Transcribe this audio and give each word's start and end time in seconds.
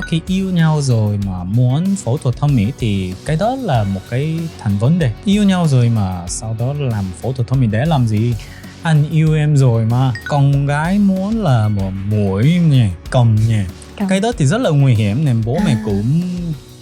sau 0.00 0.08
khi 0.08 0.20
yêu 0.26 0.50
nhau 0.50 0.82
rồi 0.82 1.18
mà 1.26 1.44
muốn 1.44 1.96
phẫu 1.96 2.18
thuật 2.18 2.36
thẩm 2.36 2.56
mỹ 2.56 2.72
thì 2.78 3.14
cái 3.26 3.36
đó 3.36 3.56
là 3.62 3.84
một 3.84 4.00
cái 4.10 4.38
thành 4.58 4.78
vấn 4.78 4.98
đề. 4.98 5.12
Yêu 5.24 5.44
nhau 5.44 5.66
rồi 5.68 5.88
mà 5.88 6.24
sau 6.28 6.56
đó 6.58 6.72
làm 6.72 7.04
phẫu 7.22 7.32
thuật 7.32 7.48
thẩm 7.48 7.60
mỹ 7.60 7.66
để 7.70 7.84
làm 7.86 8.06
gì? 8.06 8.34
Anh 8.82 9.10
yêu 9.10 9.34
em 9.34 9.56
rồi 9.56 9.84
mà. 9.84 10.12
Con 10.28 10.66
gái 10.66 10.98
muốn 10.98 11.42
là 11.42 11.68
một 11.68 11.90
mũi 12.10 12.60
nhỉ 12.70 12.84
cầm 13.10 13.36
nhỉ 13.48 13.62
Cầm. 13.96 14.08
cái 14.08 14.20
đó 14.20 14.32
thì 14.38 14.46
rất 14.46 14.60
là 14.60 14.70
nguy 14.70 14.94
hiểm 14.94 15.24
nên 15.24 15.42
bố 15.46 15.58
mẹ 15.64 15.72
À. 15.72 15.82
cũng 15.84 16.20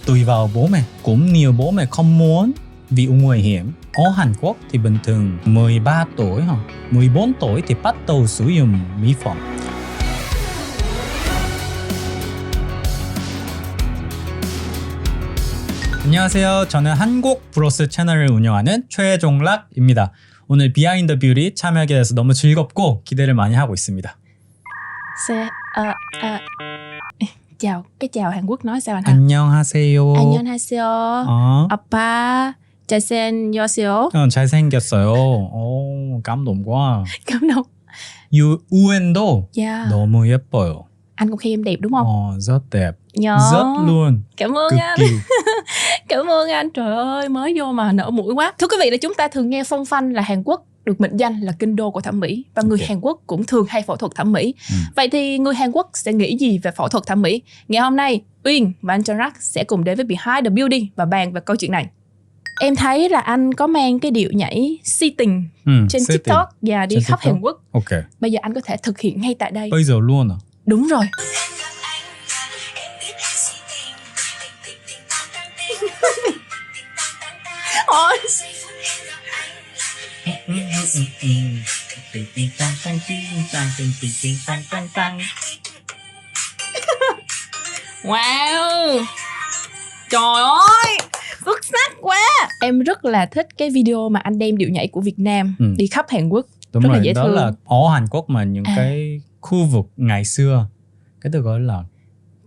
tùy 0.05 0.23
vào 0.23 0.49
bố 0.53 0.67
mẹ. 0.67 0.83
Cũng 1.03 1.33
nhiều 1.33 1.51
bố 1.51 1.71
mẹ 1.71 1.85
không 1.91 2.17
muốn 2.17 2.51
vì 2.89 3.05
nguy 3.05 3.39
hiểm. 3.39 3.71
Ở 3.93 4.09
Hàn 4.09 4.33
Quốc 4.41 4.57
thì 4.71 4.79
bình 4.79 4.97
thường 5.03 5.37
13 5.45 6.05
tuổi 6.17 6.41
hoặc 6.41 6.59
14 6.91 7.31
tuổi 7.39 7.61
thì 7.67 7.75
bắt 7.83 7.95
đầu 8.07 8.27
sử 8.27 8.47
dụng 8.47 8.79
mỹ 9.01 9.15
phẩm 9.23 9.37
안녕하세요. 16.09 16.65
저는 16.69 16.93
한국 16.93 17.51
브로스 17.51 17.87
채널을 17.87 18.31
운영하는 18.31 18.85
최종락입니다. 18.89 20.11
오늘 20.47 20.73
비하인드 20.73 21.19
뷰리 21.19 21.53
참여하게 21.53 21.93
돼서 21.93 22.15
너무 22.15 22.33
즐겁고 22.33 23.03
기대를 23.03 23.35
많이 23.35 23.53
하고 23.53 23.75
있습니다. 23.75 24.17
Se, 25.27 25.35
ờ, 25.75 25.83
ờ, 26.23 26.39
chào 27.59 27.83
cái 27.99 28.09
chào 28.11 28.31
Hàn 28.31 28.47
Quốc 28.47 28.65
nói 28.65 28.81
sao 28.81 28.95
anh 28.95 29.03
ha? 29.05 29.11
안녕하세요. 29.13 30.13
안녕하세요. 30.17 30.83
어, 31.27 31.67
아빠 31.69 32.55
잘생겼어요. 32.87 34.09
어, 34.11 34.27
잘생겼어요. 34.29 35.13
오, 35.13 36.21
감동과 36.23 37.03
Cảm 37.27 37.47
động. 37.53 37.65
유, 38.33 38.57
우엔도 38.71 39.49
Yeah. 39.55 39.87
너무 39.91 40.27
예뻐요. 40.27 40.85
Anh 41.21 41.29
cũng 41.29 41.37
khen 41.37 41.51
em 41.53 41.63
đẹp 41.63 41.75
đúng 41.81 41.91
không? 41.93 42.07
어, 42.07 42.35
rất 42.39 42.59
đẹp. 42.71 42.91
Nhớ. 43.13 43.37
Rất 43.51 43.83
luôn. 43.85 44.21
Cảm 44.37 44.51
ơn 44.57 44.69
Cực 44.69 44.79
anh. 44.79 44.95
kỳ. 44.97 45.05
Cảm 46.09 46.29
ơn 46.29 46.49
anh. 46.49 46.69
Trời 46.69 46.95
ơi, 46.95 47.29
mới 47.29 47.53
vô 47.57 47.71
mà 47.71 47.91
nở 47.91 48.09
mũi 48.09 48.33
quá. 48.33 48.53
Thưa 48.57 48.67
quý 48.67 48.77
vị 48.83 48.89
là 48.89 48.97
chúng 48.97 49.13
ta 49.13 49.27
thường 49.27 49.49
nghe 49.49 49.63
phong 49.63 49.85
phanh 49.85 50.13
là 50.13 50.21
Hàn 50.21 50.43
Quốc 50.45 50.65
được 50.85 51.01
mệnh 51.01 51.17
danh 51.17 51.39
là 51.41 51.51
kinh 51.59 51.75
đô 51.75 51.91
của 51.91 52.01
thẩm 52.01 52.19
mỹ 52.19 52.45
và 52.55 52.63
người. 52.63 52.79
Hàn 52.87 52.99
Quốc 53.01 53.21
cũng 53.27 53.43
thường 53.43 53.65
hay 53.69 53.81
phẫu 53.81 53.95
thuật 53.95 54.11
thẩm 54.15 54.31
mỹ. 54.31 54.53
Ừ. 54.69 54.75
Vậy 54.95 55.09
thì 55.09 55.37
người 55.39 55.55
Hàn 55.55 55.71
Quốc 55.71 55.89
sẽ 55.93 56.13
nghĩ 56.13 56.37
gì 56.37 56.57
về 56.57 56.71
phẫu 56.71 56.87
thuật 56.87 57.03
thẩm 57.07 57.21
mỹ? 57.21 57.41
Ngày 57.67 57.81
hôm 57.81 57.95
nay, 57.95 58.21
Uyên 58.43 58.73
và 58.81 58.93
anh 58.93 59.03
Chanrak 59.03 59.41
sẽ 59.41 59.63
cùng 59.63 59.83
đến 59.83 59.95
với 59.95 60.05
Behind 60.05 60.45
the 60.45 60.49
Beauty 60.49 60.89
và 60.95 61.05
bàn 61.05 61.33
về 61.33 61.41
câu 61.45 61.55
chuyện 61.55 61.71
này. 61.71 61.87
Em 62.61 62.75
thấy 62.75 63.09
là 63.09 63.19
anh 63.19 63.53
có 63.53 63.67
mang 63.67 63.99
cái 63.99 64.11
điệu 64.11 64.31
nhảy 64.31 64.77
si 64.83 65.09
tình 65.09 65.43
응, 65.65 65.87
trên 65.89 66.03
setting. 66.03 66.23
TikTok 66.23 66.49
và 66.61 66.85
đi 66.85 66.95
Trên 66.95 67.03
khắp 67.03 67.19
TikTok. 67.21 67.33
Hàn 67.33 67.41
Quốc. 67.41 67.61
Ok. 67.71 68.03
Bây 68.19 68.31
giờ 68.31 68.39
anh 68.41 68.53
có 68.53 68.61
thể 68.65 68.77
thực 68.83 68.99
hiện 68.99 69.21
ngay 69.21 69.35
tại 69.39 69.51
đây. 69.51 69.69
Bây 69.71 69.83
giờ 69.83 69.95
luôn 70.01 70.31
à? 70.31 70.37
Đúng 70.65 70.87
rồi. 70.87 71.05
Ôi, 77.91 78.17
wow. 88.03 89.03
Trời 90.09 90.41
ơi, 90.43 90.97
xuất 91.45 91.63
sắc 91.65 91.91
quá. 92.01 92.19
Em 92.61 92.79
rất 92.79 93.05
là 93.05 93.25
thích 93.25 93.47
cái 93.57 93.69
video 93.69 94.09
mà 94.09 94.19
anh 94.19 94.39
đem 94.39 94.57
điệu 94.57 94.69
nhảy 94.69 94.87
của 94.87 95.01
Việt 95.01 95.19
Nam 95.19 95.55
Ừ. 95.59 95.65
đi 95.77 95.87
khắp 95.87 96.05
Hàn 96.09 96.29
Quốc. 96.29 96.45
Đúng 96.73 96.83
Rất 96.83 96.89
là 96.89 96.95
rồi, 96.95 97.05
dễ 97.05 97.13
đó 97.13 97.23
thương. 97.23 97.35
là 97.35 97.51
ở 97.65 97.89
Hàn 97.93 98.07
Quốc 98.11 98.29
mà 98.29 98.43
những 98.43 98.63
À. 98.63 98.73
cái 98.77 99.21
khu 99.41 99.65
vực 99.65 99.85
ngày 99.97 100.25
xưa 100.25 100.67
cái 101.21 101.29
được 101.31 101.41
gọi 101.41 101.59
là 101.59 101.83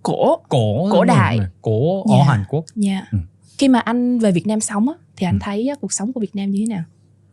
Cổ. 0.02 0.36
cổ 0.48 0.88
Cổ 0.92 1.04
đại. 1.04 1.38
cổ 1.62 2.04
Dạ. 2.10 2.16
ở 2.16 2.22
Hàn 2.22 2.44
Quốc 2.48 2.64
Dạ. 2.74 3.00
Ừ. 3.12 3.18
Khi 3.58 3.69
mà 3.69 3.78
anh 3.78 4.19
về 4.19 4.33
Việt 4.33 4.47
Nam 4.47 4.61
sống 4.61 4.89
á, 4.89 4.95
thì 5.17 5.27
anh 5.27 5.34
Ừ. 5.34 5.39
thấy 5.42 5.70
cuộc 5.81 5.92
sống 5.92 6.12
của 6.12 6.20
Việt 6.20 6.36
Nam 6.36 6.50
như 6.50 6.58
thế 6.69 6.75
nào? 6.75 6.84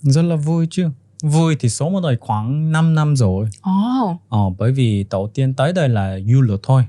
rất 0.02 0.22
là 0.22 0.36
vui 0.36 0.68
chứ. 0.70 0.90
Vui 1.24 1.56
thì 1.60 1.70
sống 1.70 1.96
ở 1.96 2.02
đây 2.10 2.18
khoảng 2.22 2.72
5 2.72 2.96
năm 2.96 3.16
rồi. 3.16 3.46
Ồ, 3.62 4.18
ờ, 4.30 4.40
bởi 4.58 4.72
vì 4.72 5.06
đầu 5.10 5.28
tiên 5.34 5.54
tới 5.54 5.74
đây 5.74 5.90
là 5.90 6.20
du 6.28 6.42
lịch 6.42 6.60
thôi. 6.64 6.84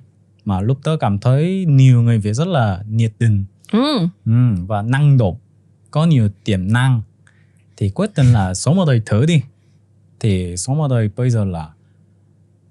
Mà 0.45 0.61
lúc 0.61 0.79
đó 0.85 0.97
cảm 1.01 1.19
thấy 1.19 1.65
nhiều 1.69 2.03
người 2.03 2.19
Việt 2.19 2.33
rất 2.33 2.49
là 2.49 2.83
nhiệt 2.89 3.13
tình. 3.19 3.45
Ừ. 3.73 3.79
ừ, 4.27 4.33
và 4.67 4.83
năng 4.83 5.19
động 5.19 5.37
có 5.91 6.05
nhiều 6.07 6.29
tiềm 6.45 6.73
năng. 6.73 7.03
Thì 7.77 7.91
quyết 7.91 8.11
định 8.17 8.33
là 8.33 8.55
sống 8.55 8.79
ở 8.81 8.87
đây 8.87 9.03
thử 9.07 9.27
đi. 9.27 9.43
Thì 10.21 10.57
sống 10.57 10.83
ở 10.83 10.89
đây 10.89 11.11
bây 11.17 11.31
giờ 11.31 11.45
là 11.45 11.69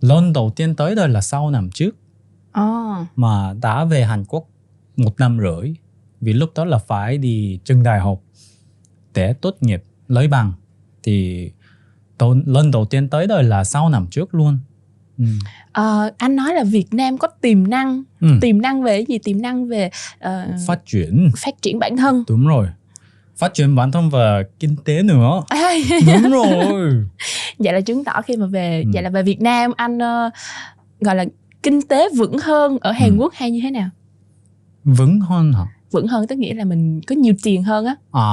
lần 0.02 0.34
đầu 0.34 0.52
tiên 0.56 0.76
tới 0.76 0.96
đây 0.96 1.10
là 1.10 1.22
sau 1.22 1.52
năm 1.52 1.70
trước. 1.74 1.96
Ồ, 2.52 2.96
mà 3.16 3.54
đã 3.62 3.86
về 3.86 4.04
Hàn 4.04 4.26
Quốc 4.26 4.48
một 4.98 5.20
năm 5.20 5.40
rưỡi 5.40 5.74
vì 6.22 6.34
lúc 6.34 6.50
đó 6.56 6.66
là 6.66 6.78
phải 6.78 7.18
đi 7.18 7.60
trường 7.64 7.84
đại 7.84 8.00
học 8.00 8.22
để 9.14 9.34
tốt 9.34 9.56
nghiệp 9.62 9.84
lấy 10.08 10.28
bằng 10.28 10.54
thì 11.04 11.52
đầu, 12.20 12.36
lần 12.46 12.72
đầu 12.72 12.86
tiên 12.86 13.10
tới 13.10 13.28
đây 13.28 13.44
là 13.44 13.64
sau 13.64 13.90
năm 13.90 14.08
trước 14.12 14.36
luôn 14.36 14.60
ừ. 15.18 15.26
Ờ, 15.72 16.12
anh 16.18 16.36
nói 16.36 16.54
là 16.54 16.64
Việt 16.64 16.94
Nam 16.94 17.18
có 17.18 17.28
tiềm 17.28 17.68
năng, 17.70 18.04
Ừ. 18.22 18.28
tiềm 18.42 18.62
năng 18.62 18.84
về 18.84 18.98
cái 18.98 19.06
gì? 19.10 19.18
Tiềm 19.24 19.42
năng 19.42 19.68
về 19.68 19.90
ờ, 20.20 20.48
phát 20.68 20.86
triển 20.86 21.32
phát 21.38 21.62
triển 21.62 21.80
bản 21.80 21.98
thân. 21.98 22.24
đúng 22.28 22.48
rồi 22.48 22.68
phát 23.36 23.54
triển 23.54 23.76
bản 23.76 23.92
thân 23.92 24.10
và 24.10 24.44
kinh 24.60 24.76
tế 24.86 25.04
nữa 25.04 25.42
À, 25.50 25.72
đúng 26.08 26.32
rồi 26.32 26.92
vậy 27.60 27.74
là 27.74 27.82
chứng 27.82 28.04
tỏ 28.04 28.22
khi 28.22 28.38
mà 28.38 28.46
về, 28.46 28.82
Ừ. 28.86 28.92
vậy 28.94 29.04
là 29.04 29.10
về 29.10 29.24
Việt 29.24 29.42
Nam 29.42 29.72
anh 29.78 30.00
ờ, 30.00 30.30
gọi 31.02 31.16
là 31.16 31.26
kinh 31.64 31.82
tế 31.82 32.10
vững 32.18 32.38
hơn 32.38 32.78
ở 32.82 32.92
Hàn 32.92 33.10
Ừ. 33.10 33.16
Quốc 33.20 33.34
hay 33.36 33.52
như 33.52 33.60
thế 33.64 33.72
nào? 33.72 33.90
vững 34.84 35.20
hơn 35.20 35.54
hả 35.54 35.66
Vững 35.92 36.08
hơn 36.08 36.28
tức 36.28 36.40
nghĩa 36.40 36.54
là 36.54 36.64
mình 36.66 37.02
có 37.08 37.16
nhiều 37.16 37.34
tiền 37.44 37.64
hơn 37.64 37.86
á. 37.86 37.96
à 38.12 38.30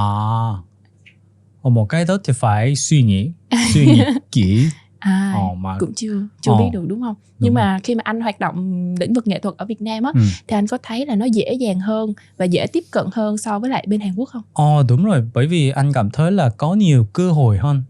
một 1.69 1.85
cái 1.89 2.05
đó 2.05 2.17
thì 2.23 2.33
phải 2.33 2.75
suy 2.75 3.01
nghĩ 3.03 3.31
suy 3.73 3.85
nghĩ 3.85 4.01
kỹ 4.31 4.65
À, 4.99 5.33
ờ, 5.35 5.53
mà 5.55 5.77
cũng 5.79 5.93
chưa 5.93 6.27
chưa 6.41 6.51
Ờ. 6.51 6.57
biết 6.59 6.69
được 6.73 6.85
đúng 6.87 7.01
không? 7.01 7.15
Nhưng 7.39 7.53
mà 7.53 7.79
khi 7.83 7.95
mà 7.95 8.01
anh 8.05 8.21
hoạt 8.21 8.39
động 8.39 8.95
lĩnh 8.99 9.13
vực 9.13 9.27
nghệ 9.27 9.39
thuật 9.39 9.55
ở 9.57 9.65
Việt 9.65 9.81
Nam 9.81 10.03
á, 10.03 10.11
ừ. 10.15 10.19
thì 10.47 10.55
anh 10.55 10.67
có 10.67 10.77
thấy 10.83 11.05
là 11.05 11.15
nó 11.15 11.25
dễ 11.25 11.53
dàng 11.53 11.79
hơn 11.79 12.13
và 12.37 12.45
dễ 12.45 12.67
tiếp 12.73 12.83
cận 12.91 13.05
hơn 13.13 13.37
so 13.37 13.59
với 13.59 13.69
lại 13.69 13.85
bên 13.87 14.01
Hàn 14.01 14.13
Quốc 14.15 14.29
không? 14.29 14.41
Ờ 14.53 14.83
đúng 14.89 15.05
rồi, 15.05 15.23
bởi 15.33 15.47
vì 15.47 15.69
anh 15.69 15.93
cảm 15.93 16.09
thấy 16.09 16.31
là 16.31 16.49
có 16.49 16.73
nhiều 16.73 17.07
cơ 17.13 17.31
hội 17.31 17.57
hơn. 17.57 17.83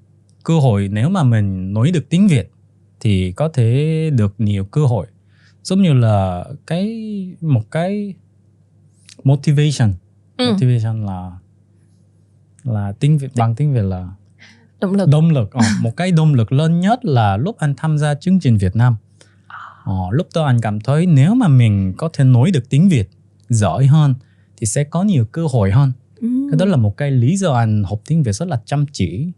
Cơ 0.44 0.59
hội 0.59 0.88
nếu 0.91 1.09
mà 1.09 1.23
mình 1.23 1.73
nói 1.73 1.91
được 1.91 2.09
tiếng 2.09 2.28
Việt 2.28 2.51
thì 2.99 3.31
có 3.31 3.49
thể 3.49 4.09
được 4.13 4.35
nhiều 4.38 4.66
cơ 4.66 4.85
hội. 4.85 5.07
Giống 5.63 5.81
như 5.81 5.94
là 5.94 6.45
cái 6.67 6.97
một 7.41 7.72
cái 7.72 8.13
motivation. 9.23 9.94
Ừ. 10.38 10.51
Motivation 10.51 11.05
là 11.05 11.31
là 12.63 12.91
tiếng 13.00 13.17
Việt 13.17 13.31
bằng 13.35 13.55
tiếng 13.55 13.73
Việt 13.73 13.81
là 13.83 14.09
Động 14.79 14.94
lực. 14.95 15.09
động 15.09 15.29
lực. 15.31 15.51
Ờ, 15.51 15.61
một 15.81 15.97
cái 15.97 16.11
động 16.11 16.33
lực 16.33 16.51
lớn 16.51 16.79
nhất 16.79 17.05
là 17.05 17.38
lúc 17.38 17.57
anh 17.57 17.73
tham 17.78 17.97
gia 17.97 18.16
chương 18.16 18.39
trình 18.39 18.57
Việt 18.57 18.75
Nam. 18.75 18.95
Ờ, 19.83 19.94
lúc 20.11 20.28
đó 20.35 20.44
anh 20.45 20.61
cảm 20.61 20.79
thấy 20.79 21.05
nếu 21.05 21.35
mà 21.35 21.47
mình 21.47 21.94
có 21.97 22.09
thể 22.13 22.23
nói 22.23 22.51
được 22.51 22.69
tiếng 22.69 22.89
Việt 22.89 23.09
giỏi 23.50 23.85
hơn 23.85 24.13
thì 24.57 24.67
sẽ 24.67 24.83
có 24.83 25.03
nhiều 25.03 25.25
cơ 25.25 25.45
hội 25.51 25.72
hơn. 25.72 25.91
Ừ. 26.22 26.28
Cái 26.51 26.57
đó 26.59 26.66
là 26.66 26.78
một 26.78 26.97
cái 26.97 27.11
lý 27.11 27.38
do 27.38 27.53
anh 27.53 27.84
học 27.84 28.01
tiếng 28.07 28.23
Việt 28.23 28.31
rất 28.31 28.47
là 28.47 28.61
chăm 28.66 28.85
chỉ. 28.91 29.31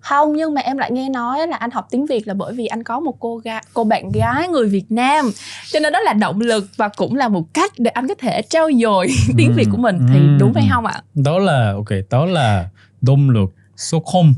Không 0.00 0.32
nhưng 0.36 0.54
mà 0.54 0.60
em 0.60 0.78
lại 0.78 0.90
nghe 0.92 1.08
nói 1.08 1.46
là 1.46 1.56
anh 1.56 1.70
học 1.70 1.86
tiếng 1.90 2.06
Việt 2.06 2.28
là 2.28 2.34
bởi 2.34 2.54
vì 2.54 2.66
anh 2.66 2.82
có 2.82 3.00
một 3.00 3.16
cô 3.20 3.36
gái, 3.36 3.64
cô 3.74 3.84
bạn 3.84 4.12
gái 4.12 4.48
người 4.48 4.68
Việt 4.68 4.84
Nam 4.92 5.30
cho 5.72 5.80
nên 5.80 5.92
đó 5.92 6.00
là 6.00 6.12
động 6.12 6.40
lực 6.40 6.68
và 6.76 6.88
cũng 6.88 7.14
là 7.14 7.28
một 7.28 7.54
cách 7.54 7.72
để 7.78 7.90
anh 7.90 8.08
có 8.08 8.14
thể 8.18 8.42
trau 8.42 8.68
dồi 8.82 9.06
tiếng 9.36 9.48
Ừ, 9.48 9.54
Việt 9.56 9.66
của 9.70 9.76
mình 9.76 9.98
thì 10.12 10.18
ừ, 10.18 10.36
đúng 10.40 10.52
hay 10.54 10.64
ừ. 10.64 10.68
không 10.72 10.86
ạ? 10.86 11.02
Đó 11.14 11.38
là 11.38 11.72
ok, 11.72 11.88
đó 12.10 12.26
là 12.26 12.68
động 13.00 13.30
lực 13.30 13.54
số 13.76 14.00
0. 14.00 14.34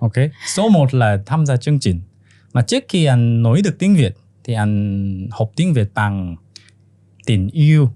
Ok. 0.00 0.12
Số 0.46 0.68
1 0.68 0.94
là 0.94 1.18
tham 1.26 1.46
gia 1.46 1.56
chương 1.56 1.80
trình. 1.80 2.00
Mà 2.52 2.62
trước 2.62 2.84
khi 2.88 3.04
anh 3.04 3.42
nói 3.42 3.60
được 3.64 3.78
tiếng 3.78 3.96
Việt 3.96 4.16
thì 4.44 4.54
anh 4.54 5.28
học 5.30 5.50
tiếng 5.56 5.72
Việt 5.72 5.94
bằng 5.94 6.36
tình 7.26 7.48
yêu. 7.52 7.90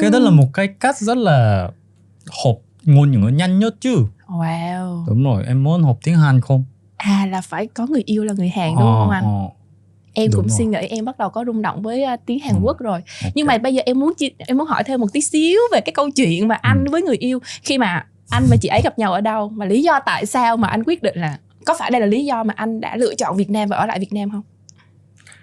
Cái 0.00 0.10
đó 0.10 0.18
là 0.18 0.30
một 0.30 0.46
cái 0.54 0.68
cách 0.80 0.98
rất 0.98 1.16
là 1.16 1.70
học 2.44 2.58
ngôn 2.82 3.12
ngữ 3.12 3.28
nhanh 3.28 3.58
nhất 3.58 3.74
chứ. 3.80 3.96
Wow. 4.28 5.04
Đúng 5.08 5.24
rồi, 5.24 5.44
em 5.46 5.62
muốn 5.64 5.82
học 5.82 5.98
tiếng 6.02 6.16
Hàn 6.16 6.40
không? 6.40 6.64
À 6.96 7.26
là 7.30 7.40
phải 7.40 7.66
có 7.66 7.86
người 7.86 8.02
yêu 8.06 8.24
là 8.24 8.32
người 8.32 8.48
Hàn 8.48 8.68
đúng 8.70 8.78
không 8.98 9.10
anh? 9.10 9.24
ờ, 9.24 9.48
Em 10.12 10.30
đúng 10.30 10.36
cũng 10.40 10.48
rồi. 10.48 10.58
suy 10.58 10.64
nghĩ 10.66 10.78
em 10.78 11.04
bắt 11.04 11.18
đầu 11.18 11.30
có 11.30 11.44
rung 11.46 11.62
động 11.62 11.82
với 11.82 12.04
uh, 12.14 12.20
tiếng 12.26 12.38
Hàn 12.38 12.54
Ừ. 12.54 12.60
Quốc 12.62 12.78
rồi. 12.78 13.00
ok. 13.24 13.32
Nhưng 13.34 13.46
mà 13.46 13.58
bây 13.58 13.74
giờ 13.74 13.82
em 13.86 14.00
muốn 14.00 14.12
em 14.38 14.58
muốn 14.58 14.66
hỏi 14.66 14.84
thêm 14.84 15.00
một 15.00 15.12
tí 15.12 15.20
xíu 15.20 15.58
về 15.72 15.80
cái 15.80 15.92
câu 15.92 16.10
chuyện 16.10 16.48
mà 16.48 16.54
anh 16.54 16.84
Ừ. 16.84 16.90
với 16.90 17.02
người 17.02 17.16
yêu 17.16 17.38
khi 17.62 17.78
mà 17.78 18.06
anh 18.30 18.46
và 18.46 18.56
chị 18.56 18.68
ấy 18.68 18.82
gặp 18.82 18.98
nhau 18.98 19.12
ở 19.12 19.20
đâu 19.20 19.48
và 19.48 19.66
lý 19.66 19.82
do 19.82 20.00
tại 20.06 20.26
sao 20.26 20.56
mà 20.56 20.68
anh 20.68 20.82
quyết 20.84 21.02
định 21.02 21.16
là 21.18 21.38
có 21.66 21.74
phải 21.78 21.90
đây 21.90 22.00
là 22.00 22.06
lý 22.06 22.24
do 22.24 22.44
mà 22.44 22.54
anh 22.56 22.80
đã 22.80 22.96
lựa 22.96 23.14
chọn 23.14 23.36
Việt 23.36 23.50
Nam 23.50 23.68
và 23.68 23.76
ở 23.76 23.86
lại 23.86 23.98
Việt 24.00 24.12
Nam 24.12 24.30
không? 24.30 24.42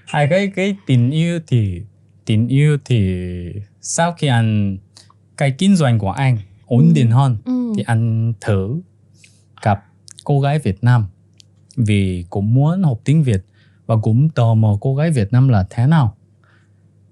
hai 0.05 0.27
cái 0.29 0.51
cái 0.55 0.75
tình 0.85 1.11
yêu 1.11 1.39
thì 1.47 1.81
tình 2.25 2.47
yêu 2.47 2.77
thì 2.85 3.17
sau 3.81 4.13
khi 4.13 4.27
anh 4.27 4.77
cái 5.37 5.51
kinh 5.57 5.75
doanh 5.75 5.99
của 5.99 6.11
anh 6.11 6.37
ổn 6.65 6.91
định 6.95 7.11
hơn 7.11 7.37
Ừ. 7.45 7.60
thì 7.77 7.83
anh 7.87 8.33
thử 8.41 8.81
gặp 9.61 9.83
cô 10.23 10.39
gái 10.41 10.59
Việt 10.59 10.83
Nam 10.83 11.05
vì 11.77 12.25
cũng 12.29 12.53
muốn 12.53 12.83
học 12.83 12.99
tiếng 13.03 13.23
Việt 13.23 13.45
và 13.85 13.95
cũng 13.97 14.29
tò 14.29 14.53
mò 14.53 14.77
cô 14.81 14.95
gái 14.95 15.11
Việt 15.11 15.31
Nam 15.33 15.47
là 15.49 15.65
thế 15.69 15.87
nào. 15.87 16.15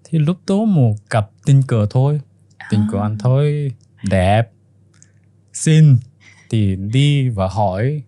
Thì 0.04 0.20
lúc 0.20 0.38
đó 0.48 0.56
một 0.66 0.94
cặp 1.10 1.30
tình 1.46 1.62
cờ 1.68 1.86
thôi. 1.90 2.22
Tình 2.70 2.82
cờ 2.92 2.98
À. 2.98 3.02
anh 3.02 3.18
thôi 3.18 3.72
đẹp. 4.10 4.52
Xinh. 5.54 5.98
Thì 6.50 6.76
đi 6.76 7.30
và 7.30 7.48
hỏi 7.48 8.02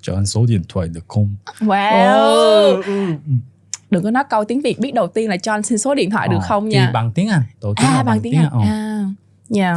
cho 0.00 0.14
anh 0.14 0.26
số 0.26 0.46
điện 0.46 0.62
thoại 0.68 0.88
được 0.88 1.04
không? 1.08 1.36
Wow. 1.58 2.82
Ừ. 2.82 3.06
đừng 3.90 4.02
có 4.04 4.10
nói 4.10 4.24
câu 4.30 4.44
tiếng 4.44 4.60
việt 4.60 4.78
biết 4.80 4.94
đầu 4.94 5.06
tiên 5.08 5.28
là 5.30 5.36
cho 5.36 5.52
anh 5.52 5.62
xin 5.62 5.78
số 5.78 5.94
điện 5.94 6.10
thoại 6.10 6.28
được 6.28 6.36
Ờ, 6.40 6.46
không 6.48 6.64
thì 6.64 6.72
nha. 6.76 6.90
bằng 6.94 7.12
tiếng 7.12 7.28
Anh 7.28 7.42
đầu 7.62 7.74
tiên 7.74 7.86
à 7.86 7.96
là 7.96 8.02
bằng 8.02 8.20
tiếng 8.22 8.34
anh. 8.34 8.50
Ờ. 8.50 8.60
à 8.60 9.04
dạ 9.48 9.76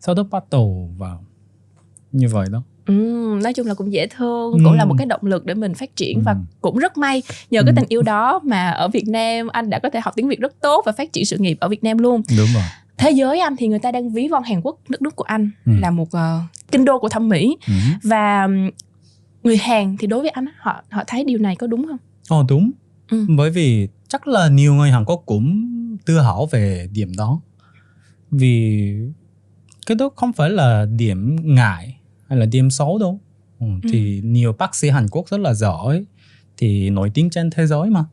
sau 0.00 0.14
đó 0.14 0.22
bắt 0.30 0.44
đầu 0.50 0.90
vào 0.98 1.24
như 2.12 2.28
vậy 2.28 2.46
đó 2.52 2.62
Ừm, 2.86 3.42
nói 3.42 3.52
chung 3.52 3.66
là 3.66 3.74
cũng 3.74 3.92
dễ 3.92 4.06
thương 4.06 4.52
Ừm. 4.52 4.64
cũng 4.64 4.72
là 4.72 4.84
một 4.84 4.94
cái 4.98 5.06
động 5.06 5.20
lực 5.22 5.46
để 5.46 5.54
mình 5.54 5.74
phát 5.74 5.96
triển 5.96 6.22
và 6.24 6.32
Ừm. 6.32 6.44
cũng 6.60 6.78
rất 6.78 6.98
may 6.98 7.22
nhờ 7.50 7.62
cái 7.62 7.68
Ừm. 7.68 7.76
tình 7.76 7.84
yêu 7.88 8.02
đó 8.02 8.40
mà 8.44 8.70
ở 8.70 8.88
Việt 8.88 9.08
Nam 9.08 9.48
anh 9.48 9.70
đã 9.70 9.78
có 9.78 9.90
thể 9.90 10.00
học 10.04 10.14
tiếng 10.16 10.28
Việt 10.28 10.40
rất 10.40 10.60
tốt 10.60 10.82
và 10.86 10.92
phát 10.92 11.12
triển 11.12 11.24
sự 11.24 11.38
nghiệp 11.38 11.56
ở 11.60 11.68
Việt 11.68 11.84
Nam 11.84 11.98
luôn 11.98 12.22
đúng 12.38 12.48
rồi 12.54 12.62
thế 12.98 13.10
giới 13.10 13.40
anh 13.40 13.56
thì 13.56 13.68
người 13.68 13.78
ta 13.78 13.92
đang 13.92 14.10
ví 14.10 14.28
von 14.28 14.42
Hàn 14.42 14.60
Quốc 14.62 14.78
đất 14.88 15.02
nước 15.02 15.16
của 15.16 15.24
anh 15.24 15.50
Ừm. 15.66 15.80
là 15.80 15.90
một 15.90 16.08
ờ, 16.12 16.40
kinh 16.72 16.84
đô 16.84 16.98
của 16.98 17.08
thẩm 17.08 17.28
mỹ 17.28 17.56
ừ. 17.68 17.74
và 18.02 18.48
người 19.42 19.56
Hàn 19.56 19.96
thì 19.98 20.06
đối 20.06 20.20
với 20.20 20.30
anh 20.30 20.44
họ 20.58 20.82
họ 20.90 21.02
thấy 21.06 21.24
điều 21.24 21.38
này 21.38 21.56
có 21.56 21.66
đúng 21.66 21.86
không 21.86 21.98
Ồ 22.28 22.44
đúng 22.48 22.70
Ừ. 23.10 23.26
bởi 23.36 23.50
vì 23.50 23.88
chắc 24.08 24.26
là 24.28 24.48
nhiều 24.48 24.74
người 24.74 24.90
Hàn 24.90 25.04
Quốc 25.04 25.22
cũng 25.26 25.66
tự 26.06 26.18
hỏi 26.18 26.46
về 26.50 26.88
điểm 26.92 27.12
đó 27.18 27.40
vì 28.30 28.94
cái 29.86 29.94
đó 29.94 30.10
không 30.16 30.32
phải 30.32 30.50
là 30.50 30.86
điểm 30.96 31.36
ngại 31.54 31.96
hay 32.32 32.38
là 32.40 32.46
điểm 32.46 32.70
xấu 32.70 32.98
đâu 32.98 33.20
ừ, 33.60 33.66
thì 33.92 34.20
nhiều 34.24 34.52
bác 34.52 34.74
sĩ 34.74 34.88
Hàn 34.90 35.06
Quốc 35.10 35.28
rất 35.28 35.40
là 35.40 35.54
giỏi 35.54 36.04
thì 36.56 36.90
nổi 36.90 37.10
tiếng 37.14 37.30
trên 37.30 37.50
thế 37.50 37.66
giới 37.66 37.90
mà 37.90 38.04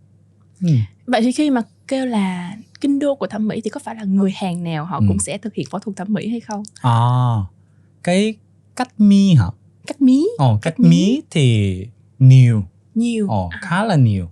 ừ. 0.62 0.68
vậy 1.08 1.22
thì 1.22 1.32
khi 1.32 1.50
mà 1.50 1.62
kêu 1.88 2.06
là 2.06 2.58
kinh 2.82 3.00
đô 3.00 3.16
của 3.16 3.28
thẩm 3.28 3.48
mỹ 3.48 3.62
thì 3.64 3.70
có 3.70 3.80
phải 3.84 3.96
là 3.96 4.04
người 4.04 4.32
Hàn 4.36 4.64
nào 4.64 4.86
họ 4.86 4.98
Ừ. 5.00 5.06
cũng 5.08 5.20
sẽ 5.20 5.38
thực 5.38 5.54
hiện 5.54 5.66
phẫu 5.72 5.80
thuật 5.80 5.98
thẩm 5.98 6.08
mỹ 6.14 6.30
hay 6.30 6.40
không 6.40 6.64
à 6.82 7.00
cái 8.04 8.36
cắt 8.76 9.00
mi 9.00 9.34
hả 9.34 9.46
cắt 9.88 10.02
mí 10.02 10.28
Ồ, 10.38 10.60
cắt 10.62 10.70
Cắt 10.72 10.80
mí. 10.80 10.90
mí 10.90 11.22
thì 11.32 11.86
nhiều 12.20 12.64
nhiều 12.96 13.28
Ồ, 13.30 13.50
khá 13.62 13.84
là 13.86 13.96
nhiều. 13.96 14.30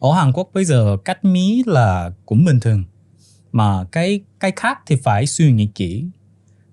Ở 0.00 0.12
Hàn 0.12 0.32
Quốc 0.32 0.50
bây 0.54 0.64
giờ 0.64 0.96
cắt 1.04 1.24
mí 1.24 1.62
là 1.66 2.10
cũng 2.26 2.44
bình 2.44 2.60
thường. 2.60 2.84
Mà 3.52 3.84
cái 3.92 4.20
cái 4.40 4.52
khác 4.56 4.78
thì 4.86 4.96
phải 4.96 5.26
suy 5.26 5.52
nghĩ 5.52 5.66
kỹ. 5.74 6.04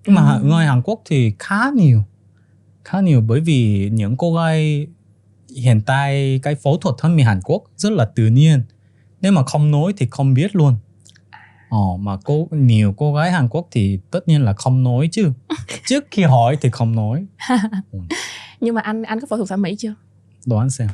Nhưng 0.06 0.14
mà 0.14 0.34
Ừ. 0.34 0.44
người 0.44 0.66
Hàn 0.66 0.82
Quốc 0.82 1.02
thì 1.04 1.32
khá 1.38 1.70
nhiều. 1.76 2.02
Khá 2.88 3.00
nhiều 3.00 3.20
bởi 3.20 3.40
vì 3.40 3.90
những 3.92 4.16
cô 4.16 4.34
gái 4.34 4.86
hiện 5.56 5.80
tại 5.86 6.40
cái 6.42 6.54
phẫu 6.54 6.76
thuật 6.76 6.94
thẩm 6.98 7.16
mỹ 7.16 7.22
Hàn 7.22 7.40
Quốc 7.44 7.62
rất 7.76 7.92
là 7.92 8.04
tự 8.04 8.26
nhiên. 8.26 8.62
Nếu 9.20 9.32
mà 9.32 9.42
không 9.44 9.70
nói 9.70 9.92
thì 9.96 10.06
không 10.10 10.34
biết 10.34 10.56
luôn. 10.56 10.76
Ồ, 11.68 11.96
mà 11.96 12.16
cô 12.24 12.48
nhiều 12.50 12.94
cô 12.96 13.14
gái 13.14 13.32
Hàn 13.32 13.48
Quốc 13.48 13.68
thì 13.70 13.98
tất 14.10 14.28
nhiên 14.28 14.42
là 14.44 14.52
không 14.52 14.82
nói 14.82 15.08
chứ. 15.12 15.32
Trước 15.86 16.04
khi 16.10 16.22
hỏi 16.22 16.56
thì 16.60 16.70
không 16.70 16.94
nói. 16.96 17.26
nhưng 18.60 18.74
mà 18.74 18.80
anh 18.80 19.02
anh 19.02 19.20
có 19.20 19.26
phẫu 19.26 19.36
thuật 19.36 19.48
thẩm 19.48 19.62
mỹ 19.62 19.76
chưa 19.78 19.94
Đoán 20.46 20.70
xem. 20.70 20.88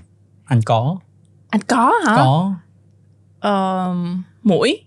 Anh 0.44 0.60
có. 0.62 0.98
anh 1.50 1.62
có 1.62 1.92
hả 2.06 2.16
Có. 2.16 2.54
Ờ, 3.40 3.94
mũi 4.42 4.80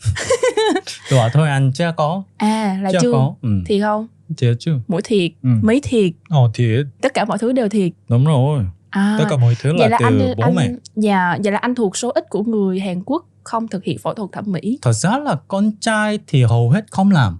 Đùa 1.10 1.28
thôi 1.32 1.48
anh 1.48 1.72
chưa 1.74 1.92
có. 1.96 2.22
à 2.36 2.78
là 2.82 2.92
chưa 2.92 2.98
chưa 3.02 3.12
có. 3.12 3.34
Ừ. 3.42 3.62
thiệt 3.66 3.82
không 3.82 4.08
Chưa 4.36 4.54
chứ. 4.58 4.78
mũi 4.88 5.00
thiệt 5.04 5.30
Ừ. 5.42 5.48
mấy 5.62 5.80
thiệt 5.82 6.12
Ồ 6.28 6.50
thiệt. 6.54 6.86
tất 7.02 7.14
cả 7.14 7.24
mọi 7.24 7.38
thứ 7.38 7.52
đều 7.52 7.68
thiệt 7.68 7.92
Đúng 8.08 8.24
rồi. 8.24 8.64
à 8.90 9.16
Tất 9.18 9.24
cả 9.30 9.36
mọi 9.36 9.54
thứ 9.62 9.72
là, 9.72 9.88
là 9.88 9.96
từ 10.00 10.04
anh 10.06 10.18
bố 10.36 10.42
anh 10.42 10.54
mẹ. 10.54 10.70
dạ 10.96 11.38
vậy 11.44 11.52
là 11.52 11.58
anh 11.58 11.74
thuộc 11.74 11.96
số 11.96 12.10
ít 12.10 12.24
của 12.30 12.42
người 12.44 12.80
Hàn 12.80 13.02
Quốc 13.06 13.26
không 13.44 13.68
thực 13.68 13.84
hiện 13.84 13.98
phẫu 13.98 14.14
thuật 14.14 14.30
thẩm 14.32 14.44
mỹ 14.52 14.78
Thật 14.82 14.92
ra 14.92 15.18
là 15.18 15.36
con 15.48 15.70
trai 15.80 16.18
thì 16.26 16.42
hầu 16.42 16.70
hết 16.70 16.84
không 16.90 17.10
làm. 17.10 17.38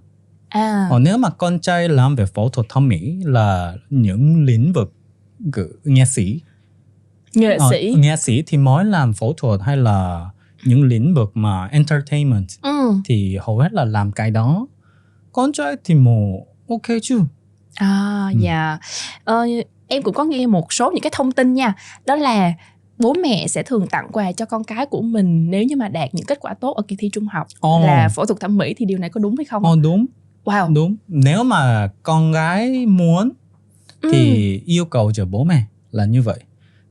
à 0.49 0.87
Còn 0.89 1.03
nếu 1.03 1.17
mà 1.17 1.29
con 1.29 1.59
trai 1.59 1.89
làm 1.89 2.15
về 2.15 2.25
phẫu 2.25 2.49
thuật 2.49 2.69
thẩm 2.69 2.87
mỹ 2.87 3.15
là 3.23 3.75
những 3.89 4.43
lĩnh 4.45 4.73
vực 4.73 4.93
nghệ 5.83 6.05
sĩ. 6.05 6.41
nghệ 7.35 7.55
Ờ, 7.59 7.67
sĩ 7.71 7.93
nghệ 7.97 8.15
sĩ 8.15 8.43
thì 8.47 8.57
mới 8.57 8.85
làm 8.85 9.13
phẫu 9.13 9.33
thuật 9.37 9.61
hay 9.63 9.77
là 9.77 10.29
những 10.65 10.83
lĩnh 10.83 11.13
vực 11.13 11.31
mà 11.33 11.67
entertainment 11.67 12.47
ừ 12.61 12.91
thì 13.05 13.37
hầu 13.41 13.59
hết 13.59 13.73
là 13.73 13.85
làm 13.85 14.11
cái 14.11 14.31
đó. 14.31 14.67
Con 15.31 15.51
trai 15.51 15.75
thì 15.83 15.95
một 15.95 16.45
ok 16.69 16.87
chứ. 17.01 17.19
à 17.75 18.27
Ừ. 18.33 18.39
dạ. 18.39 18.77
Ờ, 19.23 19.45
em 19.87 20.01
cũng 20.03 20.13
có 20.13 20.23
nghe 20.23 20.47
một 20.47 20.73
số 20.73 20.91
những 20.91 21.01
cái 21.01 21.11
thông 21.15 21.31
tin 21.31 21.53
nha. 21.53 21.73
Đó 22.05 22.15
là 22.15 22.53
bố 22.97 23.13
mẹ 23.13 23.47
sẽ 23.47 23.63
thường 23.63 23.87
tặng 23.87 24.07
quà 24.11 24.31
cho 24.31 24.45
con 24.45 24.63
cái 24.63 24.85
của 24.85 25.01
mình 25.01 25.49
nếu 25.51 25.63
như 25.63 25.75
mà 25.75 25.87
đạt 25.87 26.09
những 26.13 26.25
kết 26.25 26.37
quả 26.41 26.53
tốt 26.53 26.71
ở 26.75 26.83
kỳ 26.87 26.95
thi 26.99 27.09
trung 27.13 27.25
học. 27.27 27.47
Ồ, 27.59 27.79
là 27.85 28.09
phẫu 28.09 28.25
thuật 28.25 28.39
thẩm 28.39 28.57
mỹ 28.57 28.73
thì 28.77 28.85
điều 28.85 28.97
này 28.97 29.09
có 29.09 29.19
đúng 29.19 29.35
hay 29.37 29.45
không 29.45 29.63
ồ 29.65 29.75
đúng, 29.75 30.05
wow. 30.45 30.73
Đúng. 30.73 30.95
Nếu 31.07 31.43
mà 31.43 31.89
con 32.03 32.31
gái 32.31 32.85
muốn 32.85 33.29
Ừ. 34.01 34.09
thì 34.11 34.61
yêu 34.65 34.85
cầu 34.85 35.11
cho 35.11 35.25
bố 35.25 35.43
mẹ 35.43 35.63
là 35.91 36.05
như 36.05 36.21
vậy. 36.21 36.39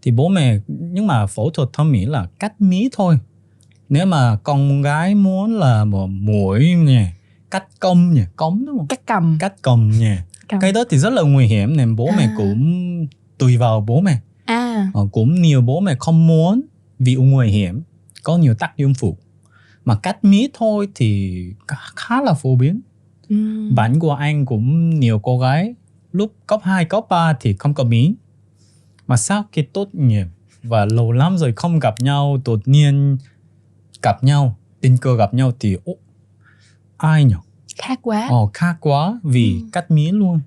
Thì 0.02 0.10
bố 0.10 0.28
mẹ 0.28 0.58
nhưng 0.68 1.06
mà 1.06 1.26
phẫu 1.26 1.50
thuật 1.50 1.68
thẩm 1.72 1.92
mỹ 1.92 2.04
là 2.06 2.26
cắt 2.38 2.60
mí 2.60 2.88
thôi. 2.92 3.18
Nếu 3.88 4.06
mà 4.06 4.36
con 4.42 4.82
gái 4.82 5.14
muốn 5.14 5.58
là 5.58 5.84
một 5.84 6.06
mũi 6.06 6.74
nhỉ 6.74 7.00
cắt 7.50 7.64
công 7.80 8.12
nhỉ 8.12 8.22
cống 8.36 8.66
đúng 8.66 8.78
không? 8.78 8.86
Cắt 8.86 9.00
cầm. 9.06 9.36
Cắt 9.40 9.54
cầm 9.62 9.90
nhỉ 9.98 10.14
Cầm. 10.48 10.60
cái 10.60 10.72
đó 10.72 10.84
thì 10.90 10.98
rất 10.98 11.12
là 11.12 11.22
nguy 11.22 11.46
hiểm 11.46 11.76
nên 11.76 11.96
bố 11.96 12.08
mẹ 12.16 12.22
À. 12.24 12.34
cũng 12.36 13.06
tùy 13.38 13.56
vào 13.56 13.80
bố 13.80 14.00
mẹ. 14.00 14.20
À. 14.44 14.90
Ờ, 14.94 15.06
cũng 15.12 15.42
nhiều 15.42 15.60
bố 15.60 15.80
mẹ 15.80 15.94
không 16.00 16.26
muốn 16.26 16.60
vì 16.98 17.14
nguy 17.14 17.48
hiểm 17.48 17.82
có 18.22 18.36
nhiều 18.36 18.54
tác 18.54 18.76
dụng 18.76 18.94
phụ. 18.94 19.16
Mà 19.84 19.96
cắt 19.98 20.24
mí 20.24 20.48
thôi 20.54 20.88
thì 20.94 21.44
khá- 21.96 22.22
là 22.22 22.34
phổ 22.34 22.56
biến. 22.56 22.80
Ừ. 23.28 23.70
Bạn 23.74 23.98
của 23.98 24.12
anh 24.12 24.46
cũng 24.46 24.90
nhiều 25.00 25.18
cô 25.18 25.38
gái. 25.38 25.74
Lúc 26.12 26.32
cấp 26.46 26.60
2, 26.62 26.84
cấp 26.84 27.04
3 27.08 27.32
thì 27.40 27.56
không 27.58 27.74
có 27.74 27.84
mí. 27.84 28.14
Mà 29.06 29.16
sau 29.16 29.44
khi 29.52 29.62
tốt 29.62 29.88
nghiệp 29.94 30.26
và 30.62 30.84
lâu 30.84 31.12
lắm 31.12 31.38
rồi 31.38 31.52
không 31.56 31.78
gặp 31.78 31.94
nhau, 32.00 32.40
đột 32.44 32.60
nhiên 32.68 33.16
gặp 34.02 34.24
nhau, 34.24 34.56
tình 34.80 34.96
cờ 34.98 35.16
gặp 35.16 35.34
nhau 35.34 35.52
thì 35.60 35.76
ô, 35.84 35.92
ai 36.98 37.24
nhỉ? 37.24 37.34
khác 37.82 37.98
quá 38.02 38.26
Ồ, 38.30 38.50
khác 38.54 38.76
quá 38.80 39.20
vì 39.22 39.52
Ừ. 39.62 39.68
cắt 39.72 39.90
mí 39.90 40.10
luôn. 40.10 40.40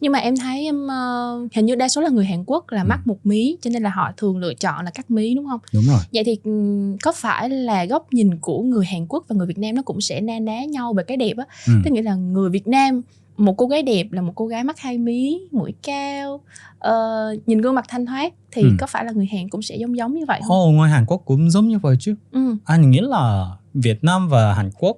nhưng 0.00 0.12
mà 0.12 0.18
em 0.18 0.36
thấy 0.36 0.64
em 0.64 0.86
ờ, 0.88 1.38
hình 1.54 1.66
như 1.66 1.74
đa 1.74 1.88
số 1.88 2.00
là 2.00 2.08
người 2.08 2.24
Hàn 2.26 2.44
Quốc 2.46 2.64
là 2.70 2.82
Ừ. 2.82 2.86
mắc 2.86 3.06
một 3.06 3.16
mí 3.24 3.56
cho 3.62 3.70
nên 3.70 3.82
là 3.82 3.90
họ 3.90 4.12
thường 4.16 4.36
lựa 4.38 4.54
chọn 4.54 4.84
là 4.84 4.90
cắt 4.90 5.10
mí 5.10 5.34
đúng 5.34 5.46
không 5.46 5.60
Đúng 5.74 5.84
rồi. 5.86 5.98
vậy 6.12 6.24
thì 6.24 6.38
ừm, 6.44 6.96
có 6.98 7.12
phải 7.16 7.50
là 7.50 7.84
góc 7.84 8.06
nhìn 8.12 8.36
của 8.40 8.62
người 8.62 8.86
Hàn 8.86 9.06
Quốc 9.08 9.24
và 9.28 9.36
người 9.36 9.46
Việt 9.46 9.58
Nam 9.58 9.74
nó 9.74 9.82
cũng 9.82 10.00
sẽ 10.00 10.20
na 10.20 10.38
ná 10.38 10.64
nhau 10.64 10.92
về 10.92 11.02
cái 11.06 11.16
đẹp 11.16 11.36
á 11.36 11.44
Ừ. 11.66 11.72
tức 11.84 11.90
nghĩa 11.90 12.02
là 12.02 12.14
người 12.14 12.50
Việt 12.50 12.66
Nam 12.68 13.02
một 13.36 13.54
cô 13.56 13.66
gái 13.66 13.82
đẹp 13.82 14.06
là 14.12 14.22
một 14.22 14.32
cô 14.34 14.46
gái 14.46 14.64
mắt 14.64 14.78
hai 14.78 14.98
mí 14.98 15.40
mũi 15.52 15.74
cao 15.82 16.40
ờ, 16.78 17.36
nhìn 17.46 17.60
gương 17.60 17.74
mặt 17.74 17.84
thanh 17.88 18.06
thoát 18.06 18.32
thì 18.52 18.62
Ừ. 18.62 18.68
có 18.78 18.86
phải 18.86 19.04
là 19.04 19.12
người 19.12 19.26
Hàn 19.32 19.48
cũng 19.48 19.62
sẽ 19.62 19.76
giống 19.76 19.96
giống 19.96 20.14
như 20.14 20.24
vậy 20.28 20.40
không 20.46 20.56
Ồ, 20.56 20.70
ngoài 20.70 20.90
Hàn 20.90 21.04
Quốc 21.06 21.22
cũng 21.24 21.50
giống 21.50 21.68
như 21.68 21.78
vậy 21.78 21.96
chứ. 22.00 22.14
ừ. 22.32 22.56
Anh 22.64 22.90
nghĩ 22.90 23.00
là 23.02 23.50
Việt 23.74 24.04
Nam 24.04 24.28
và 24.28 24.54
Hàn 24.54 24.70
Quốc 24.78 24.96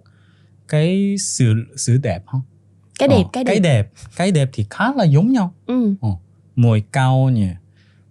cái 0.69 1.17
sự 1.19 1.55
sự 1.77 1.97
đẹp 2.03 2.23
không? 2.27 2.41
cái 2.99 3.09
đẹp 3.09 3.15
Ờ, 3.25 3.29
cái 3.33 3.45
đẹp, 3.45 3.51
cái 3.53 3.61
đẹp, 3.61 3.89
cái 4.17 4.31
đẹp 4.33 4.49
thì 4.53 4.67
khá 4.71 4.93
là 4.97 5.05
giống 5.05 5.33
nhau. 5.33 5.55
Ừ. 5.67 5.95
môi 6.57 6.83
cao 6.93 7.31
nhỉ 7.33 7.49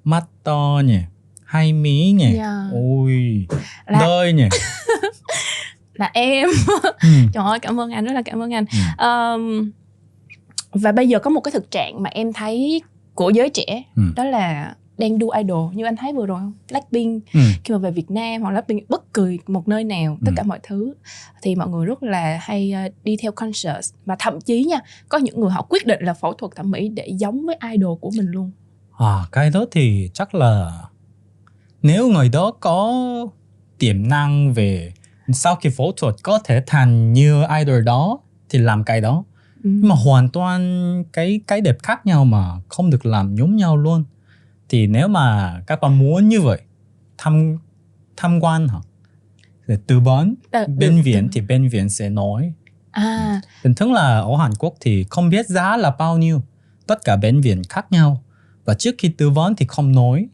mắt 0.03 0.25
to 0.43 0.81
nhỉ 0.85 0.99
hai 1.45 1.73
mí 1.73 2.11
nhỉ 2.11 2.33
Dạ. 2.35 2.69
ôi 2.73 3.45
Là- 3.87 3.99
đôi 3.99 4.33
nhỉ 4.33 4.43
là 5.93 6.11
em 6.13 6.49
ừ. 7.01 7.07
trời 7.33 7.43
ơi 7.45 7.59
cảm 7.59 7.79
ơn 7.79 7.91
anh 7.91 8.05
rất 8.05 8.13
là 8.13 8.21
cảm 8.21 8.41
ơn 8.43 8.53
anh 8.53 8.65
Ừ. 8.71 8.77
Ờm, 8.97 9.71
và 10.71 10.91
bây 10.91 11.07
giờ 11.09 11.19
có 11.19 11.29
một 11.29 11.41
cái 11.41 11.51
thực 11.51 11.71
trạng 11.71 12.03
mà 12.03 12.09
em 12.09 12.33
thấy 12.33 12.81
của 13.13 13.29
giới 13.29 13.49
trẻ 13.49 13.83
Ừ. 13.95 14.01
đó 14.15 14.23
là 14.23 14.75
đang 14.97 15.19
đu 15.19 15.29
idol 15.29 15.73
như 15.75 15.85
anh 15.85 15.95
thấy 15.95 16.13
vừa 16.13 16.25
rồi 16.25 16.39
không 16.39 16.53
Blackpink 16.71 17.23
Ừ. 17.33 17.39
khi 17.63 17.73
mà 17.73 17.77
về 17.77 17.91
Việt 17.91 18.11
Nam 18.11 18.41
hoặc 18.41 18.51
Blackpink 18.51 18.89
bất 18.89 19.13
kỳ 19.13 19.39
một 19.47 19.67
nơi 19.67 19.83
nào 19.83 20.17
tất 20.25 20.31
Ừ. 20.31 20.33
cả 20.37 20.43
mọi 20.43 20.59
thứ 20.63 20.93
thì 21.41 21.55
mọi 21.55 21.67
người 21.69 21.85
rất 21.85 22.03
là 22.03 22.37
hay 22.41 22.71
ờ, 22.71 22.81
đi 23.03 23.17
theo 23.21 23.31
concert 23.31 23.93
và 24.05 24.15
thậm 24.19 24.41
chí 24.41 24.63
nha 24.63 24.79
có 25.09 25.17
những 25.17 25.39
người 25.39 25.49
họ 25.49 25.61
quyết 25.69 25.85
định 25.85 26.03
là 26.03 26.13
phẫu 26.13 26.33
thuật 26.33 26.51
thẩm 26.55 26.71
mỹ 26.71 26.89
để 26.89 27.07
giống 27.07 27.45
với 27.45 27.57
idol 27.71 27.97
của 28.01 28.11
mình 28.17 28.25
luôn 28.31 28.51
à 28.97 29.23
cái 29.31 29.49
đó 29.49 29.65
thì 29.71 30.09
chắc 30.13 30.35
là 30.35 30.71
nếu 31.81 32.07
người 32.09 32.29
đó 32.29 32.51
có 32.59 32.93
tiềm 33.79 34.07
năng 34.07 34.53
về 34.53 34.93
sau 35.33 35.55
khi 35.55 35.69
phẫu 35.69 35.91
thuật 35.91 36.15
có 36.23 36.39
thể 36.43 36.63
thành 36.67 37.13
như 37.13 37.43
idol 37.59 37.81
đó 37.83 38.19
thì 38.49 38.59
làm 38.59 38.83
cái 38.83 39.01
đó 39.01 39.23
Ừ. 39.63 39.69
nhưng 39.69 39.87
mà 39.89 39.95
hoàn 39.95 40.29
toàn 40.29 41.03
cái 41.13 41.39
cái 41.47 41.61
đẹp 41.61 41.77
khác 41.83 42.05
nhau 42.05 42.25
mà 42.25 42.45
không 42.69 42.89
được 42.89 43.05
làm 43.05 43.35
giống 43.35 43.55
nhau 43.55 43.77
luôn 43.77 44.03
thì 44.69 44.87
nếu 44.87 45.07
mà 45.07 45.59
các 45.67 45.81
bạn 45.81 45.97
muốn 45.97 46.29
như 46.29 46.41
vậy 46.41 46.61
tham 47.17 47.57
tham 48.17 48.39
quan 48.39 48.67
hả? 48.67 48.79
Tư 49.87 49.99
vấn 49.99 50.35
bên 50.51 50.95
được, 50.95 51.01
viện 51.03 51.29
thì 51.31 51.41
bên 51.41 51.69
viện 51.69 51.89
sẽ 51.89 52.09
nói. 52.09 52.53
À. 52.91 53.41
Bình 53.63 53.75
thường 53.75 53.93
là 53.93 54.19
ở 54.19 54.35
Hàn 54.37 54.51
Quốc 54.59 54.75
thì 54.79 55.05
không 55.09 55.29
biết 55.29 55.47
giá 55.47 55.77
là 55.77 55.91
bao 55.99 56.17
nhiêu 56.17 56.41
tất 56.87 57.03
cả 57.03 57.15
bệnh 57.15 57.41
viện 57.41 57.61
khác 57.69 57.91
nhau. 57.91 58.23
Và 58.65 58.73
trước 58.73 58.95
khi 58.97 59.09
tư 59.09 59.29
vấn 59.29 59.55
thì 59.55 59.65
không 59.69 59.91
nói 59.91 60.27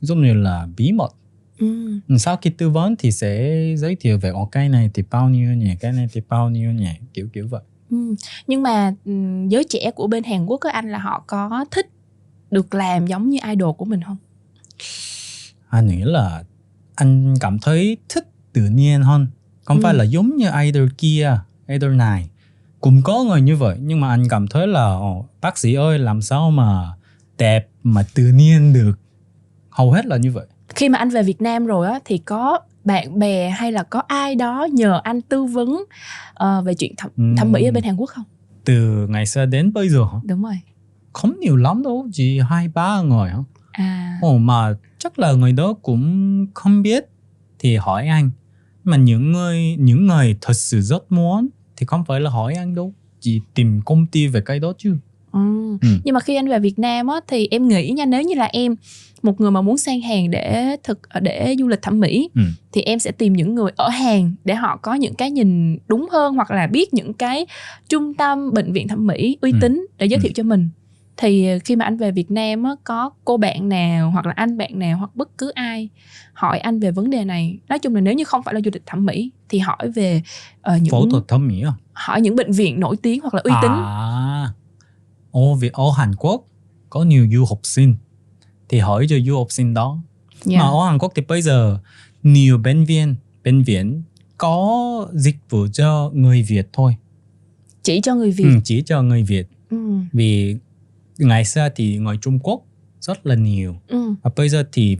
giống 0.00 0.22
như 0.22 0.34
là 0.34 0.68
bí 0.76 0.92
mật. 0.92 1.14
Ừ. 1.58 2.00
sau 2.18 2.36
khi 2.36 2.50
tư 2.50 2.70
vấn 2.70 2.96
thì 2.96 3.12
sẽ 3.12 3.56
giới 3.76 3.96
thiệu 4.00 4.18
về 4.18 4.30
Ồ, 4.30 4.44
cái 4.46 4.68
này 4.68 4.90
thì 4.94 5.02
bao 5.10 5.28
nhiêu 5.28 5.54
nhỉ? 5.54 5.70
Cái 5.80 5.92
này 5.92 6.06
thì 6.12 6.20
bao 6.28 6.50
nhiêu 6.50 6.72
nhỉ? 6.72 6.90
Kiểu 7.14 7.28
kiểu 7.32 7.48
vậy. 7.48 7.62
Ừ. 7.90 8.14
nhưng 8.46 8.62
mà 8.62 8.94
ừ, 9.04 9.12
giới 9.48 9.64
trẻ 9.68 9.90
của 9.94 10.06
bên 10.06 10.24
Hàn 10.24 10.46
Quốc 10.46 10.58
các 10.58 10.72
anh 10.72 10.90
là 10.90 10.98
họ 10.98 11.24
có 11.26 11.64
thích 11.70 11.86
được 12.50 12.74
làm 12.74 13.06
giống 13.06 13.30
như 13.30 13.38
idol 13.50 13.74
của 13.76 13.84
mình 13.84 14.00
không? 14.02 14.16
Anh 15.68 15.86
nghĩ 15.86 16.02
là 16.02 16.42
anh 16.94 17.34
cảm 17.40 17.58
thấy 17.58 17.96
thích 18.08 18.28
tự 18.52 18.62
nhiên 18.62 19.02
hơn. 19.02 19.26
Không 19.64 19.76
Ừ. 19.76 19.80
phải 19.82 19.94
là 19.94 20.04
giống 20.04 20.36
như 20.36 20.50
idol 20.62 20.88
kia 20.98 21.38
idol 21.68 21.94
này. 21.94 22.30
Cũng 22.80 23.02
có 23.04 23.24
người 23.24 23.40
như 23.40 23.56
vậy 23.56 23.76
nhưng 23.80 24.00
mà 24.00 24.08
anh 24.08 24.28
cảm 24.28 24.48
thấy 24.48 24.66
là 24.66 24.98
bác 25.40 25.58
sĩ 25.58 25.74
ơi 25.74 25.98
làm 25.98 26.22
sao 26.22 26.50
mà 26.50 26.92
đẹp 27.38 27.68
mà 27.82 28.02
tự 28.14 28.22
nhiên 28.22 28.72
được? 28.72 28.92
Hầu 29.70 29.92
hết 29.92 30.06
là 30.06 30.16
như 30.16 30.32
vậy. 30.32 30.46
Khi 30.68 30.88
mà 30.88 30.98
anh 30.98 31.08
về 31.10 31.22
Việt 31.22 31.42
Nam 31.42 31.66
rồi 31.66 31.86
á 31.88 31.98
thì 32.04 32.18
có 32.18 32.58
bạn 32.84 33.18
bè 33.18 33.50
hay 33.50 33.72
là 33.72 33.82
có 33.82 34.02
ai 34.08 34.34
đó 34.34 34.66
nhờ 34.72 35.00
anh 35.04 35.20
tư 35.22 35.44
vấn 35.44 35.84
ờ, 36.34 36.62
về 36.62 36.74
chuyện 36.74 36.94
thẩm, 36.96 37.36
thẩm 37.36 37.52
mỹ 37.52 37.64
ở 37.64 37.72
bên 37.72 37.84
Hàn 37.84 37.96
Quốc 37.96 38.10
không? 38.10 38.24
Từ 38.64 39.06
ngày 39.06 39.26
xưa 39.26 39.46
đến 39.46 39.72
bây 39.72 39.88
giờ 39.88 40.04
hả? 40.12 40.18
đúng 40.24 40.42
rồi 40.42 40.58
không 41.12 41.40
nhiều 41.40 41.56
lắm 41.56 41.82
đâu 41.82 42.08
chỉ 42.12 42.38
hai 42.38 42.68
ba 42.68 43.02
người 43.02 43.30
hả 43.30 43.38
à 43.72 44.18
ồ 44.22 44.38
mà 44.38 44.74
chắc 44.98 45.18
là 45.18 45.32
người 45.32 45.52
đó 45.52 45.72
cũng 45.82 46.46
không 46.54 46.82
biết 46.82 47.04
thì 47.58 47.76
hỏi 47.76 48.06
anh 48.08 48.30
mà 48.84 48.96
những 48.96 49.32
người 49.32 49.76
những 49.78 50.06
người 50.06 50.36
thật 50.40 50.52
sự 50.52 50.80
rất 50.80 51.12
muốn 51.12 51.48
thì 51.76 51.86
không 51.86 52.04
phải 52.04 52.20
là 52.20 52.30
hỏi 52.30 52.54
anh 52.54 52.74
đâu 52.74 52.94
chỉ 53.20 53.40
tìm 53.54 53.80
công 53.84 54.06
ty 54.06 54.26
về 54.26 54.40
cái 54.40 54.58
đó 54.60 54.72
chứ 54.78 54.96
ừ. 55.32 55.40
Ừ. 55.82 55.88
nhưng 56.04 56.14
mà 56.14 56.20
khi 56.20 56.34
anh 56.36 56.48
về 56.48 56.58
Việt 56.58 56.78
Nam 56.78 57.06
á 57.06 57.16
thì 57.28 57.48
em 57.50 57.68
nghĩ 57.68 57.90
nha 57.90 58.04
nếu 58.04 58.22
như 58.22 58.34
là 58.34 58.44
em 58.44 58.74
một 59.22 59.40
người 59.40 59.50
mà 59.50 59.62
muốn 59.62 59.78
sang 59.78 60.00
Hàn 60.00 60.30
để 60.30 60.76
thực 60.84 61.00
để 61.22 61.54
du 61.58 61.68
lịch 61.68 61.82
thẩm 61.82 62.00
mỹ 62.00 62.30
Ừ. 62.34 62.42
thì 62.72 62.82
em 62.82 62.98
sẽ 62.98 63.12
tìm 63.12 63.32
những 63.32 63.54
người 63.54 63.70
ở 63.76 63.88
Hàn 63.88 64.34
để 64.44 64.54
họ 64.54 64.76
có 64.76 64.94
những 64.94 65.14
cái 65.14 65.30
nhìn 65.30 65.78
đúng 65.88 66.08
hơn 66.12 66.34
hoặc 66.34 66.50
là 66.50 66.66
biết 66.66 66.94
những 66.94 67.14
cái 67.14 67.46
trung 67.88 68.14
tâm 68.14 68.52
bệnh 68.54 68.72
viện 68.72 68.88
thẩm 68.88 69.06
mỹ 69.06 69.36
uy 69.40 69.52
Ừ. 69.52 69.58
tín 69.60 69.86
để 69.98 70.06
giới 70.06 70.18
Ừ. 70.18 70.22
thiệu 70.22 70.32
cho 70.34 70.42
mình 70.42 70.68
thì 71.20 71.48
khi 71.64 71.76
mà 71.76 71.84
anh 71.84 71.96
về 71.96 72.12
Việt 72.12 72.30
Nam 72.30 72.62
á, 72.62 72.70
có 72.84 73.10
cô 73.24 73.36
bạn 73.36 73.68
nào 73.68 74.10
hoặc 74.10 74.26
là 74.26 74.32
anh 74.36 74.58
bạn 74.58 74.78
nào 74.78 74.98
hoặc 74.98 75.16
bất 75.16 75.38
cứ 75.38 75.50
ai 75.50 75.88
hỏi 76.32 76.58
anh 76.58 76.80
về 76.80 76.90
vấn 76.90 77.10
đề 77.10 77.24
này 77.24 77.58
nói 77.68 77.78
chung 77.78 77.94
là 77.94 78.00
nếu 78.00 78.14
như 78.14 78.24
không 78.24 78.42
phải 78.42 78.54
là 78.54 78.60
du 78.64 78.70
lịch 78.74 78.86
thẩm 78.86 79.06
mỹ 79.06 79.30
thì 79.48 79.58
hỏi 79.58 79.90
về 79.94 80.22
ờ, 80.62 80.76
những 80.76 80.90
phẫu 80.90 81.10
thuật 81.10 81.28
thẩm 81.28 81.48
mỹ 81.48 81.62
à? 81.62 81.72
hỏi 81.92 82.20
những 82.20 82.36
bệnh 82.36 82.52
viện 82.52 82.80
nổi 82.80 82.96
tiếng 83.02 83.20
hoặc 83.20 83.34
là 83.34 83.40
uy 83.44 83.52
tín. 83.62 83.70
À 83.70 84.52
ở 85.32 85.54
Việt 85.54 85.72
ở 85.72 85.84
Hàn 85.96 86.14
Quốc 86.14 86.44
có 86.90 87.02
nhiều 87.02 87.26
du 87.32 87.44
học 87.44 87.60
sinh 87.62 87.94
thì 88.68 88.78
hỏi 88.78 89.06
cho 89.08 89.16
du 89.26 89.36
học 89.36 89.46
sinh 89.50 89.74
đó. 89.74 90.02
Dạ. 90.44 90.58
mà 90.58 90.64
ở 90.64 90.86
Hàn 90.86 90.98
Quốc 90.98 91.12
thì 91.14 91.22
bây 91.28 91.42
giờ 91.42 91.78
nhiều 92.22 92.58
bệnh 92.58 92.84
viện 92.84 93.14
bệnh 93.44 93.62
viện 93.62 94.02
có 94.38 95.08
dịch 95.14 95.36
vụ 95.50 95.66
cho 95.72 96.10
người 96.14 96.42
Việt 96.42 96.68
thôi. 96.72 96.96
Chỉ 97.82 98.00
cho 98.00 98.14
người 98.14 98.30
Việt. 98.30 98.44
Ừ, 98.44 98.50
chỉ 98.64 98.82
cho 98.86 99.02
người 99.02 99.22
Việt. 99.22 99.48
Ừ. 99.70 99.76
vì 100.12 100.56
ngày 101.20 101.44
xưa 101.44 101.68
thì 101.76 101.98
người 101.98 102.16
Trung 102.22 102.38
Quốc 102.38 102.62
rất 103.00 103.26
là 103.26 103.34
nhiều 103.34 103.76
Ừ. 103.88 104.14
và 104.22 104.30
bây 104.36 104.48
giờ 104.48 104.64
thì 104.72 104.96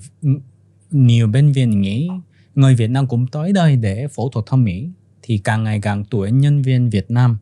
nhiều 0.91 1.27
bệnh 1.27 1.53
viện 1.53 1.81
nghĩ 1.81 2.09
người 2.55 2.75
Việt 2.75 2.91
Nam 2.91 3.07
cũng 3.07 3.27
tới 3.27 3.53
đây 3.53 3.77
để 3.77 4.07
phẫu 4.09 4.29
thuật 4.29 4.47
thẩm 4.47 4.65
mỹ 4.65 4.89
thì 5.23 5.39
càng 5.39 5.65
ngày 5.65 5.81
càng 5.83 6.05
tuyển 6.11 6.39
nhân 6.39 6.63
viên 6.63 6.91
Việt 6.91 7.11
Nam 7.11 7.39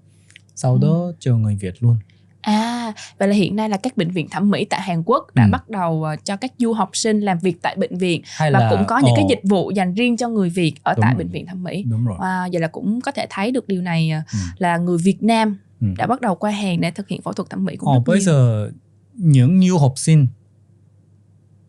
sau 0.54 0.72
Ừ. 0.72 0.78
đó 0.82 1.12
cho 1.18 1.36
người 1.36 1.56
Việt 1.56 1.74
luôn 1.80 1.96
À, 2.40 2.92
vậy 3.18 3.28
là 3.28 3.34
hiện 3.34 3.56
nay 3.56 3.68
là 3.68 3.76
các 3.76 3.96
bệnh 3.96 4.10
viện 4.10 4.28
thẩm 4.30 4.50
mỹ 4.50 4.64
tại 4.64 4.80
Hàn 4.82 5.02
Quốc 5.06 5.34
đã 5.34 5.44
Ừ. 5.44 5.48
bắt 5.52 5.68
đầu 5.70 6.04
ờ, 6.04 6.16
cho 6.24 6.36
các 6.36 6.52
du 6.58 6.72
học 6.72 6.90
sinh 6.92 7.20
làm 7.20 7.38
việc 7.38 7.62
tại 7.62 7.76
bệnh 7.78 7.98
viện 7.98 8.22
hay 8.24 8.50
và 8.52 8.58
là 8.58 8.70
cũng 8.70 8.84
có 8.86 8.98
những 8.98 9.14
cái 9.16 9.24
ồ, 9.24 9.28
dịch 9.28 9.40
vụ 9.44 9.70
dành 9.70 9.94
riêng 9.94 10.16
cho 10.16 10.28
người 10.28 10.50
Việt 10.50 10.72
ở 10.82 10.94
tại 11.00 11.12
rồi. 11.14 11.18
bệnh 11.18 11.28
viện 11.28 11.46
thẩm 11.46 11.62
mỹ. 11.62 11.84
đúng 11.90 12.06
rồi 12.06 12.18
Wow, 12.18 12.48
vậy 12.52 12.60
là 12.60 12.68
cũng 12.68 13.00
có 13.00 13.12
thể 13.12 13.26
thấy 13.30 13.50
được 13.50 13.68
điều 13.68 13.82
này 13.82 14.10
ờ, 14.10 14.20
Ừ. 14.32 14.38
là 14.58 14.76
người 14.78 14.98
Việt 14.98 15.22
Nam 15.22 15.56
Ừ. 15.80 15.86
đã 15.98 16.06
bắt 16.06 16.20
đầu 16.20 16.34
qua 16.34 16.50
Hàn 16.50 16.80
để 16.80 16.90
thực 16.90 17.08
hiện 17.08 17.22
phẫu 17.22 17.32
thuật 17.32 17.50
thẩm 17.50 17.64
mỹ 17.64 17.76
cũng 17.76 17.88
Ồ, 17.88 18.00
bây 18.06 18.18
nhiều. 18.18 18.24
giờ 18.24 18.70
những 19.14 19.68
du 19.68 19.78
học 19.78 19.92
sinh 19.96 20.26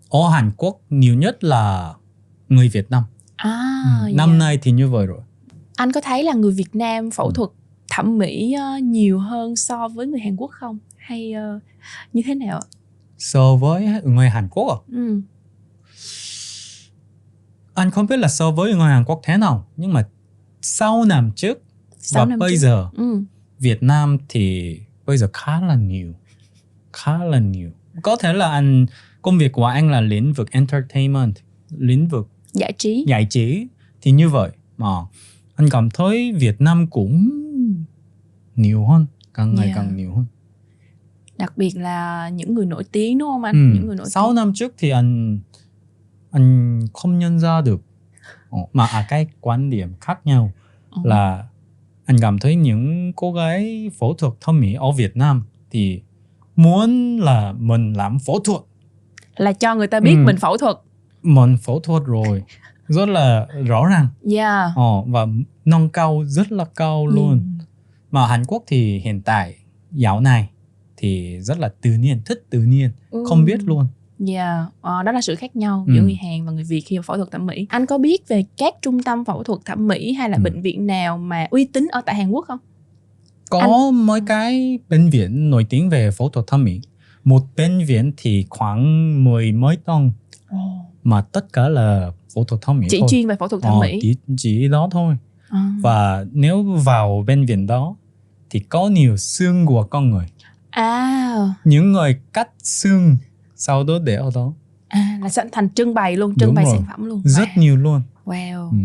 ở 0.09 0.29
Hàn 0.29 0.51
Quốc 0.57 0.79
nhiều 0.89 1.15
nhất 1.15 1.43
là 1.43 1.93
người 2.49 2.69
Việt 2.69 2.89
Nam 2.91 3.03
À, 3.35 3.83
Ừ, 4.05 4.11
năm 4.13 4.29
dạ. 4.31 4.37
nay 4.37 4.59
thì 4.61 4.71
như 4.71 4.89
vậy 4.89 5.05
rồi 5.05 5.19
anh 5.75 5.91
có 5.91 6.01
thấy 6.01 6.23
là 6.23 6.33
người 6.33 6.51
Việt 6.51 6.75
Nam 6.75 7.11
phẫu 7.11 7.25
Ừ. 7.25 7.31
thuật 7.35 7.49
thẩm 7.91 8.17
mỹ 8.17 8.53
ờ, 8.53 8.77
nhiều 8.77 9.19
hơn 9.19 9.55
so 9.55 9.87
với 9.87 10.07
người 10.07 10.19
Hàn 10.19 10.35
Quốc 10.35 10.51
không? 10.51 10.77
Hay 10.97 11.33
ờ, 11.33 11.59
như 12.13 12.21
thế 12.25 12.35
nào? 12.35 12.57
ạ? 12.59 12.67
so 13.17 13.55
với 13.55 13.87
người 14.03 14.29
Hàn 14.29 14.47
Quốc 14.51 14.67
à? 14.69 14.77
Ừ. 14.95 15.21
anh 17.73 17.91
không 17.91 18.07
biết 18.07 18.17
là 18.17 18.27
so 18.27 18.51
với 18.51 18.75
người 18.75 18.89
Hàn 18.89 19.03
Quốc 19.05 19.19
thế 19.23 19.37
nào 19.37 19.67
nhưng 19.77 19.93
mà 19.93 20.07
sau 20.61 21.05
năm 21.05 21.31
trước 21.35 21.59
và 22.13 22.25
năm 22.25 22.39
bây 22.39 22.51
trước. 22.51 22.57
giờ 22.57 22.89
Ừ. 22.93 23.23
Việt 23.59 23.83
Nam 23.83 24.17
thì 24.29 24.77
bây 25.05 25.17
giờ 25.17 25.29
khá 25.33 25.61
là 25.61 25.75
nhiều 25.75 26.13
khá 26.93 27.17
là 27.23 27.39
nhiều 27.39 27.71
có 28.01 28.15
thể 28.15 28.33
là 28.33 28.51
anh 28.51 28.85
công 29.21 29.37
việc 29.37 29.51
của 29.51 29.65
anh 29.65 29.91
là 29.91 30.01
lĩnh 30.01 30.33
vực 30.33 30.51
entertainment 30.51 31.33
lĩnh 31.77 32.07
vực 32.07 32.29
Giải 32.53 32.73
trí. 32.77 33.05
giải 33.07 33.27
trí 33.29 33.67
thì 34.01 34.11
như 34.11 34.29
vậy 34.29 34.49
mà 34.77 34.87
anh 35.55 35.69
cảm 35.71 35.89
thấy 35.89 36.31
Việt 36.39 36.61
Nam 36.61 36.87
cũng 36.87 37.29
nhiều 38.55 38.85
hơn 38.85 39.05
càng 39.33 39.55
ngày 39.55 39.65
Yeah. 39.65 39.75
càng 39.77 39.95
nhiều 39.95 40.13
hơn 40.15 40.25
Đặc 41.37 41.57
biệt 41.57 41.77
là 41.77 42.29
những 42.29 42.53
người 42.53 42.65
nổi 42.65 42.83
tiếng 42.91 43.17
đúng 43.17 43.29
không 43.29 43.43
anh? 43.43 43.55
ừ. 43.55 43.75
Những 43.75 43.87
người 43.87 43.95
nổi 43.95 44.09
sáu 44.09 44.27
tiếng. 44.27 44.35
năm 44.35 44.51
trước 44.55 44.73
thì 44.77 44.89
anh 44.89 45.39
anh 46.31 46.79
không 46.93 47.19
nhận 47.19 47.39
ra 47.39 47.61
được 47.61 47.81
mà 48.73 48.85
à 48.85 49.05
cái 49.09 49.27
quan 49.41 49.69
điểm 49.69 49.93
khác 50.01 50.19
nhau 50.25 50.51
Ừ. 50.91 51.01
là 51.03 51.47
anh 52.09 52.17
cảm 52.21 52.39
thấy 52.39 52.55
những 52.55 53.13
cô 53.15 53.31
gái 53.33 53.91
phẫu 53.99 54.13
thuật 54.13 54.33
thẩm 54.41 54.59
mỹ 54.59 54.73
ở 54.73 54.91
Việt 54.91 55.17
Nam 55.17 55.43
thì 55.71 56.01
muốn 56.55 57.17
là 57.19 57.51
mình 57.53 57.93
làm 57.93 58.19
phẫu 58.19 58.39
thuật 58.39 58.61
là 59.37 59.53
cho 59.53 59.75
người 59.75 59.87
ta 59.87 59.99
biết 59.99 60.15
Ừ. 60.15 60.23
mình 60.25 60.37
phẫu 60.37 60.57
thuật. 60.57 60.75
mình 61.23 61.57
phẫu 61.57 61.79
thuật 61.79 62.03
rồi 62.05 62.43
rất 62.87 63.09
là 63.09 63.47
rõ 63.65 63.85
ràng 63.85 64.07
Yeah. 64.31 64.71
Ồ, 64.75 65.05
và 65.07 65.27
nâng 65.65 65.89
cao 65.89 66.23
rất 66.25 66.51
là 66.51 66.65
cao 66.75 67.07
luôn 67.07 67.29
Ừ. 67.59 67.65
mà 68.11 68.27
Hàn 68.27 68.43
Quốc 68.47 68.63
thì 68.67 68.99
hiện 68.99 69.21
tại 69.21 69.55
dạo 69.91 70.19
này 70.21 70.49
thì 70.97 71.39
rất 71.41 71.59
là 71.59 71.69
tự 71.81 71.91
nhiên 71.91 72.21
thích 72.25 72.45
tự 72.49 72.59
nhiên 72.63 72.91
Ừ. 73.09 73.23
không 73.27 73.45
biết 73.45 73.63
luôn 73.63 73.87
Yeah, 74.27 74.65
ờ, 74.81 75.03
đó 75.03 75.11
là 75.11 75.21
sự 75.21 75.35
khác 75.35 75.55
nhau 75.55 75.83
Ừ. 75.87 75.93
giữa 75.95 76.01
người 76.01 76.15
Hàn 76.23 76.45
và 76.45 76.51
người 76.51 76.63
Việt 76.63 76.81
khi 76.85 76.97
mà 76.97 77.01
phẫu 77.01 77.15
thuật 77.17 77.31
thẩm 77.31 77.45
mỹ. 77.45 77.65
Anh 77.69 77.85
có 77.85 77.97
biết 77.97 78.27
về 78.27 78.45
các 78.57 78.73
trung 78.81 79.03
tâm 79.03 79.25
phẫu 79.25 79.43
thuật 79.43 79.59
thẩm 79.65 79.87
mỹ 79.87 80.13
hay 80.13 80.29
là 80.29 80.37
Ừ. 80.37 80.43
bệnh 80.43 80.61
viện 80.61 80.87
nào 80.87 81.17
mà 81.17 81.47
uy 81.49 81.65
tín 81.65 81.87
ở 81.91 82.01
tại 82.05 82.15
Hàn 82.15 82.29
Quốc 82.31 82.45
không? 82.47 82.59
có 83.49 83.91
mấy 83.91 84.21
cái 84.27 84.79
bệnh 84.89 85.09
viện 85.09 85.49
nổi 85.49 85.65
tiếng 85.69 85.89
về 85.89 86.11
phẫu 86.11 86.29
thuật 86.29 86.47
thẩm 86.47 86.63
mỹ 86.63 86.81
một 87.23 87.41
bệnh 87.57 87.85
viện 87.85 88.11
thì 88.17 88.45
khoảng 88.49 88.83
mười 89.23 89.51
mấy 89.51 89.77
tầng 89.85 90.11
mà 91.03 91.21
tất 91.21 91.53
cả 91.53 91.69
là 91.69 92.11
phẫu 92.35 92.43
thuật 92.43 92.61
thẩm 92.61 92.79
mỹ 92.79 92.87
Chỉ 92.89 92.99
thôi 92.99 93.07
chuyên 93.11 93.27
về 93.27 93.35
phẫu 93.39 93.47
thuật 93.47 93.63
thẩm 93.63 93.73
Ờ, 93.73 93.79
mỹ. 93.81 93.99
chỉ, 94.01 94.15
chỉ 94.37 94.67
đó 94.67 94.89
thôi 94.91 95.15
À. 95.49 95.71
và 95.81 96.25
nếu 96.31 96.63
vào 96.63 97.23
bệnh 97.27 97.45
viện 97.45 97.67
đó 97.67 97.95
thì 98.49 98.59
có 98.59 98.87
nhiều 98.87 99.17
xương 99.17 99.65
của 99.65 99.83
con 99.83 100.09
người 100.09 100.25
À, 100.69 101.53
những 101.63 101.91
người 101.91 102.17
cắt 102.33 102.49
xương 102.63 103.17
sau 103.59 103.83
đó 103.83 103.93
để 104.03 104.15
ở 104.15 104.31
đó 104.35 104.53
à 104.87 105.19
là 105.21 105.29
sẵn 105.29 105.47
thành 105.51 105.69
trưng 105.69 105.93
bày 105.93 106.15
luôn, 106.17 106.35
trưng 106.39 106.47
Đúng 106.47 106.55
bày 106.55 106.65
rồi. 106.65 106.73
sản 106.77 106.85
phẩm 106.89 107.05
luôn. 107.05 107.21
rất 107.25 107.47
Wow. 107.55 107.59
nhiều 107.61 107.77
luôn 107.77 108.01
Wow. 108.25 108.69
ừ. 108.71 108.77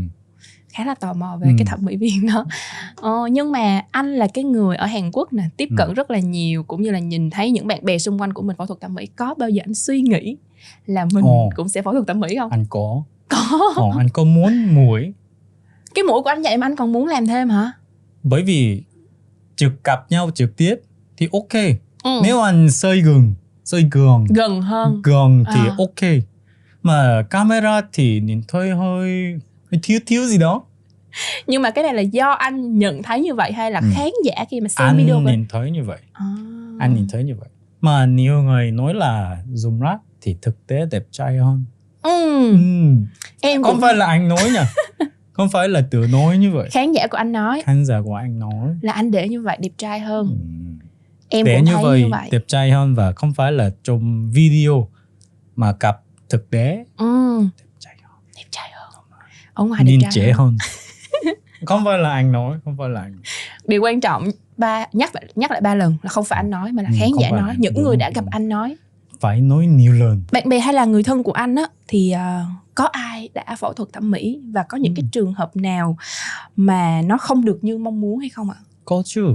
khá 0.68 0.84
là 0.84 0.94
tò 0.94 1.12
mò 1.12 1.36
về 1.40 1.48
Ừ. 1.48 1.54
cái 1.58 1.64
thẩm 1.66 1.84
mỹ 1.84 1.96
viên 1.96 2.26
đó 2.26 2.44
ờ, 2.96 3.26
nhưng 3.32 3.52
mà 3.52 3.82
anh 3.90 4.14
là 4.14 4.26
cái 4.34 4.44
người 4.44 4.76
ở 4.76 4.86
Hàn 4.86 5.10
Quốc 5.12 5.32
nè 5.32 5.42
tiếp 5.56 5.66
Ừ. 5.70 5.74
cận 5.78 5.94
rất 5.94 6.10
là 6.10 6.18
nhiều 6.18 6.62
cũng 6.62 6.82
như 6.82 6.90
là 6.90 6.98
nhìn 6.98 7.30
thấy 7.30 7.50
những 7.50 7.66
bạn 7.66 7.84
bè 7.84 7.98
xung 7.98 8.20
quanh 8.20 8.32
của 8.32 8.42
mình 8.42 8.56
phẫu 8.56 8.66
thuật 8.66 8.80
thẩm 8.80 8.94
mỹ 8.94 9.06
có 9.06 9.34
bao 9.34 9.48
giờ 9.50 9.62
anh 9.66 9.74
suy 9.74 10.00
nghĩ 10.02 10.36
là 10.86 11.04
mình 11.12 11.24
Ồ. 11.24 11.50
cũng 11.56 11.68
sẽ 11.68 11.82
phẫu 11.82 11.92
thuật 11.92 12.06
thẩm 12.06 12.20
mỹ 12.20 12.36
không 12.38 12.50
anh 12.50 12.64
có 12.68 13.02
có 13.28 13.72
Ồ, 13.76 13.90
anh 13.98 14.08
có 14.08 14.24
muốn 14.24 14.74
mũi 14.74 15.12
cái 15.94 16.02
mũi 16.04 16.22
của 16.22 16.28
anh 16.30 16.42
vậy 16.42 16.56
mà 16.56 16.66
anh 16.66 16.76
còn 16.76 16.92
muốn 16.92 17.06
làm 17.08 17.26
thêm 17.26 17.48
hả 17.48 17.72
bởi 18.22 18.42
vì 18.42 18.82
trực 19.56 19.84
gặp 19.84 20.10
nhau 20.10 20.30
trực 20.34 20.56
tiếp 20.56 20.74
thì 21.16 21.28
ok 21.32 21.52
ừ. 22.04 22.20
nếu 22.22 22.40
anh 22.40 22.70
xây 22.70 23.00
gần 23.00 23.34
xây 23.64 23.88
gần 23.92 24.24
gần 24.34 24.62
hơn. 24.62 25.00
Gần 25.04 25.44
thì 25.54 25.60
À. 25.68 25.74
ok. 25.78 26.22
Mà 26.82 27.22
camera 27.30 27.82
thì 27.92 28.20
nhìn 28.20 28.42
thấy 28.48 28.70
hơi, 28.70 29.34
hơi 29.72 29.80
thiếu 29.82 29.98
thiếu 30.06 30.26
gì 30.26 30.38
đó. 30.38 30.62
Nhưng 31.46 31.62
mà 31.62 31.70
cái 31.70 31.84
này 31.84 31.94
là 31.94 32.02
do 32.02 32.30
anh 32.30 32.78
nhận 32.78 33.02
thấy 33.02 33.20
như 33.20 33.34
vậy 33.34 33.52
hay 33.52 33.70
là 33.70 33.80
Ừ. 33.80 33.86
khán 33.94 34.08
giả 34.24 34.44
khi 34.50 34.60
mà 34.60 34.68
xem 34.68 34.86
anh 34.88 34.96
video 34.96 35.16
anh? 35.16 35.24
nhìn 35.24 35.46
thấy 35.48 35.70
như 35.70 35.82
vậy. 35.84 35.98
À. 36.12 36.24
anh 36.78 36.94
nhìn 36.94 37.06
thấy 37.12 37.24
như 37.24 37.34
vậy. 37.40 37.48
Mà 37.80 38.06
nhiều 38.06 38.42
người 38.42 38.70
nói 38.70 38.94
là 38.94 39.38
zoom 39.52 39.80
rác 39.80 39.98
thì 40.20 40.36
thực 40.42 40.66
tế 40.66 40.86
đẹp 40.90 41.04
trai 41.10 41.36
hơn. 41.36 41.64
Ừ. 42.02 42.50
ừ. 42.52 42.58
em 43.40 43.62
không 43.62 43.72
cũng 43.72 43.80
phải 43.80 43.94
là 43.94 44.06
anh 44.06 44.28
nói 44.28 44.50
nha. 44.54 44.66
Không 45.32 45.48
phải 45.48 45.68
là 45.68 45.80
tự 45.90 46.06
nói 46.12 46.38
như 46.38 46.50
vậy. 46.52 46.68
Khán 46.72 46.92
giả 46.92 47.06
của 47.06 47.16
anh 47.16 47.32
nói. 47.32 47.62
Khán 47.64 47.84
giả 47.84 48.00
của 48.04 48.14
anh 48.14 48.38
nói. 48.38 48.68
Là 48.80 48.92
anh 48.92 49.10
để 49.10 49.28
như 49.28 49.42
vậy 49.42 49.56
đẹp 49.60 49.68
trai 49.76 50.00
hơn. 50.00 50.26
Ừ. 50.26 50.36
em 51.28 51.46
để 51.46 51.56
cũng 51.56 51.64
như 51.64 51.72
thấy 51.74 51.82
vậy, 51.82 52.00
như 52.02 52.08
vậy 52.10 52.28
đẹp 52.32 52.42
trai 52.46 52.70
hơn 52.70 52.94
và 52.94 53.12
không 53.12 53.34
phải 53.34 53.52
là 53.52 53.70
trong 53.82 54.30
video 54.30 54.88
mà 55.56 55.74
gặp 55.80 56.00
thực 56.28 56.50
tế. 56.50 56.84
Ừ. 56.96 57.40
đẹp 57.58 57.64
trai 57.78 57.96
hơn. 58.02 58.20
Đẹp 58.36 58.44
trai 58.50 58.70
ở 59.54 59.64
ngoài 59.64 59.84
nhìn 59.84 60.00
trẻ 60.10 60.32
hơn. 60.32 60.34
hơn. 60.36 60.56
Không 61.66 61.84
phải 61.84 61.98
là 61.98 62.10
anh 62.10 62.32
nói 62.32 62.58
không 62.64 62.76
phải 62.78 62.88
là 62.88 63.00
anh 63.00 63.16
điều 63.64 63.82
quan 63.82 64.00
trọng 64.00 64.28
ba 64.56 64.86
nhắc 64.92 65.14
lại 65.14 65.24
nhắc 65.34 65.50
lại 65.50 65.60
ba 65.60 65.74
lần 65.74 65.96
là 66.02 66.08
không 66.10 66.24
phải 66.24 66.36
anh 66.36 66.50
nói 66.50 66.72
mà 66.72 66.82
là 66.82 66.88
Ừ, 66.92 66.96
khán 67.00 67.08
giả 67.20 67.30
nói 67.30 67.54
những 67.58 67.74
Đúng, 67.74 67.84
người 67.84 67.96
đã 67.96 68.10
đúng. 68.10 68.14
gặp 68.24 68.30
anh 68.30 68.48
nói. 68.48 68.76
Phải 69.20 69.40
nói 69.40 69.66
nhiều 69.66 69.92
lần. 69.92 70.22
Bạn 70.32 70.48
bè 70.48 70.58
hay 70.58 70.74
là 70.74 70.84
người 70.84 71.02
thân 71.02 71.22
của 71.22 71.32
anh 71.32 71.54
á 71.54 71.62
thì 71.88 72.10
ờ, 72.10 72.44
có 72.74 72.84
ai 72.84 73.28
đã 73.34 73.56
phẫu 73.58 73.72
thuật 73.72 73.88
thẩm 73.92 74.10
mỹ 74.10 74.40
và 74.52 74.62
có 74.62 74.78
những 74.78 74.92
Ừ. 74.94 74.96
cái 75.00 75.08
trường 75.12 75.34
hợp 75.34 75.56
nào 75.56 75.96
mà 76.56 77.02
nó 77.04 77.18
không 77.18 77.44
được 77.44 77.58
như 77.64 77.78
mong 77.78 78.00
muốn 78.00 78.18
hay 78.18 78.28
không 78.28 78.50
ạ? 78.50 78.56
Có 78.84 79.02
chứ 79.06 79.26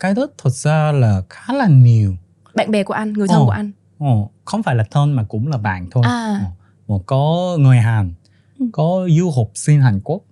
cái 0.00 0.14
đó 0.14 0.26
thật 0.38 0.50
ra 0.50 0.92
là 0.92 1.22
khá 1.30 1.54
là 1.54 1.66
nhiều. 1.68 2.16
Bạn 2.54 2.70
bè 2.70 2.82
của 2.82 2.94
anh 2.94 3.12
người 3.12 3.28
thân 3.28 3.38
Ồ. 3.38 3.44
của 3.44 3.50
anh. 3.50 3.70
Ồ, 3.98 4.30
không 4.44 4.62
phải 4.62 4.74
là 4.74 4.84
thân 4.90 5.12
mà 5.12 5.22
cũng 5.22 5.48
là 5.48 5.58
bạn 5.58 5.88
thôi. 5.90 6.02
À. 6.06 6.40
Ồ, 6.86 6.98
có 7.06 7.56
người 7.60 7.76
Hàn 7.78 8.12
Ừ. 8.58 8.66
có 8.72 9.08
du 9.18 9.30
học 9.30 9.50
sinh 9.54 9.80
Hàn 9.80 10.00
Quốc. 10.00 10.22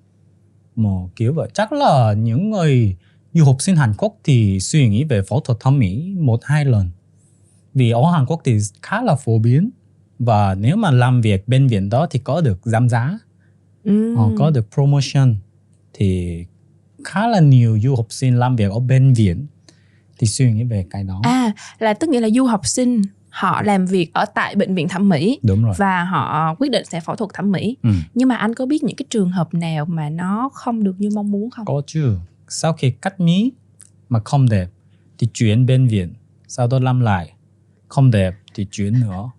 Một 0.76 1.08
kiểu 1.16 1.34
vậy 1.34 1.48
chắc 1.54 1.72
là 1.72 2.12
những 2.12 2.50
người 2.50 2.96
du 3.32 3.44
học 3.44 3.56
sinh 3.58 3.76
Hàn 3.76 3.92
Quốc 3.98 4.14
thì 4.24 4.60
suy 4.60 4.88
nghĩ 4.88 5.04
về 5.04 5.22
phẫu 5.28 5.40
thuật 5.40 5.60
thẩm 5.60 5.78
mỹ 5.78 6.14
một 6.20 6.40
hai 6.44 6.64
lần. 6.64 6.90
Vì 7.74 7.90
ở 7.90 8.10
Hàn 8.12 8.26
Quốc 8.26 8.40
thì 8.44 8.58
khá 8.82 9.02
là 9.02 9.14
phổ 9.14 9.38
biến. 9.38 9.70
Và 10.18 10.54
nếu 10.54 10.76
mà 10.76 10.90
làm 10.90 11.20
việc 11.20 11.48
bên 11.48 11.66
viện 11.66 11.88
đó 11.90 12.06
thì 12.10 12.18
có 12.18 12.40
được 12.40 12.60
giảm 12.64 12.88
giá. 12.88 13.18
Ừm. 13.84 14.16
Ờ, 14.16 14.28
có 14.38 14.50
được 14.50 14.68
promotion. 14.74 15.36
Thì 15.92 16.44
khá 17.04 17.26
là 17.26 17.40
nhiều 17.40 17.78
du 17.82 17.94
học 17.96 18.06
sinh 18.10 18.38
làm 18.38 18.56
việc 18.56 18.70
ở 18.72 18.78
bên 18.78 19.12
viện 19.12 19.46
thì 20.18 20.26
suy 20.26 20.52
nghĩ 20.52 20.64
về 20.64 20.86
cái 20.90 21.04
đó. 21.04 21.20
À 21.24 21.52
là 21.78 21.94
tức 21.94 22.10
nghĩa 22.10 22.20
là 22.20 22.28
du 22.34 22.44
học 22.44 22.66
sinh 22.66 23.02
họ 23.30 23.62
làm 23.62 23.86
việc 23.86 24.10
ở 24.14 24.24
tại 24.34 24.54
bệnh 24.56 24.74
viện 24.74 24.88
thẩm 24.88 25.08
mỹ 25.08 25.38
đúng 25.42 25.64
rồi. 25.64 25.74
và 25.78 26.04
họ 26.04 26.54
quyết 26.58 26.70
định 26.70 26.84
sẽ 26.84 27.00
phẫu 27.00 27.16
thuật 27.16 27.30
thẩm 27.34 27.52
mỹ. 27.52 27.76
Ừ. 27.82 27.90
nhưng 28.14 28.28
mà 28.28 28.36
anh 28.36 28.54
có 28.54 28.66
biết 28.66 28.82
những 28.84 28.96
cái 28.96 29.06
trường 29.10 29.30
hợp 29.30 29.54
nào 29.54 29.84
mà 29.84 30.10
nó 30.10 30.50
không 30.52 30.84
được 30.84 30.94
như 30.98 31.08
mong 31.14 31.30
muốn 31.30 31.50
không? 31.50 31.66
Có 31.66 31.82
chứ. 31.86 32.16
Sau 32.48 32.72
khi 32.72 32.90
cắt 32.90 33.20
mí 33.20 33.52
mà 34.08 34.20
không 34.24 34.48
đẹp 34.48 34.68
thì 35.18 35.28
chuyển 35.34 35.66
bên 35.66 35.86
viện 35.86 36.12
sau 36.48 36.66
đó 36.66 36.78
làm 36.78 37.00
lại. 37.00 37.32
Không 37.88 38.10
đẹp 38.10 38.34
thì 38.54 38.66
chuyển 38.70 39.00
nữa. 39.00 39.30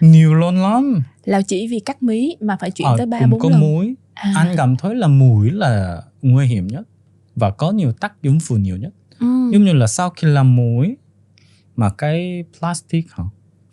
Nhiều 0.00 0.34
lần 0.34 0.62
lắm. 0.62 1.02
Là 1.24 1.42
chỉ 1.42 1.68
vì 1.68 1.80
cắt 1.80 2.02
mí 2.02 2.36
mà 2.40 2.56
phải 2.60 2.70
chuyển 2.70 2.88
Ờ, 2.88 2.96
tới 2.96 3.06
ba 3.06 3.20
bốn 3.30 3.40
có 3.40 3.50
lần. 3.50 3.60
mũi 3.60 3.94
à. 4.14 4.32
anh 4.36 4.54
cảm 4.56 4.76
thấy 4.76 4.94
là 4.94 5.06
mũi 5.06 5.50
là 5.50 6.02
nguy 6.22 6.46
hiểm 6.46 6.66
nhất 6.66 6.82
và 7.36 7.50
có 7.50 7.70
nhiều 7.70 7.92
tác 7.92 8.22
dụng 8.22 8.38
phụ 8.40 8.56
nhiều 8.56 8.76
nhất 8.76 8.92
ừ. 9.22 9.50
giống 9.52 9.64
như 9.64 9.72
là 9.72 9.86
sau 9.86 10.10
khi 10.10 10.28
làm 10.28 10.56
mũi 10.56 10.96
mà 11.76 11.90
cái 11.98 12.44
plastic 12.58 13.12
hả? 13.12 13.24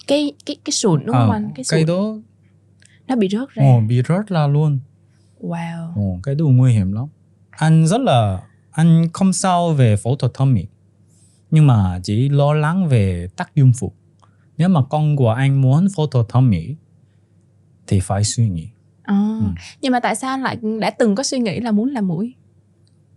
Cái 0.08 0.32
cái 0.46 0.56
cái 0.66 0.72
sụn 0.72 1.06
đúng 1.06 1.16
không 1.16 1.30
Ờ, 1.30 1.36
anh? 1.36 1.52
Cái 1.56 1.64
cái 1.70 1.80
sụn. 1.82 1.88
đó 1.88 2.16
nó 3.08 3.16
bị 3.16 3.28
rớt 3.32 3.50
ra. 3.50 3.64
Ồ, 3.64 3.82
bị 3.88 4.02
rớt 4.08 4.28
ra 4.28 4.48
luôn. 4.48 4.80
Wow. 5.42 5.94
Ồ, 5.96 6.20
cái 6.24 6.36
đó 6.36 6.46
nguy 6.46 6.74
hiểm 6.74 6.92
lắm. 6.92 7.06
Anh 7.50 7.88
rất 7.88 8.02
là 8.02 8.42
anh 8.72 9.08
không 9.14 9.34
sao 9.34 9.74
về 9.74 9.96
phẫu 9.96 10.16
thuật 10.16 10.34
thẩm 10.34 10.54
mỹ 10.54 10.66
nhưng 11.52 11.68
mà 11.68 12.00
chỉ 12.04 12.30
lo 12.30 12.54
lắng 12.54 12.88
về 12.88 13.28
tác 13.38 13.56
dụng 13.56 13.72
phụ. 13.80 13.92
Nếu 14.58 14.70
mà 14.70 14.84
con 14.90 15.16
của 15.16 15.30
anh 15.30 15.62
muốn 15.62 15.88
phẫu 15.96 16.08
thuật 16.08 16.26
thẩm 16.30 16.50
mỹ 16.50 16.76
thì 17.88 18.00
phải 18.00 18.24
suy 18.24 18.50
nghĩ. 18.50 18.68
À. 19.04 19.16
Ừ. 19.40 19.46
nhưng 19.82 19.92
mà 19.92 20.00
tại 20.00 20.16
sao 20.16 20.30
anh 20.34 20.42
lại 20.44 20.58
đã 20.82 20.90
từng 20.90 21.16
có 21.16 21.24
suy 21.24 21.40
nghĩ 21.40 21.60
là 21.60 21.72
muốn 21.72 21.90
làm 21.90 22.08
mũi 22.08 22.34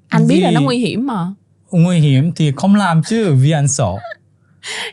anh 0.08 0.26
biết 0.28 0.40
là 0.40 0.48
Vì- 0.48 0.54
nó 0.54 0.60
nguy 0.60 0.78
hiểm 0.78 1.06
mà 1.06 1.34
nguy 1.78 1.98
hiểm 1.98 2.32
thì 2.36 2.52
không 2.56 2.74
làm 2.74 3.02
chứ 3.06 3.34
vì 3.34 3.50
anh 3.50 3.68
sợ 3.68 3.92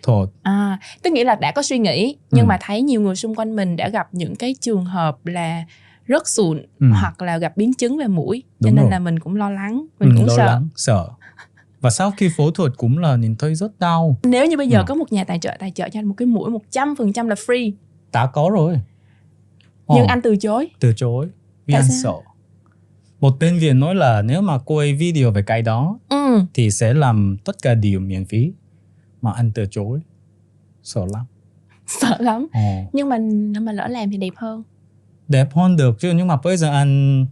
thôi 0.03 0.27
à 0.43 0.79
tức 1.03 1.13
nghĩa 1.13 1.23
là 1.23 1.35
đã 1.35 1.51
có 1.51 1.61
suy 1.61 1.77
nghĩ 1.79 2.15
nhưng 2.31 2.45
Ừ. 2.45 2.47
mà 2.47 2.57
thấy 2.61 2.81
nhiều 2.81 3.01
người 3.01 3.15
xung 3.15 3.35
quanh 3.35 3.55
mình 3.55 3.75
đã 3.75 3.89
gặp 3.89 4.07
những 4.11 4.35
cái 4.35 4.55
trường 4.61 4.85
hợp 4.85 5.25
là 5.25 5.63
rớt 6.07 6.27
sụn 6.27 6.65
ừ. 6.79 6.87
hoặc 7.01 7.21
là 7.21 7.37
gặp 7.37 7.57
biến 7.57 7.73
chứng 7.73 7.97
về 7.97 8.07
mũi 8.07 8.43
cho 8.59 8.65
Đúng 8.69 8.75
nên 8.75 8.83
rồi. 8.83 8.91
là 8.91 8.99
mình 8.99 9.19
cũng 9.19 9.35
lo 9.35 9.49
lắng 9.49 9.85
mình 9.99 10.09
ừ, 10.09 10.15
cũng 10.17 10.27
lo 10.27 10.35
sợ 10.37 10.45
lắng 10.45 10.67
sợ 10.75 11.07
và 11.81 11.89
sau 11.89 12.11
khi 12.17 12.29
phẫu 12.37 12.51
thuật 12.51 12.71
cũng 12.77 12.97
là 12.97 13.15
nhìn 13.15 13.35
thấy 13.35 13.55
rất 13.55 13.79
đau 13.79 14.17
nếu 14.23 14.45
như 14.45 14.57
bây 14.57 14.67
giờ 14.67 14.79
Ừ. 14.79 14.83
có 14.87 14.95
một 14.95 15.11
nhà 15.11 15.23
tài 15.23 15.39
trợ 15.39 15.55
tài 15.59 15.71
trợ 15.71 15.89
cho 15.89 15.99
anh 15.99 16.05
một 16.05 16.13
cái 16.17 16.25
mũi 16.25 16.51
100% 16.51 17.27
là 17.27 17.35
free 17.35 17.71
đã 18.11 18.25
có 18.25 18.49
rồi 18.53 18.79
nhưng 19.87 20.03
Ờ, 20.03 20.05
anh 20.07 20.21
từ 20.21 20.35
chối 20.37 20.69
từ 20.79 20.93
chối 20.95 21.27
vì 21.65 21.73
Tại 21.73 21.81
anh 21.81 21.87
sao? 21.89 21.97
sợ 22.23 22.28
một 23.19 23.39
bên 23.39 23.59
viện 23.59 23.79
nói 23.79 23.95
là 23.95 24.21
nếu 24.21 24.41
mà 24.41 24.57
quay 24.57 24.93
video 24.93 25.31
về 25.31 25.41
cái 25.41 25.61
đó 25.61 25.99
ừ. 26.09 26.39
thì 26.53 26.71
sẽ 26.71 26.93
làm 26.93 27.37
tất 27.45 27.55
cả 27.61 27.75
điều 27.75 27.99
miễn 27.99 28.25
phí. 28.25 28.53
Mà 29.21 29.31
anh 29.31 29.51
từ 29.51 29.65
chối. 29.71 29.99
Sợ 30.83 31.05
lắm. 31.13 31.25
Sợ 32.01 32.17
lắm. 32.19 32.47
Ờ. 32.53 32.59
nhưng 32.93 33.09
mà 33.09 33.17
nếu 33.17 33.61
mà 33.61 33.71
lỡ 33.71 33.87
làm 33.87 34.11
thì 34.11 34.17
đẹp 34.17 34.33
hơn. 34.35 34.63
Đẹp 35.27 35.53
hơn 35.53 35.75
được 35.75 35.99
chứ 35.99 36.11
nhưng 36.11 36.27
mà 36.27 36.37
bây 36.43 36.57
giờ 36.57 36.71
anh 36.71 37.25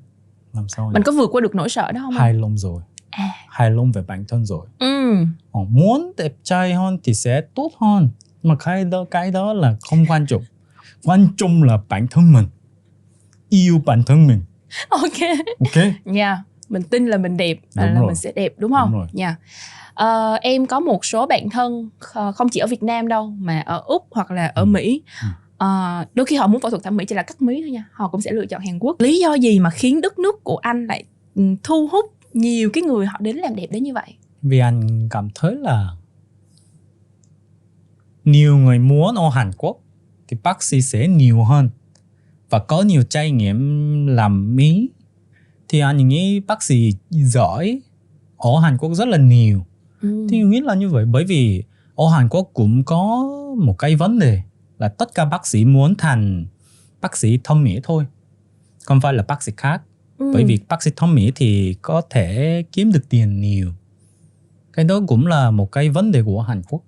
làm 0.54 0.70
sao 0.70 0.88
nhỉ? 0.88 0.94
mình 0.94 1.04
có 1.04 1.12
vượt 1.12 1.30
qua 1.32 1.42
được 1.42 1.56
nỗi 1.56 1.70
sợ 1.70 1.92
đó 1.92 2.02
không 2.04 2.14
hài 2.14 2.34
lòng 2.34 2.58
rồi. 2.58 2.82
À. 3.10 3.30
Hài 3.50 3.72
lòng 3.72 3.92
về 3.92 4.02
bản 4.08 4.26
thân 4.28 4.46
rồi. 4.46 4.68
Ừ. 4.80 5.14
Ờ, 5.52 5.62
muốn 5.70 6.12
đẹp 6.18 6.34
trai 6.44 6.74
hơn 6.74 6.98
thì 7.04 7.14
sẽ 7.14 7.42
tốt 7.42 7.72
hơn. 7.82 8.10
Mà 8.44 8.56
cái 8.56 8.86
đó 8.86 9.06
cái 9.12 9.32
đó 9.32 9.54
là 9.54 9.78
không 9.90 10.06
quan 10.08 10.26
trọng. 10.28 10.44
Quan 11.04 11.28
trọng 11.38 11.64
là 11.64 11.80
bản 11.90 12.08
thân 12.12 12.34
mình. 12.34 12.46
Yêu 13.50 13.82
bản 13.86 14.04
thân 14.04 14.28
mình 14.28 14.42
ok 14.90 15.12
ok 15.60 15.84
nha 16.06 16.44
mình 16.70 16.84
tin 16.84 17.08
là 17.08 17.18
mình 17.18 17.38
đẹp 17.38 17.58
và 17.74 17.84
Đúng 17.86 17.94
là 17.94 18.00
rồi. 18.00 18.08
mình 18.08 18.16
sẽ 18.16 18.32
đẹp 18.32 18.54
đúng 18.58 18.72
không 18.74 18.92
rồi. 18.94 19.08
nha 19.14 19.36
Ờ, 19.94 20.34
em 20.42 20.66
có 20.66 20.80
một 20.80 21.06
số 21.06 21.26
bạn 21.28 21.50
thân 21.50 21.90
kh- 22.00 22.32
không 22.32 22.50
chỉ 22.50 22.60
ở 22.60 22.68
Việt 22.68 22.84
Nam 22.84 23.08
đâu 23.08 23.30
mà 23.40 23.60
ở 23.66 23.82
úc 23.86 24.08
hoặc 24.12 24.32
là 24.32 24.48
ở 24.48 24.62
Ừ. 24.62 24.66
Mỹ 24.66 25.02
Ừ. 25.22 25.28
Ờ, 25.58 26.06
đôi 26.14 26.26
khi 26.26 26.36
họ 26.36 26.48
muốn 26.48 26.62
phẫu 26.62 26.70
thuật 26.72 26.84
thẩm 26.84 26.98
mỹ 26.98 27.06
chỉ 27.06 27.16
là 27.16 27.24
cắt 27.24 27.42
mí 27.42 27.62
thôi 27.62 27.72
nha 27.72 27.86
họ 27.92 28.08
cũng 28.08 28.22
sẽ 28.22 28.32
lựa 28.32 28.46
chọn 28.46 28.62
Hàn 28.62 28.80
Quốc 28.80 29.02
lý 29.02 29.20
do 29.20 29.34
gì 29.34 29.60
mà 29.60 29.70
khiến 29.70 30.02
đất 30.02 30.20
nước 30.20 30.44
của 30.44 30.58
anh 30.58 30.86
lại 30.86 31.04
ừ, 31.36 31.44
thu 31.64 31.88
hút 31.88 32.06
nhiều 32.34 32.70
cái 32.74 32.84
người 32.84 33.06
họ 33.06 33.18
đến 33.20 33.36
làm 33.38 33.56
đẹp 33.56 33.68
đến 33.72 33.84
như 33.84 33.94
vậy 33.94 34.14
vì 34.42 34.60
anh 34.60 35.08
cảm 35.12 35.28
thấy 35.36 35.56
là 35.56 35.90
nhiều 38.26 38.58
người 38.58 38.80
muốn 38.80 39.16
ở 39.16 39.30
Hàn 39.30 39.52
Quốc 39.58 39.78
thì 40.28 40.38
bác 40.44 40.64
sĩ 40.64 40.82
sẽ 40.82 41.08
nhiều 41.08 41.44
hơn 41.44 41.70
và 42.50 42.60
có 42.60 42.82
nhiều 42.82 43.04
trải 43.04 43.32
nghiệm 43.32 44.08
làm 44.08 44.56
mí. 44.56 44.90
Thì 45.68 45.80
anh 45.80 46.08
nghĩ 46.08 46.40
bác 46.40 46.64
sĩ 46.64 46.94
giỏi 47.10 47.82
ở 48.38 48.60
Hàn 48.60 48.78
Quốc 48.78 48.94
rất 48.94 49.08
là 49.08 49.18
nhiều. 49.18 49.66
Ừ. 50.02 50.28
thì 50.30 50.42
nghĩ 50.44 50.60
là 50.60 50.76
như 50.76 50.90
vậy 50.90 51.06
bởi 51.06 51.26
vì 51.26 51.64
ở 51.96 52.10
Hàn 52.10 52.30
Quốc 52.30 52.50
cũng 52.54 52.84
có 52.84 53.28
một 53.58 53.78
cái 53.78 53.96
vấn 53.96 54.20
đề 54.20 54.42
là 54.78 54.88
tất 54.88 55.16
cả 55.16 55.26
bác 55.26 55.48
sĩ 55.48 55.66
muốn 55.66 55.96
thành 55.96 56.46
bác 57.02 57.18
sĩ 57.18 57.40
thẩm 57.44 57.64
mỹ 57.64 57.80
thôi 57.84 58.06
không 58.84 59.02
phải 59.02 59.14
là 59.14 59.24
bác 59.28 59.44
sĩ 59.44 59.52
khác. 59.58 59.82
Ừ. 60.18 60.32
bởi 60.34 60.44
vì 60.44 60.60
bác 60.68 60.84
sĩ 60.84 60.92
thẩm 60.96 61.16
mỹ 61.16 61.32
thì 61.36 61.76
có 61.82 62.02
thể 62.10 62.64
kiếm 62.72 62.92
được 62.92 63.10
tiền 63.10 63.42
nhiều. 63.42 63.72
Cái 64.74 64.86
đó 64.86 65.02
cũng 65.08 65.28
là 65.28 65.52
một 65.52 65.72
cái 65.72 65.90
vấn 65.90 66.12
đề 66.12 66.24
của 66.24 66.42
Hàn 66.42 66.62
Quốc 66.70 66.82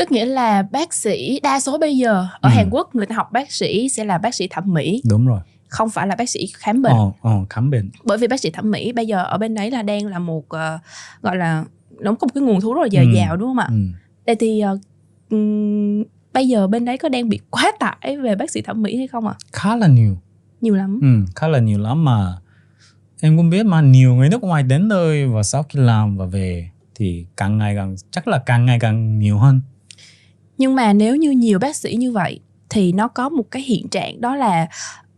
tức 0.00 0.12
nghĩa 0.12 0.24
là 0.24 0.62
bác 0.62 0.94
sĩ 0.94 1.40
đa 1.42 1.60
số 1.60 1.78
bây 1.78 1.96
giờ 1.96 2.26
ở 2.40 2.50
Ừ. 2.50 2.54
Hàn 2.54 2.68
Quốc 2.70 2.94
người 2.94 3.06
ta 3.06 3.14
học 3.16 3.32
bác 3.32 3.52
sĩ 3.52 3.88
sẽ 3.88 4.04
là 4.04 4.18
bác 4.18 4.34
sĩ 4.34 4.48
thẩm 4.48 4.64
mỹ. 4.74 5.02
Đúng 5.10 5.26
rồi. 5.26 5.40
Không 5.68 5.90
phải 5.90 6.06
là 6.06 6.14
bác 6.16 6.28
sĩ 6.30 6.46
khám 6.56 6.82
bệnh. 6.82 6.92
Ờ, 6.92 7.10
ờ, 7.22 7.44
khám 7.50 7.70
bệnh. 7.70 7.90
Bởi 8.04 8.18
vì 8.18 8.26
bác 8.28 8.40
sĩ 8.40 8.50
thẩm 8.50 8.70
mỹ 8.70 8.92
bây 8.92 9.06
giờ 9.06 9.24
ở 9.24 9.38
bên 9.38 9.54
đấy 9.54 9.70
là 9.70 9.82
đang 9.82 10.06
là 10.06 10.18
một 10.18 10.48
ờ, 10.48 10.78
gọi 11.22 11.36
là 11.36 11.64
nó 12.00 12.12
có 12.14 12.26
một 12.26 12.30
cái 12.34 12.42
nguồn 12.42 12.60
thu 12.60 12.74
rất 12.74 12.80
là 12.82 12.88
dồi 12.92 13.04
Ừ. 13.04 13.10
dào 13.16 13.36
đúng 13.36 13.48
không 13.48 13.58
ạ? 13.58 13.66
Ừ. 13.70 13.76
Vậy 14.26 14.34
thì 14.40 14.62
ừm, 15.30 16.02
bây 16.32 16.48
giờ 16.48 16.66
bên 16.66 16.84
đấy 16.84 16.98
có 16.98 17.08
đang 17.08 17.28
bị 17.28 17.40
quá 17.50 17.72
tải 17.80 18.16
về 18.22 18.34
bác 18.36 18.50
sĩ 18.50 18.62
thẩm 18.62 18.82
mỹ 18.82 18.96
hay 18.96 19.06
không 19.06 19.26
ạ? 19.26 19.34
Khá 19.52 19.76
là 19.76 19.86
nhiều. 19.86 20.18
Nhiều 20.60 20.74
lắm. 20.74 20.98
Ừ, 21.02 21.32
khá 21.36 21.48
là 21.48 21.58
nhiều 21.58 21.78
lắm 21.78 22.04
mà 22.04 22.32
em 23.20 23.36
cũng 23.36 23.50
biết 23.50 23.66
mà 23.66 23.80
nhiều 23.80 24.14
người 24.14 24.28
nước 24.28 24.42
ngoài 24.42 24.62
đến 24.62 24.88
đây 24.88 25.26
và 25.26 25.42
sau 25.42 25.62
khi 25.62 25.80
làm 25.80 26.16
và 26.16 26.24
về 26.26 26.70
thì 26.94 27.26
càng 27.36 27.58
ngày 27.58 27.74
càng 27.76 27.96
chắc 28.10 28.28
là 28.28 28.38
càng 28.46 28.66
ngày 28.66 28.78
càng 28.80 29.18
nhiều 29.18 29.38
hơn 29.38 29.60
nhưng 30.60 30.74
mà 30.74 30.92
nếu 30.92 31.16
như 31.16 31.30
nhiều 31.30 31.58
bác 31.58 31.76
sĩ 31.76 31.94
như 31.96 32.12
vậy 32.12 32.40
thì 32.70 32.92
nó 32.92 33.08
có 33.08 33.28
một 33.28 33.50
cái 33.50 33.62
hiện 33.62 33.88
trạng 33.88 34.20
đó 34.20 34.36
là 34.36 34.66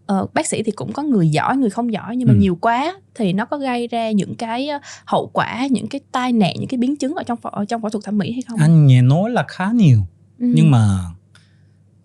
ờ, 0.06 0.26
bác 0.34 0.46
sĩ 0.46 0.62
thì 0.62 0.72
cũng 0.72 0.92
có 0.92 1.02
người 1.02 1.28
giỏi 1.28 1.56
người 1.56 1.70
không 1.70 1.92
giỏi 1.92 2.16
nhưng 2.16 2.28
mà 2.28 2.34
Ừ. 2.34 2.38
nhiều 2.40 2.56
quá 2.60 2.94
thì 3.14 3.32
nó 3.32 3.44
có 3.44 3.58
gây 3.58 3.88
ra 3.88 4.10
những 4.10 4.34
cái 4.34 4.68
ờ, 4.68 4.78
hậu 5.06 5.30
quả 5.32 5.66
những 5.70 5.88
cái 5.88 6.00
tai 6.12 6.32
nạn 6.32 6.54
những 6.58 6.68
cái 6.68 6.78
biến 6.78 6.96
chứng 6.96 7.14
ở 7.14 7.22
trong 7.22 7.38
phẫu- 7.42 7.50
ở 7.50 7.64
trong 7.64 7.82
phẫu 7.82 7.90
thuật 7.90 8.04
thẩm 8.04 8.18
mỹ 8.18 8.32
hay 8.32 8.42
không 8.48 8.58
anh 8.60 8.86
nghe 8.86 9.02
nói 9.02 9.30
là 9.30 9.44
khá 9.48 9.70
nhiều 9.74 9.98
Ừ. 10.38 10.52
nhưng 10.54 10.70
mà 10.70 10.98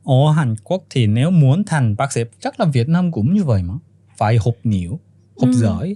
ở 0.04 0.32
Hàn 0.36 0.56
Quốc 0.64 0.84
thì 0.90 1.08
nếu 1.08 1.32
muốn 1.32 1.64
thành 1.64 1.96
bác 1.96 2.12
sĩ 2.12 2.22
chắc 2.40 2.60
là 2.60 2.66
Việt 2.66 2.90
Nam 2.90 3.12
cũng 3.12 3.34
như 3.34 3.44
vậy 3.44 3.64
mà 3.64 3.74
phải 4.18 4.38
học 4.46 4.56
nhiều 4.64 5.00
học 5.42 5.50
Ừ. 5.54 5.60
giỏi 5.60 5.96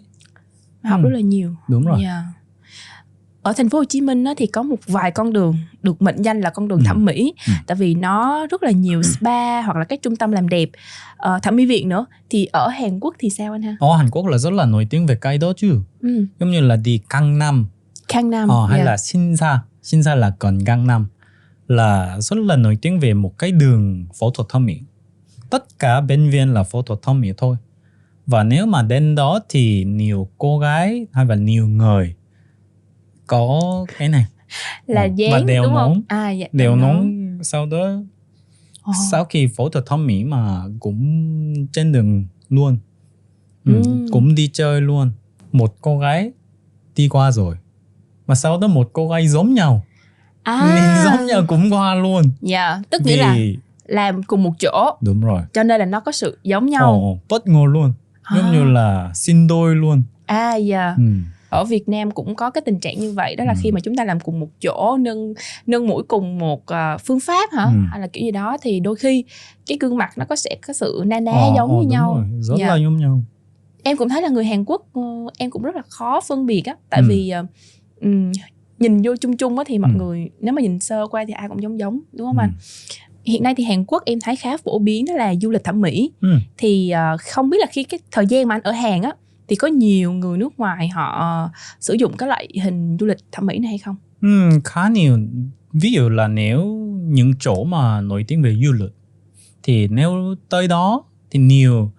học 0.83 0.99
Ừ. 1.03 1.09
rất 1.09 1.13
là 1.13 1.19
nhiều 1.21 1.55
đúng 1.69 1.85
rồi 1.85 2.01
Yeah. 2.01 2.23
Ở 3.43 3.53
thành 3.57 3.69
phố 3.69 3.77
Hồ 3.77 3.83
Chí 3.85 4.01
Minh 4.01 4.23
á, 4.23 4.33
thì 4.37 4.47
có 4.47 4.63
một 4.63 4.75
vài 4.87 5.11
con 5.11 5.33
đường 5.33 5.55
được 5.83 6.01
mệnh 6.01 6.21
danh 6.21 6.41
là 6.41 6.49
con 6.49 6.67
đường 6.67 6.79
Ừ. 6.79 6.83
thẩm 6.85 7.05
mỹ 7.05 7.33
Ừ. 7.47 7.53
tại 7.67 7.75
vì 7.77 7.95
nó 7.95 8.45
rất 8.51 8.63
là 8.63 8.71
nhiều 8.71 9.03
spa 9.03 9.61
hoặc 9.61 9.77
là 9.77 9.83
các 9.85 9.99
trung 10.01 10.15
tâm 10.15 10.31
làm 10.31 10.49
đẹp 10.49 10.69
ờ, 11.17 11.39
thẩm 11.43 11.55
mỹ 11.55 11.65
viện 11.65 11.89
nữa 11.89 12.05
thì 12.29 12.45
ở 12.45 12.67
Hàn 12.67 12.99
Quốc 12.99 13.15
thì 13.19 13.29
sao 13.29 13.51
anh 13.53 13.61
ha? 13.61 13.75
ở 13.79 13.95
Hàn 13.97 14.09
Quốc 14.09 14.25
là 14.27 14.37
rất 14.37 14.53
là 14.53 14.65
nổi 14.65 14.87
tiếng 14.89 15.05
về 15.05 15.15
cái 15.15 15.37
đó 15.37 15.53
chứ 15.57 15.79
Ừ. 16.01 16.25
giống 16.39 16.51
như 16.51 16.61
là 16.61 16.75
đi 16.75 16.99
Gangnam 17.09 17.65
Kang 18.07 18.29
Nam 18.29 18.49
ờ, 18.49 18.65
hay 18.67 18.77
yeah. 18.77 18.85
là 18.85 18.97
Shinsa 18.97 19.59
Shinsa 19.83 20.15
là 20.15 20.33
gần 20.39 20.57
Gangnam 20.59 21.07
là 21.67 22.17
rất 22.19 22.39
là 22.39 22.55
nổi 22.55 22.77
tiếng 22.81 22.99
về 22.99 23.13
một 23.13 23.37
cái 23.37 23.51
đường 23.51 24.05
phẫu 24.19 24.31
thuật 24.31 24.49
thẩm 24.49 24.65
mỹ 24.65 24.79
tất 25.49 25.79
cả 25.79 26.01
bệnh 26.01 26.29
viện 26.29 26.53
là 26.53 26.63
phẫu 26.63 26.81
thuật 26.81 27.01
thẩm 27.01 27.21
mỹ 27.21 27.31
thôi 27.37 27.55
và 28.27 28.43
nếu 28.43 28.65
mà 28.65 28.81
đến 28.83 29.15
đó 29.15 29.39
thì 29.49 29.83
nhiều 29.83 30.27
cô 30.37 30.59
gái 30.59 31.05
hay 31.13 31.25
là 31.25 31.35
nhiều 31.35 31.67
người 31.67 32.15
có 33.31 33.85
cái 33.97 34.09
này. 34.09 34.25
Là 34.87 35.01
Ừ. 35.03 35.09
dán 35.15 35.31
Và 35.31 35.39
đeo 35.39 35.63
đúng 35.63 35.73
không? 35.73 35.93
nón. 35.93 36.01
à 36.07 36.31
dạ, 36.31 36.47
đều 36.51 36.75
nón. 36.75 37.07
sau 37.43 37.65
đó 37.65 37.87
Ồ. 38.81 38.93
sau 39.11 39.25
khi 39.25 39.47
phẫu 39.47 39.69
thuật 39.69 39.85
thẩm 39.85 40.07
mỹ 40.07 40.23
mà 40.23 40.61
cũng 40.79 40.97
trên 41.73 41.91
đường 41.91 42.25
luôn. 42.49 42.77
Ừ, 43.65 43.73
Ừ. 43.85 44.07
cũng 44.11 44.35
đi 44.35 44.49
chơi 44.53 44.81
luôn. 44.81 45.11
Một 45.51 45.75
cô 45.81 45.97
gái 45.99 46.31
đi 46.95 47.07
qua 47.07 47.31
rồi. 47.31 47.55
Mà 48.27 48.35
sau 48.35 48.57
đó 48.57 48.67
một 48.67 48.89
cô 48.93 49.09
gái 49.09 49.27
giống 49.27 49.53
nhau. 49.53 49.83
À. 50.43 50.61
Nhìn 50.75 51.03
giống 51.05 51.25
nhau 51.27 51.41
cũng 51.47 51.73
qua 51.73 51.95
luôn. 51.95 52.23
Dạ 52.41 52.81
tức 52.89 53.01
nghĩa 53.05 53.17
là 53.17 53.33
vì 53.35 53.57
làm 53.85 54.23
cùng 54.23 54.43
một 54.43 54.53
chỗ. 54.59 54.97
Đúng 55.01 55.21
rồi. 55.21 55.41
Cho 55.53 55.63
nên 55.63 55.79
là 55.79 55.85
nó 55.85 55.99
có 55.99 56.11
sự 56.11 56.37
giống 56.43 56.65
nhau. 56.65 56.83
Ồ, 56.91 57.19
bất 57.29 57.47
ngờ 57.47 57.61
luôn. 57.67 57.93
Giống 58.35 58.45
À. 58.45 58.51
như 58.53 58.63
là 58.63 59.11
xin 59.13 59.47
đôi 59.47 59.75
luôn. 59.75 60.03
À 60.25 60.55
dạ. 60.55 60.95
Ừ. 60.97 61.03
ở 61.51 61.63
Việt 61.65 61.89
Nam 61.89 62.11
cũng 62.11 62.35
có 62.35 62.49
cái 62.49 62.61
tình 62.61 62.79
trạng 62.79 62.99
như 62.99 63.11
vậy 63.11 63.35
đó 63.35 63.43
là 63.45 63.53
Ừ. 63.53 63.59
khi 63.63 63.71
mà 63.71 63.79
chúng 63.79 63.95
ta 63.95 64.03
làm 64.03 64.19
cùng 64.19 64.39
một 64.39 64.47
chỗ 64.61 64.97
nâng 64.99 65.33
nâng 65.67 65.87
mũi 65.87 66.03
cùng 66.07 66.37
một 66.37 66.65
à, 66.65 66.97
phương 66.97 67.19
pháp 67.19 67.49
hả 67.53 67.63
Ừ. 67.65 67.71
hay 67.91 67.99
là 67.99 68.07
kiểu 68.07 68.23
gì 68.25 68.31
đó 68.31 68.57
thì 68.61 68.79
đôi 68.79 68.95
khi 68.95 69.23
cái 69.67 69.77
gương 69.81 69.97
mặt 69.97 70.09
nó 70.17 70.25
có 70.25 70.35
sẽ 70.35 70.55
có 70.67 70.73
sự 70.73 71.03
na 71.05 71.19
ná 71.19 71.31
Ờ, 71.31 71.51
giống 71.55 71.69
ờ, 71.69 71.75
như 71.83 71.87
nhau 71.87 72.13
rồi, 72.15 72.25
rất 72.41 72.55
Dạ. 72.59 72.67
là 72.67 72.75
giống 72.75 72.97
nhau 72.97 73.23
em 73.83 73.97
cũng 73.97 74.09
thấy 74.09 74.21
là 74.21 74.29
người 74.29 74.45
Hàn 74.45 74.63
Quốc 74.65 74.81
ờ, 74.93 75.01
em 75.37 75.49
cũng 75.51 75.61
rất 75.63 75.75
là 75.75 75.81
khó 75.89 76.21
phân 76.21 76.45
biệt 76.45 76.61
á 76.65 76.75
tại 76.89 77.01
Ừ. 77.01 77.05
vì 77.09 77.29
ờ, 77.29 77.45
ừm, 78.01 78.31
nhìn 78.79 79.01
vô 79.03 79.15
chung 79.15 79.37
chung 79.37 79.57
á 79.57 79.63
thì 79.67 79.77
mọi 79.79 79.91
Ừ. 79.93 79.97
người 79.97 80.29
nếu 80.39 80.53
mà 80.53 80.61
nhìn 80.61 80.79
sơ 80.79 81.07
qua 81.07 81.23
thì 81.27 81.33
ai 81.33 81.47
cũng 81.49 81.61
giống 81.63 81.79
giống 81.79 81.99
đúng 82.11 82.27
không 82.27 82.37
ừ. 82.37 82.41
anh 82.41 82.51
hiện 83.23 83.43
nay 83.43 83.53
thì 83.57 83.63
Hàn 83.63 83.83
Quốc 83.85 84.03
em 84.05 84.19
thấy 84.19 84.35
khá 84.35 84.57
phổ 84.57 84.79
biến 84.79 85.05
đó 85.05 85.13
là 85.13 85.33
du 85.41 85.49
lịch 85.51 85.63
thẩm 85.63 85.81
mỹ 85.81 86.11
Ừ. 86.21 86.27
thì 86.57 86.89
ờ, 86.89 87.17
không 87.19 87.49
biết 87.49 87.57
là 87.59 87.65
khi 87.71 87.83
cái 87.83 87.99
thời 88.11 88.25
gian 88.25 88.47
mà 88.47 88.55
anh 88.55 88.61
ở 88.63 88.71
Hàn 88.71 89.01
á 89.01 89.11
thì 89.51 89.55
có 89.57 89.67
nhiều 89.67 90.11
người 90.11 90.37
nước 90.37 90.59
ngoài 90.59 90.87
họ 90.87 91.19
ờ, 91.19 91.49
sử 91.79 91.93
dụng 91.93 92.17
cái 92.17 92.29
loại 92.29 92.47
hình 92.63 92.97
du 92.99 93.05
lịch 93.05 93.17
thẩm 93.31 93.45
mỹ 93.45 93.59
này 93.59 93.69
hay 93.69 93.77
không? 93.77 93.95
Ừ, 94.21 94.49
khá 94.63 94.89
nhiều. 94.89 95.19
Ví 95.73 95.91
dụ 95.91 96.09
là 96.09 96.27
nếu 96.27 96.65
những 97.03 97.33
chỗ 97.39 97.63
mà 97.63 98.01
nổi 98.01 98.25
tiếng 98.27 98.41
về 98.41 98.55
du 98.63 98.71
lịch 98.71 98.91
thì 99.63 99.87
nếu 99.87 100.35
tới 100.49 100.67
đó 100.67 101.03
thì 101.31 101.39
nhiều 101.39 101.91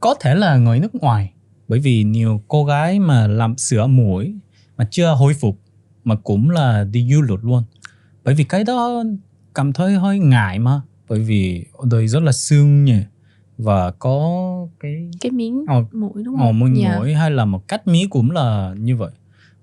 có 0.00 0.14
thể 0.20 0.34
là 0.34 0.56
người 0.56 0.80
nước 0.80 0.94
ngoài. 0.94 1.32
Bởi 1.68 1.80
vì 1.80 2.04
nhiều 2.04 2.42
cô 2.48 2.64
gái 2.64 3.00
mà 3.00 3.26
làm 3.26 3.56
sửa 3.56 3.86
mũi 3.86 4.34
mà 4.76 4.88
chưa 4.90 5.14
hồi 5.14 5.34
phục 5.34 5.60
mà 6.04 6.16
cũng 6.16 6.50
là 6.50 6.84
đi 6.84 7.08
du 7.10 7.22
lịch 7.22 7.44
luôn. 7.44 7.64
Bởi 8.24 8.34
vì 8.34 8.44
cái 8.44 8.64
đó 8.64 9.04
cảm 9.54 9.72
thấy 9.72 9.94
hơi 9.94 10.18
ngại 10.18 10.58
mà. 10.58 10.80
Bởi 11.08 11.20
vì 11.20 11.64
ở 11.72 11.88
đây 11.90 12.08
rất 12.08 12.22
là 12.22 12.32
sương 12.32 12.84
nhỉ 12.84 13.00
và 13.58 13.90
có 13.90 14.40
cái 14.80 15.10
cái 15.20 15.32
miếng 15.32 15.64
Ờ, 15.68 15.84
mũi 15.92 16.22
đúng 16.24 16.36
không? 16.38 16.58
môi 16.58 16.70
Dạ. 16.76 16.98
mũi 16.98 17.14
hay 17.14 17.30
là 17.30 17.44
một 17.44 17.68
cách 17.68 17.88
mí 17.88 18.06
cũng 18.10 18.30
là 18.30 18.74
như 18.78 18.96
vậy 18.96 19.10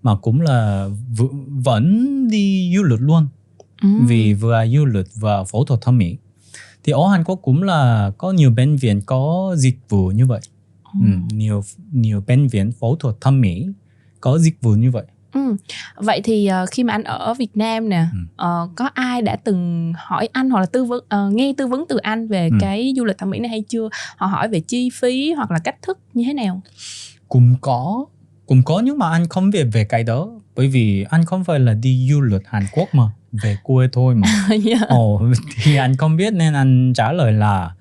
mà 0.04 0.16
cũng 0.16 0.42
là 0.42 0.90
v- 1.16 1.62
vẫn 1.64 2.28
đi 2.28 2.74
du 2.76 2.84
lịch 2.84 3.02
luôn. 3.02 3.28
Ừm. 3.82 4.06
vì 4.08 4.34
vừa 4.34 4.66
du 4.74 4.86
lịch 4.86 5.08
và 5.16 5.44
phẫu 5.44 5.64
thuật 5.66 5.82
thẩm 5.82 5.98
mỹ. 5.98 6.18
Thì 6.84 6.92
ở 6.92 7.08
Hàn 7.08 7.24
Quốc 7.24 7.40
cũng 7.44 7.64
là 7.64 8.12
có 8.18 8.32
nhiều 8.32 8.52
bệnh 8.52 8.76
viện 8.76 9.02
có 9.06 9.56
dịch 9.58 9.78
vụ 9.90 10.08
như 10.08 10.26
vậy. 10.26 10.40
Ừ, 10.84 11.08
nhiều 11.34 11.64
nhiều 11.92 12.24
bệnh 12.28 12.48
viện 12.48 12.72
phẫu 12.72 12.96
thuật 12.96 13.16
thẩm 13.22 13.42
mỹ 13.42 13.68
có 14.22 14.38
dịch 14.40 14.62
vụ 14.62 14.72
như 14.72 14.92
vậy 14.92 15.04
Ừ. 15.36 15.56
Vậy 15.96 16.22
thì 16.24 16.46
ờ, 16.48 16.66
khi 16.72 16.84
mà 16.84 16.94
anh 16.94 17.04
ở 17.04 17.34
Việt 17.34 17.58
Nam 17.58 17.90
nè, 17.90 18.06
Ừ. 18.14 18.18
ờ, 18.36 18.70
có 18.76 18.90
ai 18.94 19.22
đã 19.22 19.36
từng 19.36 19.94
hỏi 19.98 20.30
anh 20.34 20.50
hoặc 20.50 20.60
là 20.60 20.66
tư 20.66 20.84
vấn 20.84 21.04
ờ, 21.10 21.30
nghe 21.34 21.54
tư 21.58 21.68
vấn 21.68 21.86
từ 21.90 21.98
anh 21.98 22.28
về 22.28 22.50
Ừ. 22.52 22.58
cái 22.62 22.94
du 22.98 23.06
lịch 23.06 23.18
thẩm 23.18 23.30
mỹ 23.30 23.40
này 23.40 23.50
hay 23.50 23.64
chưa? 23.70 23.90
Họ 24.18 24.28
hỏi 24.28 24.48
về 24.48 24.60
chi 24.60 24.90
phí 24.94 25.32
hoặc 25.34 25.52
là 25.52 25.60
cách 25.60 25.76
thức 25.82 26.00
như 26.14 26.24
thế 26.28 26.34
nào? 26.34 26.62
cũng 27.30 27.56
có 27.62 28.06
cũng 28.46 28.64
có 28.64 28.80
nhưng 28.86 28.98
mà 28.98 29.10
anh 29.12 29.28
không 29.30 29.50
biết 29.50 29.64
về 29.74 29.84
cái 29.86 30.04
đó 30.04 30.30
bởi 30.56 30.68
vì 30.68 31.06
anh 31.10 31.26
không 31.26 31.44
phải 31.44 31.60
là 31.60 31.74
đi 31.74 32.08
du 32.12 32.22
lịch 32.22 32.42
Hàn 32.48 32.64
Quốc 32.72 32.90
mà 32.96 33.04
về 33.32 33.58
quê 33.64 33.88
thôi 33.94 34.16
mà 34.16 34.28
Dạ. 34.64 34.78
Ồ, 34.88 35.22
thì 35.64 35.76
anh 35.76 35.96
không 35.98 36.16
biết 36.18 36.34
nên 36.34 36.54
anh 36.54 36.94
trả 36.96 37.12
lời 37.12 37.34
là 37.34 37.72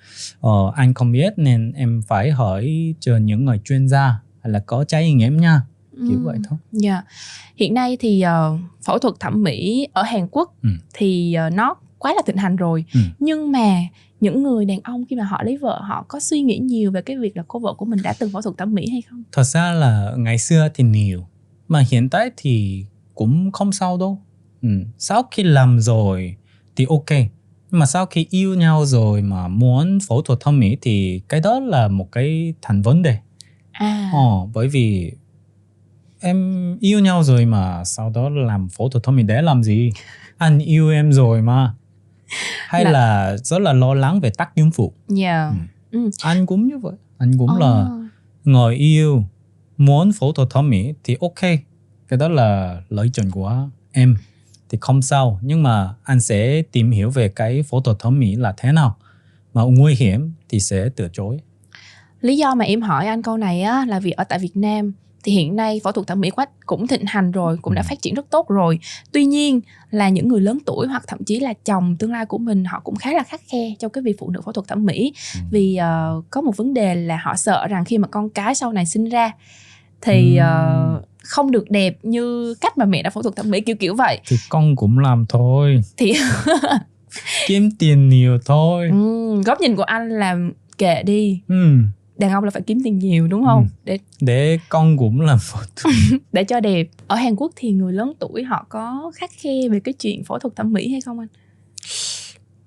ờ, 0.40 0.72
anh 0.76 0.94
không 0.94 1.12
biết 1.12 1.32
nên 1.36 1.72
em 1.72 2.02
phải 2.08 2.30
hỏi 2.30 2.94
chờ 3.00 3.16
những 3.16 3.44
người 3.44 3.60
chuyên 3.64 3.88
gia 3.88 4.18
hay 4.42 4.52
là 4.52 4.58
có 4.66 4.84
trải 4.84 5.12
nghiệm 5.12 5.36
nha 5.36 5.60
kiểu 6.08 6.20
vậy 6.24 6.38
thôi 6.48 6.58
Dạ. 6.72 7.02
Hiện 7.56 7.74
nay 7.74 7.96
thì 8.00 8.20
ờ, 8.20 8.58
phẫu 8.86 8.98
thuật 8.98 9.14
thẩm 9.20 9.42
mỹ 9.42 9.88
ở 9.92 10.02
Hàn 10.02 10.28
Quốc 10.30 10.54
Ừ. 10.62 10.68
thì 10.94 11.34
ờ, 11.34 11.50
nó 11.50 11.74
quá 11.98 12.12
là 12.14 12.22
thịnh 12.26 12.36
hành 12.36 12.56
rồi. 12.56 12.84
Ừ. 12.94 13.00
Nhưng 13.18 13.52
mà 13.52 13.80
những 14.20 14.42
người 14.42 14.64
đàn 14.64 14.80
ông 14.84 15.04
khi 15.10 15.16
mà 15.16 15.24
họ 15.24 15.42
lấy 15.42 15.56
vợ 15.56 15.80
họ 15.88 16.04
có 16.08 16.20
suy 16.20 16.40
nghĩ 16.42 16.58
nhiều 16.58 16.90
về 16.90 17.02
cái 17.02 17.16
việc 17.18 17.36
là 17.36 17.42
cô 17.48 17.58
vợ 17.58 17.74
của 17.74 17.84
mình 17.84 17.98
đã 18.02 18.14
từng 18.18 18.30
phẫu 18.30 18.42
thuật 18.42 18.58
thẩm 18.58 18.74
mỹ 18.74 18.88
hay 18.90 19.02
không? 19.02 19.22
thật 19.32 19.42
ra 19.42 19.72
là 19.72 20.12
ngày 20.18 20.38
xưa 20.38 20.68
thì 20.74 20.84
nhiều 20.84 21.26
mà 21.68 21.84
hiện 21.90 22.08
tại 22.08 22.30
thì 22.36 22.84
cũng 23.14 23.52
không 23.52 23.72
sao 23.72 23.96
đâu 23.96 24.18
ừ. 24.62 24.68
sau 24.98 25.22
khi 25.30 25.42
làm 25.42 25.80
rồi 25.80 26.36
thì 26.76 26.86
ok 26.88 27.10
nhưng 27.70 27.78
mà 27.80 27.86
sau 27.86 28.06
khi 28.06 28.26
yêu 28.30 28.54
nhau 28.54 28.86
rồi 28.86 29.22
mà 29.22 29.48
muốn 29.48 29.98
phẫu 30.08 30.22
thuật 30.22 30.40
thẩm 30.40 30.60
mỹ 30.60 30.76
thì 30.82 31.20
cái 31.28 31.40
đó 31.40 31.60
là 31.60 31.88
một 31.88 32.12
cái 32.12 32.54
thành 32.62 32.82
vấn 32.82 33.02
đề 33.02 33.16
À. 33.72 34.10
Ờ, 34.14 34.46
bởi 34.54 34.68
vì 34.68 35.12
em 36.24 36.76
yêu 36.80 37.00
nhau 37.00 37.22
rồi 37.22 37.46
mà 37.46 37.84
sau 37.84 38.10
đó 38.10 38.28
làm 38.28 38.68
phẫu 38.68 38.88
thuật 38.88 39.04
thẩm 39.04 39.16
mỹ 39.16 39.22
để 39.22 39.42
làm 39.42 39.62
gì? 39.62 39.90
Anh 40.38 40.58
yêu 40.58 40.90
em 40.90 41.12
rồi 41.12 41.42
mà. 41.42 41.74
Hay 42.68 42.84
Là- 42.84 42.90
là, 42.90 43.36
rất 43.36 43.58
là 43.60 43.72
lo 43.72 43.94
lắng 43.94 44.20
về 44.20 44.30
tác 44.38 44.56
dụng 44.56 44.70
phụ. 44.70 44.92
Dạ. 45.08 45.52
Ừ. 45.90 46.10
Anh 46.22 46.46
cũng 46.46 46.66
như 46.66 46.78
vậy. 46.78 46.94
Anh 47.18 47.38
cũng 47.38 47.48
Ờ. 47.48 47.58
là 47.60 47.86
người 48.44 48.74
yêu 48.76 49.24
muốn 49.76 50.12
phẫu 50.12 50.32
thuật 50.32 50.50
thẩm 50.50 50.70
mỹ 50.70 50.92
thì 51.04 51.16
ok. 51.20 51.40
Cái 52.08 52.18
đó 52.18 52.28
là 52.28 52.80
lựa 52.88 53.06
chọn 53.12 53.30
của 53.30 53.68
em 53.92 54.16
thì 54.68 54.78
không 54.80 55.02
sao. 55.02 55.38
Nhưng 55.42 55.62
mà 55.62 55.94
anh 56.04 56.20
sẽ 56.20 56.62
tìm 56.62 56.90
hiểu 56.90 57.10
về 57.10 57.28
cái 57.28 57.62
phẫu 57.62 57.80
thuật 57.80 57.96
thẩm 57.98 58.18
mỹ 58.20 58.34
là 58.36 58.54
thế 58.56 58.72
nào. 58.72 58.96
Mà 59.54 59.62
nguy 59.62 59.94
hiểm 59.94 60.32
thì 60.48 60.60
sẽ 60.60 60.88
từ 60.96 61.08
chối. 61.12 61.38
Lý 62.20 62.36
do 62.36 62.54
mà 62.54 62.64
em 62.64 62.82
hỏi 62.82 63.06
anh 63.06 63.22
câu 63.22 63.36
này 63.36 63.62
á 63.62 63.84
là 63.88 64.00
vì 64.00 64.10
ở 64.10 64.24
tại 64.24 64.38
Việt 64.38 64.56
Nam 64.56 64.92
thì 65.24 65.32
hiện 65.32 65.56
nay 65.56 65.80
phẫu 65.84 65.92
thuật 65.92 66.06
thẩm 66.06 66.20
mỹ 66.20 66.30
quách 66.30 66.50
cũng 66.66 66.86
thịnh 66.86 67.04
hành 67.06 67.32
rồi, 67.32 67.56
cũng 67.62 67.74
đã 67.74 67.82
Ừ. 67.82 67.86
phát 67.88 68.02
triển 68.02 68.14
rất 68.14 68.30
tốt 68.30 68.48
rồi. 68.48 68.78
Tuy 69.12 69.24
nhiên 69.24 69.60
là 69.90 70.08
những 70.08 70.28
người 70.28 70.40
lớn 70.40 70.58
tuổi 70.66 70.86
hoặc 70.86 71.02
thậm 71.06 71.24
chí 71.24 71.40
là 71.40 71.52
chồng 71.64 71.96
tương 71.96 72.12
lai 72.12 72.26
của 72.26 72.38
mình 72.38 72.64
họ 72.64 72.80
cũng 72.84 72.96
khá 72.96 73.12
là 73.12 73.22
khắt 73.22 73.40
khe 73.52 73.74
trong 73.78 73.90
cái 73.92 74.02
việc 74.02 74.16
phụ 74.18 74.30
nữ 74.30 74.40
phẫu 74.44 74.52
thuật 74.52 74.68
thẩm 74.68 74.84
mỹ 74.86 75.12
Ừ. 75.34 75.40
vì 75.50 75.76
ờ, 75.76 76.22
có 76.30 76.40
một 76.40 76.56
vấn 76.56 76.74
đề 76.74 76.94
là 76.94 77.18
họ 77.22 77.36
sợ 77.36 77.66
rằng 77.66 77.84
khi 77.84 77.98
mà 77.98 78.08
con 78.08 78.30
cái 78.30 78.54
sau 78.54 78.72
này 78.72 78.86
sinh 78.86 79.04
ra 79.08 79.30
thì 80.00 80.36
Ừ. 80.36 80.40
ờ, 80.42 81.02
không 81.22 81.50
được 81.50 81.70
đẹp 81.70 81.96
như 82.02 82.54
cách 82.60 82.78
mà 82.78 82.84
mẹ 82.84 83.02
đã 83.02 83.10
phẫu 83.10 83.22
thuật 83.22 83.36
thẩm 83.36 83.50
mỹ 83.50 83.60
kiểu 83.60 83.76
kiểu 83.76 83.94
vậy 83.94 84.20
Thì 84.26 84.36
con 84.48 84.76
cũng 84.76 84.98
làm 84.98 85.26
thôi. 85.28 85.80
thì 85.96 86.12
kiếm 87.46 87.70
tiền 87.78 88.08
nhiều 88.08 88.38
thôi 88.46 88.88
ừm, 88.90 89.42
góc 89.42 89.60
nhìn 89.60 89.76
của 89.76 89.82
anh 89.82 90.08
là 90.08 90.36
kệ 90.78 91.02
đi 91.02 91.40
ừ. 91.48 91.76
Đàn 92.18 92.32
ông 92.32 92.44
là 92.44 92.50
phải 92.50 92.62
kiếm 92.62 92.78
tiền 92.84 92.98
nhiều 92.98 93.28
đúng 93.28 93.44
không? 93.44 93.62
Ừ. 93.62 93.68
để 93.84 93.98
để 94.20 94.58
con 94.68 94.96
cũng 94.96 95.20
làm 95.20 95.38
phẫu 95.42 95.62
thuật. 95.76 95.94
Để 96.32 96.44
cho 96.44 96.60
đẹp. 96.60 96.88
Ở 97.06 97.16
Hàn 97.16 97.36
Quốc 97.36 97.52
thì 97.56 97.70
người 97.72 97.92
lớn 97.92 98.12
tuổi 98.20 98.42
họ 98.44 98.66
có 98.68 99.12
khắc 99.14 99.30
khe 99.32 99.68
về 99.70 99.80
cái 99.80 99.92
chuyện 99.92 100.24
phẫu 100.24 100.38
thuật 100.38 100.56
thẩm 100.56 100.72
mỹ 100.72 100.90
hay 100.92 101.00
không 101.00 101.18
anh? 101.18 101.28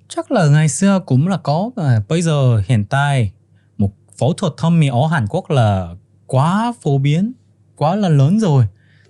Chắc 0.07 0.31
là 0.31 0.47
ngày 0.47 0.69
xưa 0.69 0.99
cũng 1.05 1.27
là 1.27 1.37
có 1.37 1.69
mà. 1.75 2.01
Bây 2.09 2.21
giờ 2.21 2.61
hiện 2.67 2.85
tại 2.85 3.31
một 3.77 3.91
phẫu 4.17 4.33
thuật 4.33 4.53
thẩm 4.57 4.79
mỹ 4.79 4.87
ở 4.87 5.07
Hàn 5.07 5.25
Quốc 5.29 5.49
là 5.51 5.95
quá 6.25 6.73
phổ 6.81 6.97
biến 6.97 7.31
quá 7.75 7.95
là 7.95 8.09
lớn 8.09 8.39
rồi. 8.39 8.65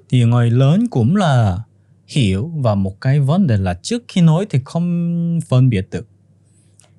Thì 0.09 0.23
người 0.23 0.51
lớn 0.51 0.87
cũng 0.87 1.15
là 1.15 1.59
hiểu 2.07 2.51
và 2.55 2.75
một 2.75 3.01
cái 3.01 3.19
vấn 3.19 3.47
đề 3.47 3.57
là 3.57 3.73
trước 3.73 4.03
khi 4.07 4.21
nói 4.21 4.45
thì 4.49 4.59
không 4.65 5.39
phân 5.49 5.69
biệt 5.69 5.87
được. 5.91 6.07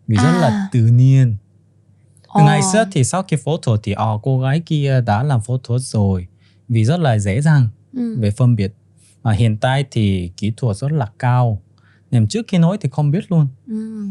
Vì 0.06 0.16
rất 0.16 0.22
À. 0.32 0.38
là 0.40 0.68
tự 0.72 0.80
nhiên 0.86 1.36
Ồ. 2.28 2.44
ngày 2.44 2.60
xưa 2.72 2.84
thì 2.92 3.04
sau 3.04 3.22
khi 3.22 3.36
phẫu 3.44 3.56
thuật 3.56 3.80
thì 3.82 3.92
ờ, 3.92 4.18
cô 4.22 4.40
gái 4.40 4.62
kia 4.66 5.00
đã 5.06 5.22
làm 5.22 5.40
phẫu 5.40 5.58
thuật 5.58 5.80
rồi 5.80 6.26
vì 6.68 6.84
rất 6.84 7.00
là 7.00 7.18
dễ 7.18 7.40
dàng 7.40 7.68
ừ. 7.96 8.16
về 8.20 8.30
phân 8.30 8.56
biệt 8.56 8.72
mà 9.22 9.32
hiện 9.32 9.56
tại 9.56 9.84
thì 9.90 10.30
kỹ 10.36 10.52
thuật 10.56 10.76
rất 10.76 10.92
là 10.92 11.06
cao 11.18 11.62
nên 12.10 12.28
trước 12.28 12.44
khi 12.48 12.58
nói 12.58 12.78
thì 12.80 12.88
không 12.92 13.10
biết 13.10 13.32
luôn 13.32 13.46
Ừ. 13.68 14.04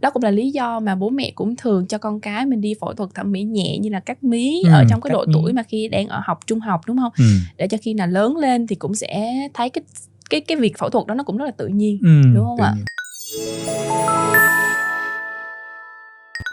đó 0.00 0.10
cũng 0.10 0.22
là 0.22 0.30
lý 0.30 0.50
do 0.50 0.80
mà 0.80 0.94
bố 0.94 1.10
mẹ 1.10 1.32
cũng 1.34 1.56
thường 1.56 1.86
cho 1.86 1.98
con 1.98 2.20
cái 2.20 2.46
mình 2.46 2.60
đi 2.60 2.74
phẫu 2.80 2.92
thuật 2.94 3.10
thẩm 3.14 3.32
mỹ 3.32 3.42
nhẹ 3.42 3.78
như 3.78 3.88
là 3.90 4.00
cắt 4.00 4.24
mí 4.24 4.62
Ừ, 4.64 4.70
ở 4.72 4.84
trong 4.90 5.00
cái 5.00 5.08
cắt 5.08 5.12
độ 5.14 5.24
mí. 5.26 5.32
tuổi 5.34 5.52
mà 5.52 5.62
khi 5.62 5.88
đang 5.88 6.08
ở 6.08 6.20
học 6.24 6.40
trung 6.46 6.60
học 6.60 6.80
đúng 6.86 6.96
không 6.98 7.12
ừ. 7.18 7.24
để 7.56 7.68
cho 7.68 7.78
khi 7.82 7.94
nào 7.94 8.06
lớn 8.06 8.36
lên 8.36 8.66
thì 8.66 8.76
cũng 8.76 8.94
sẽ 8.94 9.32
thấy 9.54 9.70
cái 9.70 9.82
cái 10.30 10.40
cái 10.40 10.56
việc 10.56 10.78
phẫu 10.78 10.90
thuật 10.90 11.06
đó 11.06 11.14
nó 11.14 11.24
cũng 11.24 11.36
rất 11.36 11.44
là 11.44 11.50
tự 11.50 11.66
nhiên 11.66 11.98
Ừ, 12.02 12.22
Đúng 12.34 12.44
không 12.44 12.56
tự 12.58 12.64
ạ? 12.64 12.74
nhiên. 12.76 12.84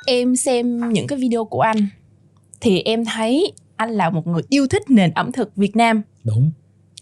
Em 0.10 0.36
xem 0.36 0.94
những 0.94 1.08
cái 1.08 1.20
video 1.20 1.46
của 1.46 1.62
anh 1.62 1.88
thì 2.62 2.82
em 2.82 3.06
thấy 3.06 3.54
anh 3.76 3.90
là 3.90 4.10
một 4.10 4.28
người 4.28 4.42
yêu 4.50 4.68
thích 4.68 4.90
nền 4.90 5.12
ẩm 5.12 5.32
thực 5.32 5.56
Việt 5.56 5.76
Nam. 5.76 6.02
Đúng. 6.24 6.52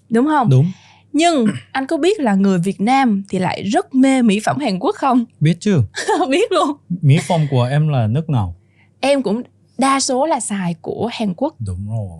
Đúng 0.09 0.25
không? 0.25 0.49
Đúng. 0.49 0.71
Nhưng 1.13 1.45
anh 1.71 1.87
có 1.87 1.97
biết 1.97 2.19
là 2.19 2.35
người 2.35 2.59
Việt 2.59 2.81
Nam 2.81 3.23
thì 3.29 3.39
lại 3.39 3.63
rất 3.63 3.95
mê 3.95 4.21
mỹ 4.21 4.39
phẩm 4.45 4.57
Hàn 4.59 4.79
Quốc 4.79 4.95
không? 4.95 5.25
Biết 5.39 5.57
chứ. 5.59 5.81
Biết 6.29 6.51
luôn. 6.51 6.71
Mỹ 7.01 7.17
phẩm 7.27 7.41
của 7.51 7.63
em 7.63 7.87
là 7.87 8.07
nước 8.07 8.29
nào? 8.29 8.55
Em 8.99 9.21
cũng 9.21 9.41
đa 9.77 9.99
số 9.99 10.25
là 10.25 10.39
xài 10.39 10.75
của 10.81 11.09
Hàn 11.13 11.33
Quốc. 11.33 11.55
đúng 11.59 11.89
rồi. 11.89 12.19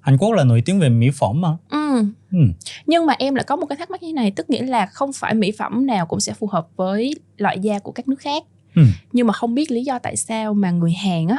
Hàn 0.00 0.18
Quốc 0.18 0.32
là 0.32 0.44
nổi 0.44 0.62
tiếng 0.64 0.80
về 0.80 0.88
mỹ 0.88 1.10
phẩm 1.14 1.40
mà. 1.40 1.56
Ừ. 1.70 2.04
ừ. 2.32 2.38
Nhưng 2.86 3.06
mà 3.06 3.14
em 3.18 3.34
lại 3.34 3.44
có 3.44 3.56
một 3.56 3.66
cái 3.66 3.76
thắc 3.76 3.90
mắc 3.90 4.02
như 4.02 4.12
này, 4.12 4.30
tức 4.30 4.50
nghĩa 4.50 4.62
là 4.62 4.86
không 4.86 5.12
phải 5.12 5.34
mỹ 5.34 5.52
phẩm 5.58 5.86
nào 5.86 6.06
cũng 6.06 6.20
sẽ 6.20 6.32
phù 6.32 6.46
hợp 6.46 6.68
với 6.76 7.14
loại 7.36 7.58
da 7.58 7.78
của 7.78 7.92
các 7.92 8.08
nước 8.08 8.20
khác. 8.20 8.42
Ừ. 8.74 8.82
Nhưng 9.12 9.26
mà 9.26 9.32
không 9.32 9.54
biết 9.54 9.70
lý 9.70 9.84
do 9.84 9.98
tại 9.98 10.16
sao 10.16 10.54
mà 10.54 10.70
người 10.70 10.92
Hàn 10.92 11.26
á 11.26 11.38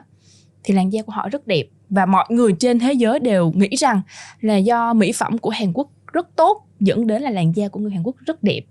thì 0.63 0.73
làn 0.73 0.93
da 0.93 1.01
của 1.01 1.11
họ 1.11 1.29
rất 1.29 1.47
đẹp 1.47 1.63
và 1.89 2.05
mọi 2.05 2.25
người 2.29 2.53
trên 2.59 2.79
thế 2.79 2.93
giới 2.93 3.19
đều 3.19 3.51
nghĩ 3.51 3.69
rằng 3.77 4.01
là 4.41 4.57
do 4.57 4.93
mỹ 4.93 5.11
phẩm 5.11 5.37
của 5.37 5.49
Hàn 5.49 5.73
Quốc 5.73 5.89
rất 6.13 6.27
tốt 6.35 6.67
dẫn 6.79 7.07
đến 7.07 7.21
là 7.21 7.29
làn 7.29 7.55
da 7.55 7.67
của 7.67 7.79
người 7.79 7.91
Hàn 7.91 8.03
Quốc 8.03 8.15
rất 8.25 8.43
đẹp. 8.43 8.61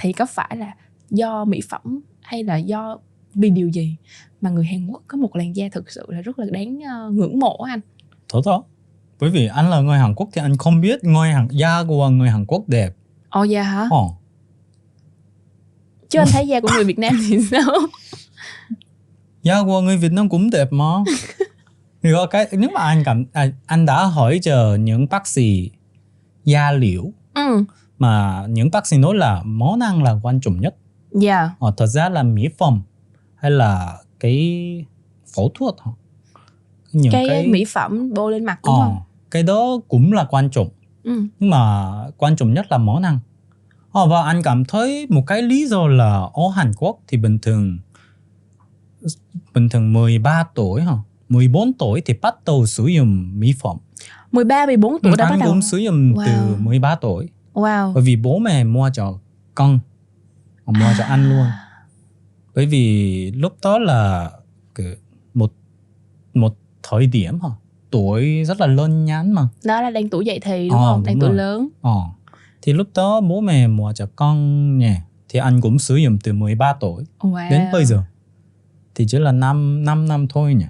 Thì 0.00 0.12
có 0.12 0.26
phải 0.26 0.56
là 0.56 0.74
do 1.10 1.44
mỹ 1.44 1.60
phẩm 1.68 2.00
hay 2.22 2.44
là 2.44 2.56
do 2.56 2.98
vì 3.34 3.50
điều 3.50 3.68
gì 3.68 3.96
mà 4.40 4.50
người 4.50 4.64
Hàn 4.64 4.86
Quốc 4.86 5.02
có 5.06 5.18
một 5.18 5.36
làn 5.36 5.56
da 5.56 5.66
thực 5.72 5.90
sự 5.90 6.06
là 6.08 6.20
rất 6.20 6.38
là 6.38 6.46
đáng 6.50 6.80
ờ, 6.80 7.10
ngưỡng 7.10 7.38
mộ 7.38 7.56
anh? 7.68 7.80
Thật 8.28 8.40
đó 8.46 8.64
bởi 9.20 9.30
vì 9.30 9.46
anh 9.46 9.70
là 9.70 9.80
người 9.80 9.98
Hàn 9.98 10.14
Quốc 10.14 10.28
thì 10.32 10.42
anh 10.42 10.56
không 10.56 10.80
biết 10.80 11.04
người 11.04 11.32
Hàn 11.32 11.48
da 11.50 11.84
của 11.88 12.08
người 12.08 12.30
Hàn 12.30 12.44
Quốc 12.46 12.68
đẹp 12.68 12.94
Ồ 13.28 13.44
dạ 13.44 13.62
hả? 13.62 13.88
Ờ. 13.90 13.98
Chứ 16.08 16.18
anh 16.18 16.28
thấy 16.32 16.48
da 16.48 16.60
của 16.60 16.68
người 16.74 16.84
Việt 16.84 16.98
Nam 16.98 17.18
thì 17.28 17.38
sao? 17.50 17.62
da 19.42 19.62
của 19.64 19.80
người 19.80 19.96
Việt 19.96 20.12
Nam 20.12 20.28
cũng 20.28 20.50
đẹp 20.50 20.72
mà 20.72 20.84
thì 22.02 22.10
có 22.12 22.26
cái 22.26 22.46
nếu 22.52 22.70
mà 22.74 22.80
anh 22.80 23.02
cảm 23.04 23.24
à, 23.32 23.46
anh 23.66 23.86
đã 23.86 24.04
hỏi 24.04 24.38
chờ 24.42 24.76
những 24.80 25.06
bác 25.10 25.26
sĩ 25.26 25.70
da 26.44 26.72
liễu 26.72 27.02
Ừ, 27.34 27.64
mà 27.98 28.44
những 28.48 28.70
bác 28.70 28.86
sĩ 28.86 28.96
nói 28.98 29.14
là 29.16 29.42
món 29.44 29.80
ăn 29.80 30.02
là 30.02 30.12
quan 30.22 30.40
trọng 30.40 30.60
nhất 30.60 30.76
dạ. 31.12 31.50
ờ, 31.58 31.72
thật 31.76 31.86
ra 31.86 32.08
là 32.08 32.22
mỹ 32.22 32.48
phẩm 32.58 32.82
hay 33.34 33.50
là 33.50 33.98
cái 34.20 34.84
phẫu 35.36 35.50
thuật 35.54 35.74
những 36.92 37.12
cái, 37.12 37.46
mỹ 37.46 37.64
phẩm 37.64 38.14
bôi 38.14 38.32
lên 38.32 38.44
mặt 38.44 38.58
đúng 38.64 38.74
ờ, 38.74 38.80
không? 38.80 38.98
cái 39.30 39.42
đó 39.42 39.78
cũng 39.88 40.12
là 40.12 40.24
quan 40.30 40.50
trọng 40.50 40.68
Ừ. 41.02 41.22
nhưng 41.38 41.50
mà 41.50 41.92
quan 42.16 42.36
trọng 42.36 42.54
nhất 42.54 42.66
là 42.70 42.78
món 42.78 43.02
ăn 43.02 43.18
ờ, 43.96 44.06
và 44.06 44.22
anh 44.22 44.42
cảm 44.42 44.64
thấy 44.64 45.06
một 45.10 45.22
cái 45.26 45.42
lý 45.42 45.66
do 45.66 45.86
là 45.86 46.14
ở 46.34 46.42
Hàn 46.54 46.72
Quốc 46.76 46.98
thì 47.08 47.16
bình 47.18 47.38
thường 47.38 47.78
bình 49.54 49.68
thường 49.68 49.92
13 49.92 50.44
tuổi 50.54 50.82
hả 50.82 50.92
14 51.28 51.72
tuổi 51.72 52.00
thì 52.06 52.14
bắt 52.22 52.34
đầu 52.46 52.66
sử 52.66 52.86
dụng 52.86 53.40
mỹ 53.40 53.54
phẩm 53.60 53.76
13 54.32 54.66
14 54.66 54.92
tuổi 55.02 55.12
đã 55.18 55.24
anh 55.24 55.30
bắt 55.38 55.44
đầu. 55.44 55.52
cũng 55.52 55.62
sử 55.62 55.76
dụng 55.78 56.14
từ 56.26 56.32
Wow. 56.32 56.62
13 56.64 56.94
tuổi 56.94 57.28
Wow. 57.54 57.92
bởi 57.92 58.02
vì 58.02 58.16
bố 58.16 58.38
mẹ 58.38 58.64
mua 58.64 58.90
cho 58.92 59.18
con 59.54 59.78
mua 60.66 60.92
cho 60.98 61.04
anh 61.04 61.28
luôn 61.30 61.46
bởi 62.54 62.66
vì 62.66 63.30
lúc 63.30 63.56
đó 63.62 63.78
là 63.78 64.30
một 65.34 65.52
một 66.34 66.56
thời 66.82 67.06
điểm 67.06 67.40
hả 67.40 67.48
tuổi 67.90 68.44
rất 68.44 68.60
là 68.60 68.66
lớn 68.66 69.04
nhắn 69.04 69.32
mà 69.32 69.48
Đó 69.64 69.80
là 69.80 69.90
đang 69.90 70.08
tuổi 70.08 70.24
dậy 70.24 70.40
thì 70.42 70.68
đúng 70.68 70.78
Ờ, 70.78 70.92
không? 70.92 71.04
Đang 71.04 71.14
đúng 71.14 71.20
tuổi 71.20 71.28
rồi. 71.28 71.36
lớn. 71.38 71.68
ờ 71.82 71.94
thì 72.66 72.72
lúc 72.72 72.86
đó 72.94 73.20
bố 73.20 73.40
mẹ 73.40 73.66
mua 73.66 73.92
cho 73.92 74.06
con 74.16 74.78
nhỉ 74.78 74.92
thì 75.28 75.38
anh 75.38 75.60
cũng 75.60 75.78
sử 75.78 75.96
dụng 75.96 76.18
từ 76.24 76.32
13 76.32 76.72
tuổi 76.80 77.04
Wow. 77.20 77.50
đến 77.50 77.62
bây 77.72 77.84
giờ 77.84 78.02
thì 78.94 79.06
chỉ 79.08 79.18
là 79.18 79.32
5 79.32 79.84
5 79.84 80.08
năm 80.08 80.26
thôi 80.28 80.54
nhỉ 80.54 80.64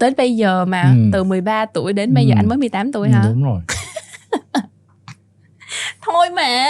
Đến 0.00 0.14
bây 0.16 0.36
giờ 0.36 0.64
mà 0.64 0.82
Ừ. 0.82 1.10
từ 1.12 1.24
13 1.24 1.66
tuổi 1.66 1.92
đến 1.92 2.14
bây 2.14 2.26
giờ 2.26 2.32
Ừ. 2.34 2.36
anh 2.38 2.48
mới 2.48 2.58
18 2.58 2.92
tuổi 2.92 3.08
Ừ, 3.08 3.12
hả? 3.14 3.22
đúng 3.28 3.44
rồi 3.44 3.60
Thôi 6.06 6.30
mà. 6.36 6.66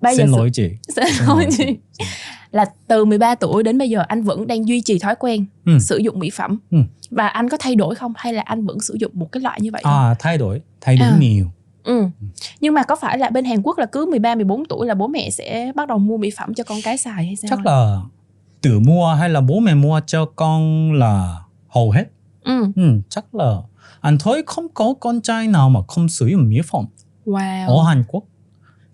Bây 0.00 0.16
xin 0.16 0.26
giờ 0.26 0.36
lỗi 0.36 0.50
chị 0.52 0.70
Xin 0.96 1.04
Xin 1.18 1.26
lỗi 1.26 1.36
lỗi 1.36 1.46
chị. 1.58 1.64
chị. 1.98 2.04
Là 2.50 2.64
từ 2.88 3.04
13 3.04 3.34
tuổi 3.34 3.62
đến 3.62 3.78
bây 3.78 3.90
giờ 3.90 4.04
anh 4.08 4.22
vẫn 4.22 4.46
đang 4.46 4.68
duy 4.68 4.80
trì 4.80 4.98
thói 4.98 5.14
quen 5.18 5.46
Ừ. 5.64 5.78
sử 5.80 5.96
dụng 5.96 6.18
mỹ 6.18 6.30
phẩm. 6.30 6.58
Ừ. 6.70 6.78
Và 7.10 7.28
anh 7.28 7.48
có 7.48 7.56
thay 7.60 7.74
đổi 7.74 7.94
không 7.94 8.12
hay 8.16 8.32
là 8.32 8.42
anh 8.42 8.66
vẫn 8.66 8.80
sử 8.80 8.96
dụng 9.00 9.12
một 9.14 9.32
cái 9.32 9.40
loại 9.40 9.60
như 9.60 9.70
vậy 9.72 9.80
không? 9.84 9.92
à 9.92 10.14
thay 10.18 10.38
đổi 10.38 10.60
thay 10.80 10.96
đổi 10.96 11.08
À. 11.08 11.16
nhiều 11.20 11.46
Ừ. 11.84 12.06
Nhưng 12.60 12.74
mà 12.74 12.82
có 12.82 12.96
phải 12.96 13.18
là 13.18 13.30
bên 13.30 13.44
Hàn 13.44 13.62
Quốc 13.62 13.78
là 13.78 13.86
cứ 13.86 14.06
13 14.10 14.34
14 14.34 14.64
tuổi 14.64 14.86
là 14.86 14.94
bố 14.94 15.06
mẹ 15.08 15.30
sẽ 15.30 15.72
bắt 15.74 15.88
đầu 15.88 15.98
mua 15.98 16.16
mỹ 16.16 16.30
phẩm 16.38 16.54
cho 16.54 16.64
con 16.64 16.78
cái 16.84 16.98
xài 16.98 17.26
hay 17.26 17.36
sao? 17.36 17.48
chắc 17.50 17.66
là 17.66 18.00
tự 18.62 18.80
mua 18.80 19.06
hay 19.14 19.28
là 19.30 19.40
bố 19.40 19.60
mẹ 19.60 19.74
mua 19.74 20.00
cho 20.06 20.24
con 20.24 20.92
là 20.92 21.40
hầu 21.68 21.90
hết 21.90 22.04
Ừ. 22.44 22.64
ừ, 22.76 23.00
chắc 23.08 23.34
là 23.34 23.56
anh 24.00 24.18
thấy 24.18 24.42
không 24.46 24.66
có 24.74 24.94
con 25.00 25.20
trai 25.20 25.48
nào 25.48 25.70
mà 25.70 25.80
không 25.88 26.08
sử 26.08 26.26
dụng 26.26 26.48
mỹ 26.48 26.60
phẩm 26.70 26.84
Wow. 27.26 27.68
ở 27.68 27.82
Hàn 27.88 28.04
Quốc 28.08 28.24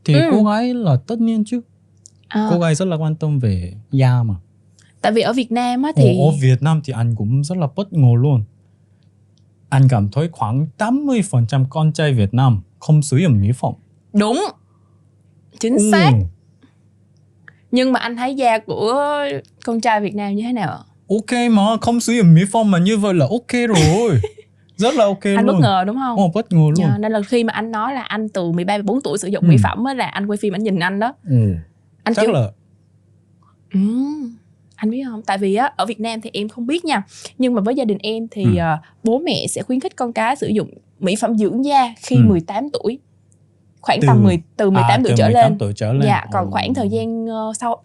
thì 0.05 0.15
Ừ. 0.15 0.21
cô 0.33 0.45
gái 0.45 0.75
là 0.75 0.97
tất 1.07 1.21
nhiên 1.21 1.45
chứ 1.47 1.61
À, 2.29 2.47
cô 2.51 2.59
gái 2.59 2.75
rất 2.75 2.85
là 2.89 2.97
quan 2.97 3.15
tâm 3.17 3.39
về 3.39 3.75
da 3.93 4.23
mà 4.23 4.35
tại 5.01 5.13
vì 5.13 5.23
ở 5.23 5.33
Việt 5.33 5.53
Nam 5.53 5.83
á 5.83 5.93
thì... 5.97 6.03
thì 6.03 6.19
ở 6.21 6.31
Việt 6.41 6.63
Nam 6.63 6.81
thì 6.85 6.93
anh 6.93 7.15
cũng 7.15 7.45
rất 7.45 7.59
là 7.59 7.67
bất 7.77 7.93
ngờ 7.93 8.09
luôn 8.19 8.45
anh 9.69 9.89
cảm 9.89 10.09
thấy 10.09 10.29
khoảng 10.33 10.67
80% 10.79 11.65
con 11.71 11.93
trai 11.93 12.13
Việt 12.13 12.35
Nam 12.35 12.61
không 12.81 13.03
sử 13.03 13.17
dụng 13.17 13.41
mỹ 13.41 13.49
phẩm 13.61 13.73
đúng 14.13 14.45
chính 15.61 15.75
Ừ. 15.79 15.91
xác 15.93 16.11
nhưng 17.71 17.93
mà 17.93 18.01
anh 18.01 18.17
thấy 18.17 18.35
da 18.35 18.59
của 18.59 19.05
con 19.65 19.81
trai 19.81 20.01
Việt 20.01 20.15
Nam 20.15 20.35
như 20.35 20.43
thế 20.43 20.53
nào 20.53 20.71
ạ? 20.71 20.79
ok 21.09 21.51
mà 21.51 21.63
không 21.81 22.01
sử 22.01 22.13
dụng 22.13 22.35
mỹ 22.35 22.43
phẩm 22.53 22.71
mà 22.71 22.79
như 22.79 22.97
vậy 22.97 23.15
là 23.15 23.27
ok 23.31 23.69
rồi 23.69 24.21
rất 24.77 24.95
là 24.95 25.05
ok 25.05 25.25
anh 25.25 25.37
luôn 25.37 25.47
bất 25.47 25.61
ngờ 25.61 25.85
đúng 25.87 25.97
không 25.97 26.17
Ồ, 26.19 26.31
bất 26.35 26.53
ngờ 26.53 26.59
luôn 26.59 26.75
Dạ, 26.77 26.99
nên 26.99 27.13
là 27.13 27.21
khi 27.23 27.45
mà 27.45 27.53
anh 27.53 27.71
nói 27.71 27.95
là 27.95 28.03
anh 28.03 28.29
từ 28.29 28.53
13 28.53 28.77
14 28.77 29.01
tuổi 29.01 29.19
sử 29.19 29.29
dụng 29.29 29.45
Ừ. 29.45 29.49
mỹ 29.49 29.57
phẩm 29.63 29.85
á 29.85 29.95
là 29.95 30.07
anh 30.07 30.27
quay 30.27 30.37
phim 30.37 30.55
anh 30.55 30.63
nhìn 30.63 30.79
anh 30.79 31.01
đó 31.01 31.15
ừ. 31.25 31.55
anh 32.03 32.15
chắc 32.15 32.23
kiểu 32.23 32.33
là 32.33 32.51
Ừm, 33.75 34.37
anh 34.77 34.91
biết 34.91 35.03
không 35.09 35.23
tại 35.23 35.39
vì 35.39 35.55
á 35.55 35.73
ở 35.77 35.87
Việt 35.87 36.01
Nam 36.01 36.21
thì 36.21 36.31
em 36.33 36.49
không 36.49 36.67
biết 36.67 36.85
nha 36.85 37.03
nhưng 37.39 37.55
mà 37.55 37.61
với 37.61 37.75
gia 37.75 37.85
đình 37.85 37.99
em 38.03 38.29
thì 38.31 38.45
Ừ. 38.57 38.61
ờ, 38.61 38.79
bố 39.05 39.19
mẹ 39.19 39.47
sẽ 39.49 39.63
khuyến 39.63 39.81
khích 39.81 39.97
con 39.97 40.13
cái 40.13 40.37
sử 40.37 40.47
dụng 40.47 40.71
mỹ 41.01 41.17
phẩm 41.21 41.39
dưỡng 41.39 41.65
da 41.65 41.95
khi 41.97 42.17
Ừ. 42.17 42.23
18 42.29 42.69
tuổi 42.73 42.99
khoảng 43.81 44.01
Từ- 44.01 44.07
tầm 44.07 44.23
10 44.25 44.39
từ 44.57 44.71
18 44.71 44.91
à, 44.91 44.97
tuổi 45.05 45.11
từ 45.11 45.17
trở 45.17 45.25
18 45.27 45.51
lên 45.51 45.59
tuổi 45.59 45.73
trở 45.77 45.93
lên 45.93 46.03
dạ 46.07 46.25
còn 46.33 46.45
Ồ. 46.45 46.51
khoảng 46.51 46.75
thời 46.75 46.89
gian 46.89 47.27
ờ, 47.27 47.53
sau 47.61 47.83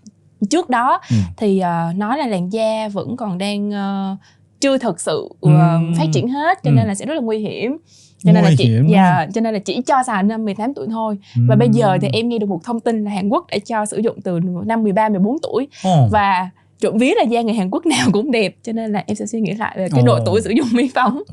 trước 0.49 0.69
đó 0.69 0.99
ừ. 1.09 1.15
thì 1.37 1.59
ờ, 1.59 1.93
nói 1.95 2.17
là 2.17 2.27
làn 2.27 2.53
da 2.53 2.87
vẫn 2.93 3.17
còn 3.17 3.37
đang 3.37 3.71
ờ, 3.71 4.15
chưa 4.61 4.77
thực 4.77 4.99
sự 4.99 5.29
ờ, 5.41 5.51
Ừm. 5.51 5.93
phát 5.97 6.05
triển 6.13 6.27
hết 6.29 6.59
cho 6.63 6.71
Ừ. 6.71 6.73
nên 6.75 6.87
là 6.87 6.95
sẽ 6.95 7.05
rất 7.05 7.13
là 7.13 7.21
nguy 7.21 7.37
hiểm 7.39 7.77
cho 8.23 8.31
nên 8.31 8.43
là 8.43 8.51
hiểm 8.59 8.87
dạ 8.87 9.27
cho 9.33 9.41
nên 9.41 9.53
là 9.53 9.59
chỉ 9.59 9.81
cho 9.81 9.95
xài 10.07 10.23
năm 10.23 10.45
18 10.45 10.73
tuổi 10.73 10.87
thôi 10.91 11.17
và 11.47 11.53
Ừm. 11.53 11.59
bây 11.59 11.69
giờ 11.71 11.97
thì 12.01 12.07
em 12.13 12.29
nghe 12.29 12.37
được 12.37 12.49
một 12.49 12.59
thông 12.63 12.79
tin 12.79 13.03
là 13.03 13.11
Hàn 13.11 13.29
Quốc 13.29 13.45
đã 13.51 13.57
cho 13.65 13.85
sử 13.85 13.97
dụng 13.97 14.21
từ 14.21 14.39
năm 14.65 14.83
13 14.83 15.09
14 15.09 15.37
tuổi 15.41 15.67
Ồ. 15.83 16.07
và 16.11 16.49
trộm 16.79 16.97
vía 16.97 17.13
là 17.17 17.23
da 17.23 17.41
người 17.41 17.53
Hàn 17.53 17.69
Quốc 17.71 17.85
nào 17.97 18.07
cũng 18.13 18.31
đẹp 18.31 18.55
cho 18.63 18.71
nên 18.73 18.91
là 18.91 19.03
em 19.07 19.15
sẽ 19.15 19.25
suy 19.25 19.41
nghĩ 19.41 19.53
lại 19.53 19.75
về 19.77 19.87
cái 19.91 20.03
độ 20.05 20.13
Ồ. 20.13 20.19
tuổi 20.25 20.41
sử 20.41 20.49
dụng 20.49 20.67
mỹ 20.71 20.91
phẩm 20.95 21.23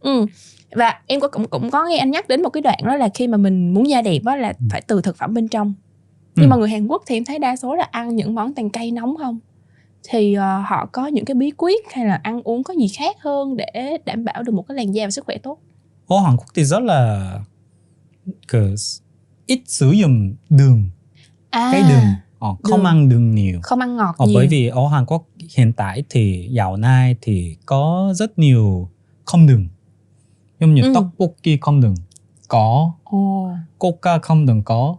ừ. 0.00 0.26
Và 0.72 0.94
em 1.06 1.20
cũng 1.32 1.46
cũng 1.50 1.70
có 1.70 1.86
nghe 1.86 1.96
anh 1.96 2.10
nhắc 2.10 2.28
đến 2.28 2.42
một 2.42 2.50
cái 2.50 2.60
đoạn 2.60 2.78
đó 2.84 2.96
là 2.96 3.08
khi 3.14 3.26
mà 3.26 3.36
mình 3.36 3.74
muốn 3.74 3.88
da 3.88 4.02
đẹp 4.02 4.18
đó 4.24 4.36
là 4.36 4.48
Ừ. 4.48 4.66
phải 4.70 4.80
từ 4.86 5.00
thực 5.02 5.16
phẩm 5.16 5.34
bên 5.34 5.48
trong. 5.48 5.74
Nhưng 6.36 6.46
Ừ. 6.46 6.50
mà 6.50 6.56
người 6.56 6.68
Hàn 6.68 6.86
Quốc 6.86 7.02
thì 7.06 7.16
em 7.16 7.24
thấy 7.24 7.38
đa 7.38 7.56
số 7.56 7.74
là 7.74 7.88
ăn 7.90 8.16
những 8.16 8.34
món 8.34 8.54
tàn 8.54 8.70
cây 8.70 8.90
nóng 8.90 9.16
không? 9.16 9.38
Thì 10.10 10.34
ờ, 10.34 10.58
họ 10.66 10.86
có 10.92 11.06
những 11.06 11.24
cái 11.24 11.34
bí 11.34 11.50
quyết 11.56 11.84
hay 11.92 12.06
là 12.06 12.20
ăn 12.22 12.42
uống 12.44 12.62
có 12.62 12.74
gì 12.74 12.88
khác 12.88 13.16
hơn 13.20 13.56
để 13.56 13.96
đảm 14.04 14.24
bảo 14.24 14.42
được 14.42 14.52
một 14.54 14.64
cái 14.68 14.76
làn 14.76 14.94
da 14.94 15.06
và 15.06 15.10
sức 15.10 15.24
khỏe 15.24 15.38
tốt? 15.38 15.58
Ở 16.08 16.16
Hàn 16.20 16.36
Quốc 16.36 16.46
thì 16.54 16.64
rất 16.64 16.82
là 16.82 17.32
ít 19.46 19.60
sử 19.66 19.90
dụng 19.90 20.34
đường. 20.50 20.90
À, 21.50 21.68
cái 21.72 21.82
đường 21.82 22.04
ờ, 22.38 22.48
không 22.62 22.78
đường. 22.78 22.84
ăn 22.86 23.08
đường 23.08 23.34
nhiều. 23.34 23.60
Không 23.62 23.80
ăn 23.80 23.96
ngọt 23.96 24.14
ờ, 24.18 24.26
nhiều. 24.26 24.34
bởi 24.34 24.46
vì 24.46 24.66
ở 24.68 24.88
Hàn 24.88 25.06
Quốc 25.06 25.24
hiện 25.56 25.72
tại 25.72 26.04
thì 26.10 26.48
dạo 26.52 26.76
này 26.76 27.16
thì 27.20 27.56
có 27.66 28.12
rất 28.16 28.38
nhiều 28.38 28.88
không 29.24 29.46
đường 29.46 29.68
giống 30.60 30.74
như 30.74 30.82
Ừ. 30.82 30.92
tteokbokki 30.94 31.58
không 31.60 31.80
đường 31.80 31.94
có 32.48 32.92
Ồ. 33.04 33.50
coca 33.78 34.18
không 34.18 34.46
đường 34.46 34.62
có 34.62 34.96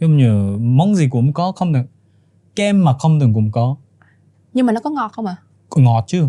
giống 0.00 0.16
như 0.16 0.56
món 0.60 0.94
gì 0.94 1.08
cũng 1.10 1.32
có 1.32 1.52
không 1.52 1.72
đường 1.72 1.86
kem 2.56 2.84
mà 2.84 2.92
không 2.98 3.18
đường 3.18 3.34
cũng 3.34 3.50
có. 3.50 3.76
Nhưng 4.54 4.66
mà 4.66 4.72
nó 4.72 4.80
có 4.80 4.90
ngọt 4.90 5.12
không 5.12 5.26
ạ? 5.26 5.36
Ngọt 5.76 6.04
chứ. 6.06 6.28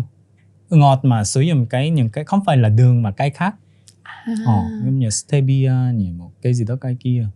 Ngọt 0.70 1.00
mà 1.02 1.24
sử 1.24 1.40
dụng 1.40 1.66
cái 1.66 1.90
những 1.90 2.10
cái 2.10 2.24
không 2.24 2.40
phải 2.46 2.56
là 2.56 2.68
đường 2.68 3.02
mà 3.02 3.10
cái 3.10 3.30
khác. 3.30 3.54
À. 4.02 4.34
Ờ, 4.46 4.54
giống 4.84 4.98
như 4.98 5.10
stevia 5.10 5.72
như 5.94 6.12
một 6.12 6.30
cái 6.42 6.54
gì 6.54 6.64
đó 6.64 6.76
cái 6.80 6.96
kia. 7.00 7.26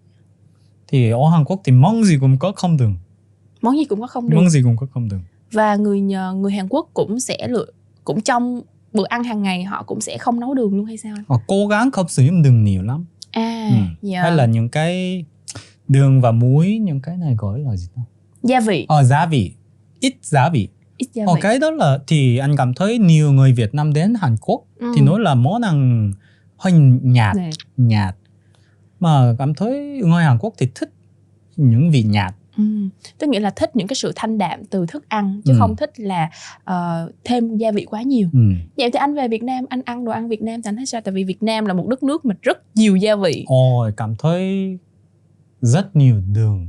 Thì 0.88 1.10
ở 1.10 1.28
Hàn 1.32 1.44
Quốc 1.44 1.60
thì 1.64 1.72
món 1.72 2.04
gì 2.04 2.18
cũng 2.20 2.38
có 2.38 2.52
không 2.56 2.76
đường. 2.76 2.96
Món 3.62 3.76
gì 3.76 3.84
cũng 3.84 4.00
có 4.00 4.06
không 4.06 4.28
được 4.30 4.36
món 4.36 4.50
gì 4.50 4.62
cũng 4.62 4.76
có 4.76 4.86
không 4.94 5.08
đường. 5.08 5.22
Và 5.52 5.76
người 5.76 6.00
người 6.00 6.52
Hàn 6.52 6.68
Quốc 6.68 6.88
cũng 6.94 7.20
sẽ 7.20 7.48
lựa 7.48 7.66
cũng 8.04 8.20
trong 8.20 8.60
bữa 8.94 9.04
ăn 9.08 9.24
hàng 9.24 9.42
ngày 9.42 9.64
họ 9.64 9.82
cũng 9.82 10.00
sẽ 10.00 10.18
không 10.18 10.40
nấu 10.40 10.54
đường 10.54 10.74
luôn 10.76 10.84
hay 10.84 10.96
sao 10.96 11.16
họ 11.28 11.40
cố 11.46 11.66
gắng 11.66 11.90
không 11.90 12.08
sử 12.08 12.22
dụng 12.22 12.42
đường 12.42 12.64
nhiều 12.64 12.82
lắm. 12.82 13.04
À 13.30 13.68
Ừ. 13.70 13.76
dạ. 14.08 14.22
hay 14.22 14.32
là 14.32 14.46
những 14.46 14.68
cái 14.68 15.24
đường 15.88 16.20
và 16.20 16.30
muối 16.30 16.78
những 16.78 17.00
cái 17.00 17.16
này 17.16 17.34
gọi 17.38 17.60
là 17.60 17.76
gì 17.76 17.86
ta? 17.96 18.02
Gia 18.42 18.60
vị. 18.60 18.86
Ờ 18.88 19.02
gia 19.02 19.26
vị. 19.26 19.52
Ít 20.00 20.14
gia 20.22 20.48
vị. 20.48 20.68
Ít 20.96 21.06
gia 21.12 21.24
ờ 21.26 21.34
vị. 21.34 21.40
cái 21.42 21.58
đó 21.58 21.70
là 21.70 21.98
thì 22.06 22.36
anh 22.38 22.56
cảm 22.56 22.74
thấy 22.74 22.98
nhiều 22.98 23.32
người 23.32 23.52
Việt 23.52 23.74
Nam 23.74 23.92
đến 23.92 24.14
Hàn 24.20 24.36
Quốc 24.40 24.64
Ừ. 24.76 24.92
thì 24.96 25.02
nói 25.02 25.20
là 25.20 25.34
món 25.34 25.62
ăn 25.62 26.10
hơi 26.56 26.72
nhạt 27.02 27.36
Nè. 27.36 27.50
nhạt. 27.76 28.16
Mà 29.00 29.34
cảm 29.38 29.54
thấy 29.54 30.00
người 30.04 30.24
Hàn 30.24 30.38
Quốc 30.38 30.54
thì 30.58 30.68
thích 30.74 30.92
những 31.56 31.90
vị 31.90 32.02
nhạt 32.02 32.34
Ừ. 32.56 32.64
Tức 33.18 33.26
nghĩa 33.26 33.40
là 33.40 33.50
thích 33.50 33.76
những 33.76 33.86
cái 33.86 33.94
sự 33.96 34.12
thanh 34.16 34.38
đạm 34.38 34.64
từ 34.64 34.86
thức 34.88 35.08
ăn 35.08 35.40
chứ 35.44 35.52
Ừ. 35.52 35.56
không 35.58 35.76
thích 35.76 35.90
là 35.96 36.30
ờ, 36.64 37.10
thêm 37.24 37.56
gia 37.56 37.70
vị 37.72 37.84
quá 37.90 38.02
nhiều. 38.02 38.28
ừ. 38.32 38.38
Vậy 38.76 38.90
thì 38.90 38.98
anh 38.98 39.14
về 39.14 39.28
Việt 39.28 39.42
Nam 39.42 39.64
anh 39.68 39.82
ăn 39.84 40.04
đồ 40.04 40.12
ăn 40.12 40.28
Việt 40.28 40.42
Nam 40.42 40.62
thì 40.62 40.68
anh 40.68 40.76
thấy 40.76 40.86
sao? 40.86 41.00
Tại 41.00 41.14
vì 41.14 41.24
Việt 41.24 41.42
Nam 41.42 41.66
là 41.66 41.74
một 41.74 41.86
đất 41.88 42.02
nước 42.02 42.24
mà 42.24 42.34
rất 42.42 42.58
nhiều 42.76 42.96
gia 42.96 43.16
vị. 43.16 43.44
Ôi, 43.48 43.92
cảm 43.96 44.14
thấy 44.18 44.78
rất 45.60 45.96
nhiều 45.96 46.20
đường. 46.32 46.68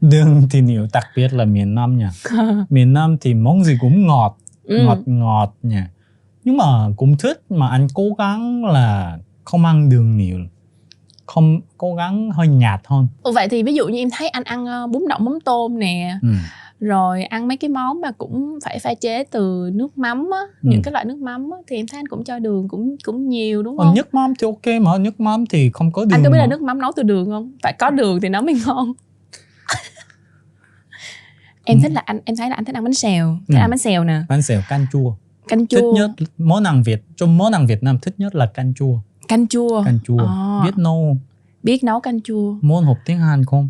đường 0.00 0.48
thì 0.50 0.60
nhiều, 0.60 0.86
đặc 0.92 1.06
biệt 1.16 1.32
là 1.34 1.44
miền 1.44 1.74
Nam 1.74 1.98
nha. 1.98 2.10
Miền 2.70 2.92
Nam 2.92 3.16
thì 3.20 3.34
món 3.34 3.64
gì 3.64 3.76
cũng 3.80 4.06
ngọt, 4.06 4.38
ừ. 4.64 4.84
ngọt 4.84 4.98
ngọt 5.06 5.54
nha. 5.62 5.90
Nhưng 6.44 6.56
mà 6.56 6.64
cũng 6.96 7.16
thích 7.16 7.42
mà 7.50 7.68
anh 7.68 7.86
cố 7.94 8.04
gắng 8.18 8.64
là 8.64 9.18
không 9.44 9.64
ăn 9.64 9.88
đường 9.88 10.16
nhiều. 10.16 10.38
Không 11.26 11.60
cố 11.78 11.94
gắng 11.94 12.30
hơi 12.30 12.48
nhạt 12.48 12.80
hơn. 12.84 13.08
Ừ, 13.22 13.32
Vậy 13.32 13.48
thì 13.48 13.62
ví 13.62 13.74
dụ 13.74 13.88
như 13.88 13.98
em 13.98 14.08
thấy 14.10 14.28
anh 14.28 14.44
ăn 14.44 14.66
ờ, 14.66 14.86
bún 14.86 15.02
đậu 15.08 15.18
mắm 15.18 15.38
tôm 15.44 15.78
nè, 15.78 16.14
Ừ. 16.22 16.28
rồi 16.80 17.24
ăn 17.24 17.48
mấy 17.48 17.56
cái 17.56 17.70
món 17.70 18.00
mà 18.00 18.10
cũng 18.10 18.58
phải 18.64 18.78
pha 18.78 18.94
chế 18.94 19.24
từ 19.24 19.70
nước 19.74 19.98
mắm 19.98 20.30
á, 20.32 20.38
Ừ. 20.62 20.68
những 20.70 20.82
cái 20.82 20.92
loại 20.92 21.04
nước 21.04 21.18
mắm 21.18 21.50
á, 21.50 21.58
thì 21.66 21.76
em 21.76 21.86
thấy 21.86 21.98
anh 21.98 22.08
cũng 22.08 22.24
cho 22.24 22.38
đường 22.38 22.68
cũng 22.68 22.96
cũng 23.04 23.28
nhiều 23.28 23.62
đúng 23.62 23.76
Còn 23.78 23.86
không? 23.86 23.94
nước 23.96 24.14
mắm 24.14 24.32
thì 24.38 24.46
ok 24.46 24.82
mà 24.82 24.98
nước 24.98 25.20
mắm 25.20 25.44
thì 25.46 25.70
không 25.72 25.92
có 25.92 26.04
đường. 26.04 26.10
anh 26.12 26.24
có 26.24 26.30
biết 26.30 26.38
là 26.38 26.44
mà. 26.46 26.50
nước 26.50 26.62
mắm 26.62 26.80
nấu 26.80 26.92
từ 26.96 27.02
đường 27.02 27.26
không? 27.30 27.52
Phải 27.62 27.72
có 27.78 27.90
đường 27.90 28.20
thì 28.20 28.28
nó 28.28 28.40
mới 28.40 28.54
ngon. 28.66 28.92
em 31.64 31.78
Ừ. 31.78 31.82
thích 31.82 31.92
là 31.92 32.00
anh 32.04 32.20
em 32.24 32.36
thấy 32.36 32.48
là 32.50 32.54
anh 32.56 32.64
thích 32.64 32.74
ăn 32.74 32.84
bánh 32.84 32.94
xèo, 32.94 33.36
thích 33.48 33.56
Ừ. 33.56 33.60
ăn 33.60 33.70
bánh 33.70 33.78
xèo 33.78 34.04
nè, 34.04 34.22
Bánh 34.28 34.42
xèo 34.42 34.60
canh 34.68 34.86
chua. 34.92 35.14
canh 35.48 35.66
Thích 35.66 35.80
chua, 35.82 35.94
nhất 35.94 36.10
món 36.38 36.64
ăn 36.64 36.82
Việt 36.82 37.02
trong 37.16 37.38
món 37.38 37.52
ăn 37.52 37.66
Việt 37.66 37.82
Nam 37.82 37.98
thích 38.02 38.14
nhất 38.18 38.34
là 38.34 38.46
canh 38.46 38.74
chua. 38.74 38.98
Canh 39.28 39.48
chua. 39.48 39.84
Canh 39.84 39.98
chua. 40.04 40.18
Ờ. 40.18 40.60
Biết 40.64 40.78
nấu 40.78 41.16
biết 41.62 41.84
nấu 41.84 42.00
canh 42.00 42.20
chua. 42.20 42.54
Muốn 42.62 42.84
học 42.84 42.96
tiếng 43.06 43.18
Hàn 43.18 43.44
không? 43.44 43.68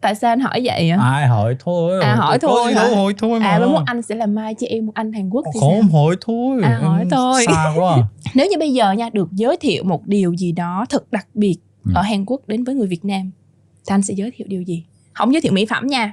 Tại 0.00 0.14
sao 0.14 0.32
anh 0.32 0.40
hỏi 0.40 0.60
vậy 0.64 0.90
ạ? 0.90 0.98
Ai 1.02 1.26
hỏi 1.26 1.56
thôi. 1.58 2.00
À, 2.02 2.14
hỏi 2.14 2.38
thôi 2.38 2.74
hả? 2.74 2.88
hỏi 2.94 3.14
thôi 3.18 3.40
mà. 3.40 3.46
À, 3.46 3.58
với 3.58 3.68
một 3.68 3.82
anh 3.86 4.02
sẽ 4.02 4.14
là 4.14 4.26
mai 4.26 4.54
chứ 4.54 4.66
em 4.66 4.86
một 4.86 4.92
anh 4.94 5.12
Hàn 5.12 5.30
Quốc 5.30 5.44
thì 5.54 5.60
không 5.60 5.80
sao? 5.80 5.90
hỏi 5.92 6.16
thôi. 6.20 6.60
À, 6.64 6.78
hỏi 6.82 6.98
Em 7.00 7.10
thôi. 7.10 7.42
Xa 7.46 7.72
quá. 7.76 7.96
Nếu 8.34 8.46
như 8.50 8.58
bây 8.58 8.72
giờ 8.72 8.92
nha 8.92 9.10
được 9.12 9.28
giới 9.32 9.56
thiệu 9.60 9.84
một 9.84 10.06
điều 10.06 10.34
gì 10.36 10.52
đó 10.52 10.86
thật 10.90 11.12
đặc 11.12 11.26
biệt 11.34 11.56
Ừ. 11.84 11.92
ở 11.94 12.02
Hàn 12.02 12.24
Quốc 12.24 12.40
đến 12.48 12.64
với 12.64 12.74
người 12.74 12.86
Việt 12.86 13.04
Nam 13.04 13.30
thì 13.76 13.94
anh 13.94 14.02
sẽ 14.02 14.14
giới 14.14 14.30
thiệu 14.36 14.46
điều 14.50 14.62
gì? 14.62 14.84
Không 15.12 15.32
giới 15.32 15.40
thiệu 15.40 15.52
mỹ 15.52 15.66
phẩm 15.66 15.86
nha. 15.86 16.12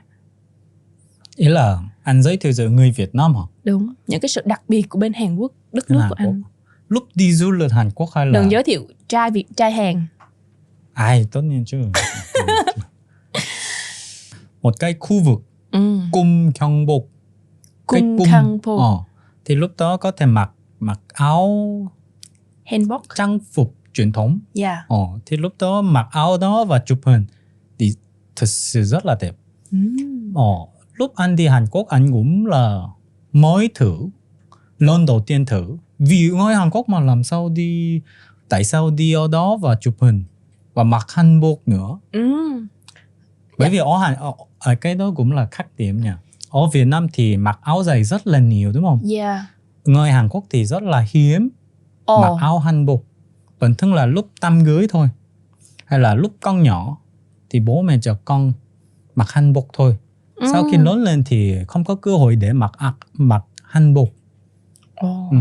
Ý 1.36 1.48
là 1.48 1.78
anh 2.04 2.24
giới 2.24 2.38
thiệu 2.38 2.52
về 2.58 2.69
người 2.69 2.91
Việt 2.91 3.15
Nam 3.15 3.36
hả? 3.36 3.41
Đúng, 3.63 3.93
những 4.08 4.19
cái 4.19 4.30
sự 4.30 4.41
đặc 4.46 4.62
biệt 4.67 4.89
của 4.89 5.00
bên 5.00 5.13
Hàn 5.13 5.36
Quốc, 5.36 5.52
đất 5.72 5.91
nước 5.91 6.00
Hàn 6.00 6.10
của 6.10 6.15
anh. 6.17 6.41
Lúc 6.93 7.08
đi 7.15 7.34
du 7.34 7.51
lịch 7.51 7.71
Hàn 7.71 7.89
Quốc 7.95 8.10
hay 8.15 8.25
là 8.25 8.32
Đừng 8.39 8.51
giới 8.51 8.63
thiệu 8.63 8.88
trai 9.08 9.32
Việt, 9.32 9.45
trai 9.58 9.71
Hàn. 9.71 10.08
Ai 10.93 11.25
tất 11.32 11.41
nhiên 11.41 11.63
chứ. 11.65 11.77
một 14.62 14.73
cái 14.79 14.95
khu 14.99 15.19
vực 15.23 15.41
Ừ. 15.71 15.99
cung 16.12 16.51
Kyung. 16.60 16.86
Cái 17.88 18.01
Cung 18.01 18.17
khăn 18.25 18.58
phô, 18.63 18.77
Ờ. 18.77 19.03
Thì 19.45 19.56
lúc 19.56 19.71
đó 19.77 19.97
có 19.97 20.12
thể 20.12 20.25
mặc 20.25 20.51
mặc 20.79 20.99
áo 21.13 21.47
hanbok. 22.65 23.01
trang 23.15 23.39
phục 23.53 23.75
truyền 23.93 24.12
thống. 24.12 24.39
Yeah. 24.56 24.77
Ờ. 24.88 24.97
Thì 25.25 25.38
lúc 25.38 25.53
đó 25.60 25.82
mặc 25.82 26.08
áo 26.12 26.38
đó 26.38 26.65
và 26.65 26.79
chụp 26.86 26.99
hình 27.06 27.25
thì 27.79 27.93
thật 28.36 28.45
sự 28.49 28.84
rất 28.84 29.06
là 29.06 29.15
đẹp. 29.21 29.36
Mm. 29.71 30.34
Ờ. 30.36 30.53
Lúc 30.93 31.15
anh 31.15 31.36
đi 31.36 31.47
Hàn 31.47 31.65
Quốc 31.71 31.88
anh 31.88 32.12
cũng 32.12 32.45
là 32.45 32.82
mới 33.32 33.69
thử 33.75 33.97
lần 34.79 35.06
đầu 35.06 35.19
tiên 35.27 35.45
thử 35.45 35.77
vì 36.08 36.30
người 36.30 36.56
Hàn 36.56 36.70
Quốc 36.70 36.89
mà 36.89 37.00
làm 37.00 37.24
sao 37.24 37.50
đi 37.50 38.02
tại 38.50 38.63
sao 38.63 38.89
đi 38.89 39.13
ở 39.13 39.28
đó 39.28 39.58
và 39.62 39.76
chụp 39.82 39.94
hình 40.00 40.24
và 40.74 40.84
mặc 40.84 41.06
hanbok 41.10 41.68
nữa 41.68 42.00
Mm. 42.13 42.68
bởi 43.58 43.70
vì 43.70 43.78
ở 43.78 43.98
Hàn 43.98 44.16
ở, 44.60 44.76
cái 44.76 44.96
đó 44.96 45.12
cũng 45.16 45.32
là 45.32 45.46
khác 45.52 45.68
điểm 45.78 46.02
nha 46.02 46.18
ở 46.50 46.60
Việt 46.74 46.86
Nam 46.86 47.08
thì 47.13 47.38
mặc 47.38 47.60
áo 47.62 47.84
dày 47.84 48.04
rất 48.04 48.28
là 48.28 48.39
nhiều 48.39 48.72
đúng 48.72 48.84
không 48.84 49.00
Yeah. 49.12 49.42
người 49.86 50.12
Hàn 50.12 50.30
Quốc 50.30 50.44
thì 50.50 50.66
rất 50.66 50.84
là 50.84 51.06
hiếm 51.12 51.50
Ồ. 52.06 52.22
mặc 52.22 52.42
áo 52.42 52.60
hanbok 52.60 53.00
bình 53.60 53.76
thường 53.76 53.94
là 53.94 54.06
lúc 54.06 54.28
tam 54.42 54.66
cưới 54.66 54.88
thôi 54.89 55.10
hay 55.86 56.00
là 56.00 56.16
lúc 56.16 56.32
con 56.42 56.63
nhỏ 56.63 56.98
thì 57.50 57.60
bố 57.60 57.82
mẹ 57.82 57.98
cho 58.02 58.18
con 58.26 58.54
mặc 59.16 59.32
hanbok 59.32 59.66
thôi 59.74 59.98
sau 60.52 60.63
khi 60.72 60.78
Mm. 60.78 60.84
lớn 60.86 61.04
lên 61.04 61.24
thì 61.26 61.56
không 61.68 61.84
có 61.84 61.96
cơ 61.96 62.18
hội 62.18 62.36
để 62.36 62.54
mặc 62.54 62.72
mặc 63.13 63.44
hanbok 63.63 64.08
Ồ. 64.96 65.28
ừ. 65.32 65.38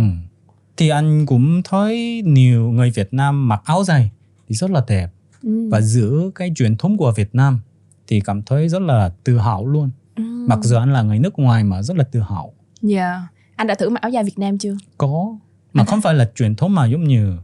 Thì 0.82 0.88
anh 0.88 1.26
cũng 1.26 1.62
thấy 1.62 2.22
nhiều 2.26 2.70
người 2.70 2.90
Việt 2.90 3.14
Nam 3.14 3.48
mặc 3.48 3.62
áo 3.64 3.84
dày 3.84 4.10
thì 4.48 4.54
rất 4.54 4.70
là 4.70 4.84
đẹp 4.88 5.08
Mm. 5.42 5.70
và 5.70 5.80
giữ 5.80 6.30
cái 6.34 6.52
truyền 6.56 6.76
thống 6.76 6.96
của 6.96 7.12
Việt 7.16 7.34
Nam 7.34 7.60
thì 8.06 8.20
cảm 8.20 8.42
thấy 8.42 8.68
rất 8.68 8.82
là 8.82 9.12
tự 9.24 9.38
hào 9.38 9.66
luôn 9.66 9.90
Mm. 10.16 10.46
mặc 10.48 10.58
dù 10.62 10.76
anh 10.76 10.92
là 10.92 11.02
người 11.02 11.18
nước 11.18 11.38
ngoài 11.38 11.64
mà 11.64 11.82
rất 11.82 11.96
là 11.96 12.04
tự 12.04 12.20
hào 12.20 12.52
Yeah. 12.90 13.20
Anh 13.56 13.66
đã 13.66 13.74
thử 13.74 13.88
mặc 13.90 14.02
áo 14.02 14.10
dài 14.10 14.24
Việt 14.24 14.38
Nam 14.38 14.58
chưa? 14.58 14.76
có 14.98 15.36
mà 15.72 15.84
không 15.84 16.00
phải 16.00 16.14
là 16.14 16.30
truyền 16.34 16.54
thống 16.54 16.74
mà 16.74 16.86
giống 16.86 17.04
như 17.04 17.36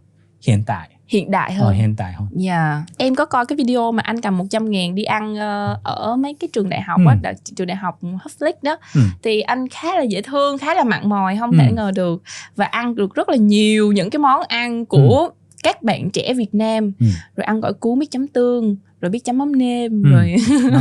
hiện 0.47 0.63
tại 0.67 0.91
Hiện 1.09 1.31
đại 1.31 1.53
hơn. 1.55 1.75
hiện 1.75 1.95
tại 1.97 2.13
hơn 2.13 2.29
Dạ. 2.33 2.83
Em 2.97 3.15
có 3.15 3.25
coi 3.25 3.47
cái 3.47 3.57
video 3.57 3.93
mà 3.93 4.03
anh 4.03 4.21
cầm 4.21 4.39
100 4.39 4.71
ngàn 4.71 4.95
đi 4.95 5.03
ăn 5.05 5.37
ờ, 5.37 5.81
ở 5.85 6.17
mấy 6.17 6.35
cái 6.41 6.49
trường 6.53 6.69
đại 6.69 6.81
học 6.83 7.01
Ừ. 7.07 7.13
á, 7.23 7.33
trường 7.57 7.67
đại 7.67 7.77
học 7.77 7.99
Huflick 8.03 8.53
đó. 8.63 8.77
Ừ. 8.95 9.01
Thì 9.23 9.41
anh 9.41 9.69
khá 9.69 9.97
là 9.97 10.03
dễ 10.03 10.23
thương, 10.23 10.59
khá 10.59 10.75
là 10.75 10.85
mặn 10.85 11.09
mòi, 11.09 11.37
không 11.37 11.51
Ừ. 11.51 11.57
thể 11.61 11.73
ngờ 11.73 11.91
được. 11.95 12.23
Và 12.57 12.65
ăn 12.65 12.95
được 12.95 13.15
rất 13.15 13.29
là 13.29 13.37
nhiều 13.37 13.93
những 13.93 14.11
cái 14.11 14.19
món 14.19 14.41
ăn 14.49 14.87
của 14.87 15.29
các 15.63 15.83
bạn 15.83 16.11
trẻ 16.11 16.35
Việt 16.35 16.55
Nam. 16.55 16.93
Ừ. 17.01 17.07
Rồi 17.37 17.45
ăn 17.45 17.61
gỏi 17.61 17.73
cuốn 17.73 17.99
biết 17.99 18.11
chấm 18.11 18.27
tương, 18.29 18.77
rồi 19.01 19.11
biết 19.11 19.25
chấm 19.25 19.39
mắm 19.39 19.59
nêm, 19.59 20.03
Ừ. 20.03 20.11
rồi 20.11 20.37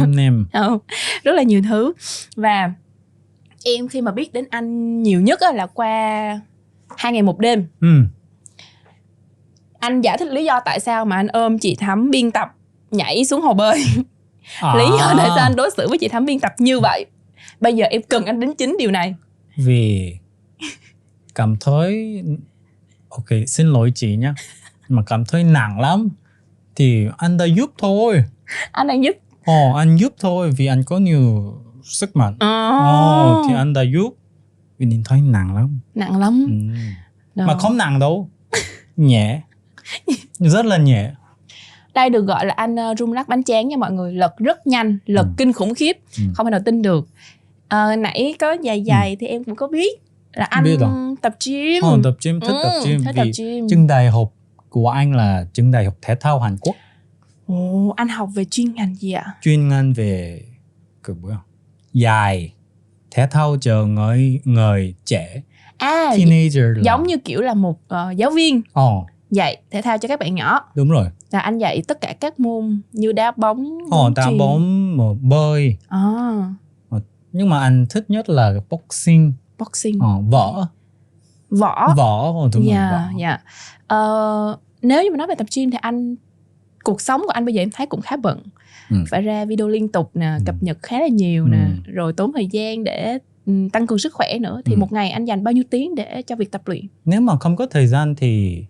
nem 0.07 0.45
Ờ, 0.51 0.77
rất 1.23 1.31
là 1.35 1.43
nhiều 1.43 1.61
thứ. 1.69 1.93
Và 2.35 2.71
em 3.65 3.87
khi 3.87 4.01
mà 4.01 4.11
biết 4.11 4.33
đến 4.33 4.45
anh 4.49 5.03
nhiều 5.03 5.21
nhất 5.21 5.39
á, 5.39 5.51
là 5.51 5.65
qua 5.65 5.91
hai 6.97 7.13
ngày 7.13 7.21
một 7.21 7.39
đêm 7.39 7.65
ừ. 7.81 7.87
Anh 9.87 10.01
giải 10.01 10.17
thích 10.17 10.27
lý 10.27 10.45
do 10.45 10.59
tại 10.65 10.79
sao 10.79 11.05
mà 11.05 11.15
anh 11.15 11.27
ôm 11.27 11.57
chị 11.59 11.75
Thắm 11.75 12.11
biên 12.11 12.31
tập 12.31 12.53
nhảy 12.91 13.25
xuống 13.25 13.41
hồ 13.41 13.53
bơi. 13.53 13.83
À, 14.61 14.75
lý 14.75 14.85
do 14.99 15.13
tại 15.17 15.27
sao 15.35 15.45
anh 15.45 15.55
đối 15.55 15.69
xử 15.77 15.87
với 15.89 15.97
chị 15.97 16.07
Thắm 16.07 16.25
biên 16.25 16.39
tập 16.39 16.53
như 16.57 16.79
vậy. 16.79 17.05
Bây 17.59 17.73
giờ 17.73 17.85
em 17.85 18.01
cần 18.09 18.25
anh 18.25 18.39
đến 18.39 18.53
chính 18.57 18.75
điều 18.79 18.91
này. 18.91 19.15
Vì 19.57 20.15
cảm 21.35 21.55
thấy 21.59 22.23
ok 23.09 23.25
xin 23.47 23.67
lỗi 23.67 23.91
chị 23.95 24.15
nhé 24.15 24.33
mà 24.87 25.01
cảm 25.05 25.25
thấy 25.25 25.43
nặng 25.43 25.79
lắm. 25.79 26.09
Thì 26.75 27.07
anh 27.17 27.37
đã 27.37 27.45
giúp 27.45 27.71
thôi. 27.77 28.23
Anh 28.71 28.87
đang 28.87 29.03
giúp. 29.03 29.15
Ồ 29.45 29.73
anh 29.73 29.97
giúp 29.97 30.13
thôi 30.19 30.51
vì 30.57 30.65
anh 30.65 30.83
có 30.83 30.97
nhiều 30.97 31.53
sức 31.83 32.15
mạnh. 32.15 32.37
Ồ. 32.39 33.45
Thì 33.49 33.55
anh 33.55 33.73
đã 33.73 33.81
giúp. 33.81 34.15
Vì 34.77 34.85
nhìn 34.85 35.03
thấy 35.05 35.21
nặng 35.21 35.55
lắm. 35.55 35.79
Nặng 35.95 36.19
lắm. 36.19 36.47
Ừ. 36.49 36.79
Đâu. 37.35 37.47
mà 37.47 37.57
không 37.57 37.77
nặng 37.77 37.99
đâu. 37.99 38.29
Nhẹ 38.97 39.41
rất 40.39 40.65
là 40.65 40.77
nhẹ. 40.77 41.11
Đây 41.93 42.09
được 42.09 42.21
gọi 42.25 42.45
là 42.45 42.53
anh 42.53 42.75
ờ, 42.75 42.95
rung 42.99 43.13
lắc 43.13 43.27
bánh 43.27 43.43
tráng 43.43 43.67
nha 43.67 43.77
mọi 43.77 43.91
người. 43.91 44.13
Lật 44.13 44.37
rất 44.37 44.67
nhanh 44.67 44.97
lật 45.05 45.23
Ừ. 45.23 45.29
kinh 45.37 45.53
khủng 45.53 45.73
khiếp. 45.73 45.97
Ừ. 46.17 46.23
không 46.35 46.45
thể 46.45 46.49
nào 46.51 46.59
tin 46.65 46.81
được. 46.81 47.07
Ờ, 47.67 47.95
nãy 47.95 48.35
có 48.39 48.51
dài 48.61 48.81
dài 48.81 49.15
thì 49.19 49.27
em 49.27 49.43
cũng 49.43 49.55
có 49.55 49.67
biết 49.67 50.01
là 50.33 50.45
anh 50.45 50.63
Biết 50.63 50.77
rồi. 50.79 50.89
tập 51.21 51.35
gym. 51.45 51.83
Ồ, 51.83 51.97
tập 52.03 52.15
gym 52.23 52.39
thích 52.39 52.55
tập 52.63 52.69
Ừ, 52.73 52.81
gym. 52.85 53.03
thích 53.03 53.13
tập 53.15 53.23
vì 53.23 53.31
gym. 53.37 53.67
trường 53.69 53.87
đại 53.87 54.07
học 54.09 54.33
của 54.69 54.89
anh 54.89 55.13
là 55.15 55.45
trường 55.53 55.71
đại 55.71 55.85
học 55.85 55.93
thể 56.01 56.15
thao 56.15 56.39
Hàn 56.39 56.57
Quốc. 56.61 56.75
Ồ, 57.47 57.93
anh 57.97 58.07
học 58.07 58.29
về 58.35 58.45
chuyên 58.45 58.73
ngành 58.75 58.95
gì 58.95 59.11
ạ? 59.11 59.25
Chuyên 59.41 59.67
ngành 59.69 59.93
về 59.93 60.41
cái 61.03 61.15
뭐야 61.21 61.37
dài 61.93 62.53
thể 63.11 63.27
thao 63.31 63.57
cho 63.61 63.85
người 63.85 64.39
người 64.43 64.95
trẻ 65.05 65.41
à 65.77 66.09
teenager 66.17 66.63
là 66.77 66.81
giống 66.83 67.03
như 67.07 67.17
kiểu 67.17 67.41
là 67.41 67.53
một 67.53 67.79
ờ, 67.87 68.11
giáo 68.11 68.31
viên. 68.31 68.61
Ồ 68.73 69.07
dạy 69.31 69.57
thể 69.71 69.81
thao 69.81 69.97
cho 69.97 70.07
các 70.07 70.19
bạn 70.19 70.35
nhỏ. 70.35 70.59
Đúng 70.75 70.89
rồi. 70.89 71.07
Là 71.31 71.39
anh 71.39 71.57
dạy 71.57 71.81
tất 71.87 72.01
cả 72.01 72.13
các 72.19 72.39
môn 72.39 72.81
như 72.91 73.11
đá 73.11 73.31
bóng 73.37 73.77
ồ 73.91 74.09
đá 74.15 74.25
chuyền. 74.25 74.37
bóng 74.37 74.97
mà 74.97 75.03
bơi. 75.21 75.77
À, 75.87 76.53
nhưng 77.31 77.49
mà 77.49 77.59
anh 77.59 77.85
thích 77.89 78.05
nhất 78.09 78.29
là 78.29 78.53
boxing. 78.69 79.33
Boxing. 79.59 79.99
Ồ, 79.99 80.21
võ. 80.31 80.67
Võ. 81.49 81.93
Võ 81.97 82.33
đúng 82.53 82.65
dạ 82.65 82.89
rồi 82.91 83.23
võ. 83.23 83.37
Ờ, 83.87 84.57
nếu 84.81 85.03
như 85.03 85.11
mà 85.11 85.17
nói 85.17 85.27
về 85.27 85.35
tập 85.35 85.47
gym 85.55 85.71
thì 85.71 85.77
anh 85.81 86.15
cuộc 86.83 87.01
sống 87.01 87.21
của 87.25 87.29
anh 87.29 87.45
bây 87.45 87.53
giờ 87.53 87.61
em 87.61 87.69
thấy 87.71 87.87
cũng 87.87 88.01
khá 88.01 88.17
bận. 88.17 88.39
Ừ. 88.89 88.97
phải 89.09 89.21
ra 89.21 89.45
video 89.45 89.67
liên 89.67 89.87
tục 89.87 90.11
nè 90.13 90.25
Ừ. 90.39 90.43
cập 90.45 90.55
nhật 90.61 90.77
khá 90.83 90.99
là 90.99 91.07
nhiều 91.07 91.47
nè 91.47 91.57
Ừ. 91.85 91.91
rồi 91.93 92.13
tốn 92.13 92.31
thời 92.33 92.47
gian 92.47 92.83
để 92.83 93.17
ừ, 93.45 93.53
tăng 93.73 93.87
cường 93.87 93.99
sức 93.99 94.13
khỏe 94.13 94.37
nữa. 94.41 94.61
Thì 94.65 94.73
Ừ. 94.73 94.77
một 94.79 94.91
ngày 94.93 95.09
anh 95.11 95.25
dành 95.25 95.43
bao 95.43 95.51
nhiêu 95.51 95.63
tiếng 95.69 95.95
để 95.95 96.21
cho 96.21 96.35
việc 96.35 96.51
tập 96.51 96.61
luyện? 96.65 96.85
Nếu 97.05 97.21
mà 97.21 97.37
không 97.39 97.55
có 97.55 97.67
thời 97.67 97.87
gian 97.87 98.15
thì 98.15 98.63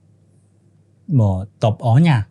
mà 1.07 1.25
tập 1.59 1.75
ở 1.79 1.99
nhà. 1.99 2.27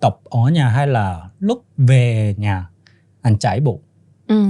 Tập 0.00 0.18
ở 0.24 0.50
nhà 0.50 0.68
hay 0.68 0.86
là 0.86 1.30
lúc 1.40 1.64
về 1.76 2.34
nhà 2.38 2.68
anh 3.22 3.38
chạy 3.38 3.60
bộ. 3.60 3.80
Ừ. 4.26 4.44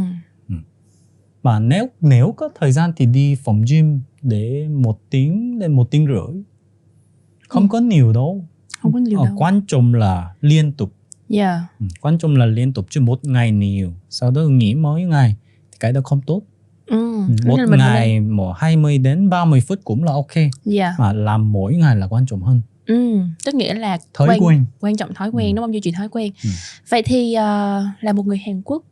mà 1.42 1.58
nếu 1.58 1.86
nếu 2.00 2.34
có 2.36 2.48
thời 2.60 2.72
gian 2.72 2.92
thì 2.96 3.06
đi 3.06 3.34
phòng 3.34 3.64
gym 3.70 4.00
để 4.22 4.68
một 4.68 5.00
tiếng 5.10 5.58
đến 5.58 5.72
một 5.72 5.90
tiếng 5.90 6.06
rưỡi. 6.06 6.42
Không 7.48 7.62
Ừ. 7.62 7.68
có 7.70 7.78
nhiều 7.78 8.12
đâu. 8.12 8.44
Không 8.80 8.92
có 8.92 8.98
nhiều 8.98 9.18
Ờ, 9.18 9.24
đâu. 9.26 9.34
quan 9.38 9.60
trọng 9.66 9.94
là 9.94 10.34
liên 10.40 10.72
tục. 10.72 10.92
Yeah 11.28 11.60
Ừ, 11.80 11.86
quan 12.00 12.18
trọng 12.18 12.36
là 12.36 12.46
liên 12.46 12.72
tục 12.72 12.86
chứ 12.90 13.00
một 13.00 13.24
ngày 13.24 13.50
nhiều 13.50 13.92
sau 14.10 14.30
đó 14.30 14.40
nghỉ 14.42 14.74
mỗi 14.74 15.02
ngày 15.02 15.36
thì 15.72 15.76
cái 15.80 15.92
đó 15.92 16.00
không 16.04 16.20
tốt. 16.26 16.42
Ừ. 16.86 16.96
Ừ, 17.28 17.34
một 17.46 17.58
ngày 17.78 18.20
một 18.20 18.52
20 18.56 18.98
đến 18.98 19.30
30 19.30 19.60
phút 19.60 19.78
cũng 19.84 20.04
là 20.04 20.12
ok. 20.12 20.34
Yeah 20.72 20.94
mà 20.98 21.12
làm 21.12 21.52
mỗi 21.52 21.74
ngày 21.74 21.96
là 21.96 22.06
quan 22.06 22.26
trọng 22.26 22.40
hơn 22.42 22.60
ừ. 22.86 23.18
tức 23.44 23.54
nghĩa 23.54 23.74
là 23.74 23.98
thói 24.14 24.28
quan, 24.28 24.40
quen. 24.44 24.64
quan 24.80 24.96
trọng 24.96 25.14
thói 25.14 25.28
quen 25.30 25.46
Ừ. 25.46 25.56
đúng 25.56 25.62
không? 25.62 25.72
Duy 25.74 25.80
trì 25.80 25.92
thói 25.92 26.08
quen. 26.08 26.32
Ừ. 26.44 26.50
vậy 26.88 27.02
thì 27.02 27.34
ờ, 27.34 27.84
là 28.00 28.12
một 28.12 28.26
người 28.26 28.38
Hàn 28.38 28.62
Quốc 28.64 28.82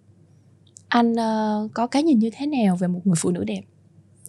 anh 0.89 1.15
ờ, 1.17 1.69
có 1.75 1.87
cái 1.87 2.03
nhìn 2.03 2.19
như 2.19 2.31
thế 2.37 2.47
nào 2.47 2.77
về 2.77 2.89
một 2.89 3.01
người 3.05 3.17
phụ 3.19 3.31
nữ 3.31 3.45
đẹp? 3.45 3.63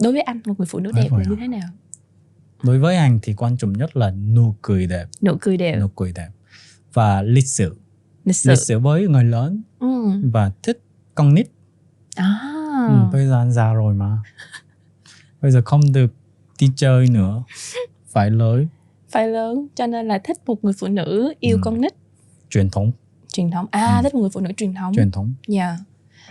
Đối 0.00 0.12
với 0.12 0.22
anh 0.22 0.40
một 0.46 0.54
người 0.58 0.66
phụ 0.66 0.78
nữ 0.78 0.92
đẹp 0.94 1.08
là 1.12 1.24
như 1.28 1.36
thế 1.40 1.48
nào? 1.48 1.68
Đối 2.62 2.78
với 2.78 2.96
anh 2.96 3.18
thì 3.22 3.34
quan 3.34 3.56
trọng 3.56 3.72
nhất 3.72 3.96
là 3.96 4.10
nụ 4.10 4.54
cười 4.62 4.86
đẹp. 4.86 5.06
Nụ 5.22 5.36
cười 5.40 5.56
đẹp. 5.56 5.78
Nụ 5.80 5.88
cười 5.88 6.12
đẹp. 6.12 6.28
Và 6.92 7.22
lịch 7.22 7.46
sự. 7.46 7.76
Lịch 8.24 8.36
sự. 8.36 8.50
lịch 8.50 8.58
sự 8.58 8.78
với 8.78 9.08
người 9.08 9.24
lớn. 9.24 9.62
Ừ. 9.78 10.10
và 10.32 10.52
thích 10.62 10.82
con 11.14 11.34
nít. 11.34 11.46
À. 12.16 12.38
ừ, 12.88 12.94
bây 13.12 13.26
giờ 13.26 13.38
anh 13.42 13.52
già 13.52 13.72
rồi 13.72 13.94
mà. 13.94 14.18
Bây 15.42 15.50
giờ 15.50 15.62
không 15.64 15.92
được 15.92 16.14
đi 16.60 16.70
chơi 16.76 17.06
nữa. 17.10 17.42
Phải 18.08 18.30
lớn 18.30 18.66
phải 19.14 19.28
lớn 19.28 19.66
cho 19.74 19.86
nên 19.86 20.08
là 20.08 20.18
thích 20.18 20.36
một 20.46 20.64
người 20.64 20.72
phụ 20.78 20.86
nữ 20.86 21.34
yêu 21.40 21.56
Ừ. 21.56 21.60
con 21.64 21.80
nít 21.80 21.92
truyền 22.50 22.70
thống 22.70 22.92
truyền 23.32 23.50
thống 23.50 23.66
à 23.70 23.96
Ừ. 23.96 24.02
thích 24.02 24.14
một 24.14 24.20
người 24.20 24.30
phụ 24.30 24.40
nữ 24.40 24.50
truyền 24.56 24.74
thống 24.74 24.92
truyền 24.94 25.10
thống 25.10 25.34
Dạ. 25.48 25.76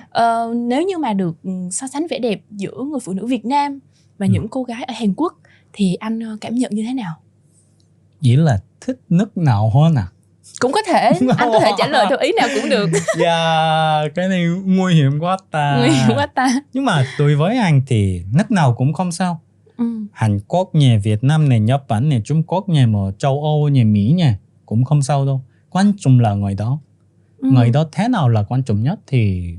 Ờ, 0.09 0.53
nếu 0.55 0.81
như 0.83 0.97
mà 0.97 1.13
được 1.13 1.35
ừ, 1.43 1.51
so 1.71 1.87
sánh 1.87 2.07
vẻ 2.09 2.19
đẹp 2.19 2.41
giữa 2.49 2.83
người 2.91 2.99
phụ 2.99 3.13
nữ 3.13 3.25
Việt 3.25 3.45
Nam 3.45 3.79
và 4.17 4.25
Ừ. 4.25 4.29
những 4.31 4.47
cô 4.47 4.63
gái 4.63 4.83
ở 4.83 4.93
Hàn 4.97 5.13
Quốc 5.17 5.33
thì 5.73 5.95
anh 5.95 6.19
ờ, 6.19 6.37
cảm 6.41 6.55
nhận 6.55 6.71
như 6.75 6.83
thế 6.87 6.93
nào? 6.93 7.15
ý 8.21 8.35
là 8.35 8.59
thích 8.81 8.99
nước 9.09 9.37
nào 9.37 9.69
hơn 9.75 9.95
à 9.95 10.07
Cũng 10.59 10.71
có 10.71 10.81
thể, 10.87 10.99
anh 11.37 11.49
có 11.51 11.59
thể 11.59 11.71
trả 11.77 11.87
lời 11.87 12.05
theo 12.09 12.17
ý 12.17 12.31
nào 12.37 12.47
cũng 12.61 12.69
được. 12.69 12.89
dạ 13.19 14.01
cái 14.15 14.27
này 14.29 14.45
nguy 14.65 14.93
hiểm 14.95 15.19
quá 15.19 15.37
ta 15.51 15.75
Nguy 15.79 15.89
hiểm 15.89 16.17
quá 16.17 16.25
ta. 16.27 16.47
nhưng 16.73 16.85
mà 16.85 17.05
đối 17.19 17.35
với 17.35 17.57
anh 17.57 17.81
thì 17.87 18.21
nước 18.33 18.51
nào 18.51 18.73
cũng 18.77 18.93
không 18.93 19.11
sao 19.11 19.41
Ừ. 19.77 19.85
Hàn 20.11 20.39
Quốc 20.47 20.75
nhỉ, 20.75 20.97
Việt 20.97 21.23
Nam 21.23 21.49
này, 21.49 21.59
Nhật 21.59 21.87
Bản 21.87 22.09
này, 22.09 22.21
Trung 22.25 22.43
Quốc 22.43 22.69
nhỉ, 22.69 22.85
mà 22.85 22.99
châu 23.17 23.43
Âu 23.43 23.69
nhỉ, 23.69 23.83
Mỹ 23.83 24.13
nhỉ 24.17 24.29
cũng 24.65 24.83
không 24.85 25.01
sao 25.01 25.25
đâu. 25.25 25.41
Quan 25.69 25.91
trọng 25.97 26.19
là 26.19 26.33
người 26.33 26.55
đó. 26.55 26.79
Ừ. 27.37 27.49
Người 27.53 27.69
đó 27.69 27.85
thế 27.91 28.07
nào 28.07 28.29
là 28.29 28.43
quan 28.43 28.63
trọng 28.63 28.83
nhất 28.83 28.99
thì 29.07 29.53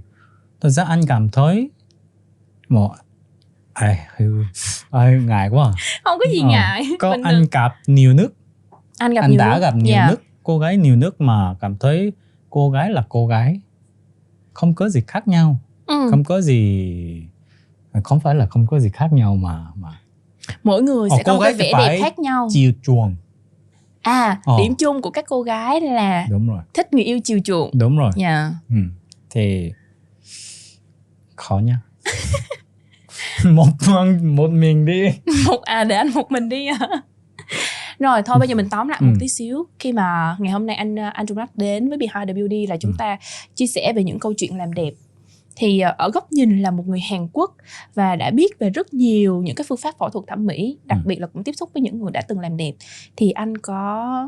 thật 0.60 0.68
ra 0.68 0.84
anh 0.84 1.00
cảm 1.06 1.28
thấy 1.30 1.70
một 2.68 2.90
ai 3.72 3.98
ai 4.90 5.20
ngại 5.20 5.48
quá. 5.48 5.64
à. 5.66 5.72
Không 6.04 6.18
có 6.18 6.26
gì 6.32 6.40
Ờ, 6.40 6.48
ngại. 6.48 6.84
Có 6.98 7.10
Bình 7.12 7.22
anh 7.22 7.34
thường. 7.34 7.48
gặp 7.52 7.74
nhiều 7.86 8.14
nước, 8.14 8.34
anh 8.98 9.14
gặp 9.14 9.20
anh 9.20 9.30
nhiều 9.30 9.38
đã 9.38 9.54
nước. 9.54 9.60
gặp 9.60 9.74
nhiều 9.76 9.92
Dạ. 9.94 10.08
nước, 10.10 10.22
cô 10.42 10.58
gái 10.58 10.76
nhiều 10.76 10.96
nước 10.96 11.20
mà 11.20 11.54
cảm 11.60 11.76
thấy 11.78 12.12
cô 12.50 12.70
gái 12.70 12.90
là 12.90 13.04
cô 13.08 13.26
gái. 13.26 13.60
Không 14.52 14.74
có 14.74 14.88
gì 14.88 15.00
khác 15.06 15.28
nhau, 15.28 15.56
Ừ. 15.86 16.06
không 16.10 16.24
có 16.24 16.40
gì 16.40 17.28
không 18.04 18.20
phải 18.20 18.34
là 18.34 18.46
không 18.46 18.66
có 18.66 18.80
gì 18.80 18.88
khác 18.88 19.12
nhau 19.12 19.36
mà 19.36 19.66
mà 19.74 19.88
Mỗi 20.64 20.82
người 20.82 21.08
Ờ, 21.10 21.16
sẽ 21.16 21.22
có 21.22 21.32
cô 21.32 21.36
một 21.38 21.42
cái 21.44 21.52
vẻ 21.54 21.72
đẹp 21.78 21.98
khác 22.02 22.18
nhau. 22.18 22.48
chiều 22.50 22.72
chuộng. 22.82 23.16
À, 24.02 24.40
Ờ. 24.44 24.54
điểm 24.58 24.74
chung 24.74 25.02
của 25.02 25.10
các 25.10 25.24
cô 25.28 25.42
gái 25.42 25.80
là 25.80 26.26
Đúng 26.30 26.48
rồi. 26.48 26.62
thích 26.74 26.92
người 26.92 27.04
yêu 27.04 27.18
chiều 27.24 27.38
chuộng. 27.44 27.70
đúng 27.74 27.98
rồi 27.98 28.10
Dạ. 28.16 28.50
ừ. 28.70 28.76
thì 29.30 29.72
khó 31.36 31.58
nha 31.58 31.78
một 33.44 33.66
mình 33.88 34.36
một 34.36 34.50
mình 34.50 34.84
đi 34.84 35.02
một 35.46 35.62
à 35.62 35.84
để 35.84 35.96
anh 35.96 36.10
một 36.14 36.30
mình 36.30 36.48
đi 36.48 36.66
à. 36.66 36.78
rồi 37.98 38.22
thôi 38.22 38.36
bây 38.38 38.48
giờ 38.48 38.54
mình 38.54 38.68
tóm 38.70 38.88
lại 38.88 39.00
một 39.02 39.10
Ừ. 39.12 39.16
tí 39.20 39.28
xíu 39.28 39.66
khi 39.78 39.92
mà 39.92 40.36
ngày 40.38 40.52
hôm 40.52 40.66
nay 40.66 40.76
anh 40.76 40.94
uh, 40.94 41.14
anh 41.14 41.26
Trung 41.26 41.38
Đắc 41.38 41.50
đến 41.56 41.88
với 41.88 41.98
Behind 41.98 42.28
the 42.28 42.32
Beauty 42.32 42.66
là 42.66 42.76
chúng 42.76 42.90
Ừ. 42.90 42.94
ta 42.98 43.16
chia 43.54 43.66
sẻ 43.66 43.92
về 43.96 44.04
những 44.04 44.18
câu 44.18 44.32
chuyện 44.36 44.56
làm 44.58 44.72
đẹp 44.74 44.92
thì 45.56 45.80
ờ, 45.80 45.94
ở 45.98 46.10
góc 46.10 46.32
nhìn 46.32 46.62
là 46.62 46.70
một 46.70 46.84
người 46.86 47.00
Hàn 47.00 47.28
Quốc 47.32 47.54
và 47.94 48.16
đã 48.16 48.30
biết 48.30 48.58
về 48.58 48.70
rất 48.70 48.94
nhiều 48.94 49.42
những 49.42 49.54
cái 49.54 49.64
phương 49.68 49.78
pháp 49.78 49.94
phẫu 49.98 50.10
thuật 50.10 50.24
thẩm 50.28 50.46
mỹ 50.46 50.78
đặc 50.84 50.98
Ừ. 51.04 51.08
biệt 51.08 51.20
là 51.20 51.26
cũng 51.26 51.44
tiếp 51.44 51.52
xúc 51.52 51.70
với 51.74 51.80
những 51.82 52.00
người 52.00 52.10
đã 52.10 52.20
từng 52.28 52.40
làm 52.40 52.56
đẹp. 52.56 52.72
Thì 53.16 53.30
anh 53.30 53.56
có 53.56 54.26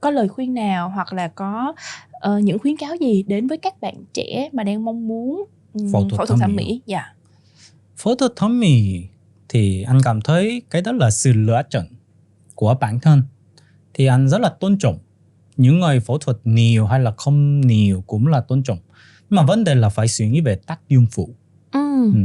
có 0.00 0.10
lời 0.10 0.28
khuyên 0.28 0.54
nào 0.54 0.88
hoặc 0.90 1.12
là 1.12 1.28
có 1.28 1.74
ờ, 2.12 2.38
những 2.38 2.58
khuyến 2.58 2.76
cáo 2.76 2.94
gì 3.00 3.22
đến 3.22 3.46
với 3.46 3.58
các 3.58 3.80
bạn 3.80 3.94
trẻ 4.14 4.48
mà 4.52 4.62
đang 4.62 4.84
mong 4.84 5.08
muốn 5.08 5.44
ừm, 5.74 5.92
Phẫu 5.92 6.08
thuật 6.10 6.28
thẩm 6.28 6.38
thẩm 6.38 6.56
mỹ. 6.56 6.80
dạ. 6.86 7.02
Phẫu 7.96 8.14
thuật 8.14 8.32
thẩm 8.36 8.60
mỹ 8.60 9.02
thì 9.48 9.82
anh 9.82 9.98
cảm 10.04 10.20
thấy 10.20 10.62
cái 10.70 10.82
đó 10.82 10.92
là 10.92 11.10
sự 11.10 11.32
lựa 11.32 11.62
chọn 11.70 11.84
của 12.54 12.74
bản 12.80 13.00
thân. 13.00 13.22
Thì 13.94 14.06
anh 14.06 14.28
rất 14.28 14.40
là 14.40 14.48
tôn 14.48 14.78
trọng 14.78 14.98
những 15.56 15.80
người 15.80 16.00
phẫu 16.00 16.18
thuật 16.18 16.36
nhiều 16.44 16.86
hay 16.86 17.00
là 17.00 17.12
không 17.16 17.60
nhiều 17.60 18.04
cũng 18.06 18.26
là 18.26 18.40
tôn 18.40 18.62
trọng 18.62 18.78
nhưng 19.30 19.36
mà 19.36 19.42
vấn 19.42 19.64
đề 19.64 19.74
là 19.74 19.88
phải 19.88 20.08
suy 20.08 20.28
nghĩ 20.28 20.40
về 20.40 20.54
tác 20.56 20.80
dụng 20.88 21.06
phụ 21.10 21.34
ừ. 21.72 22.12
Ừ. 22.14 22.20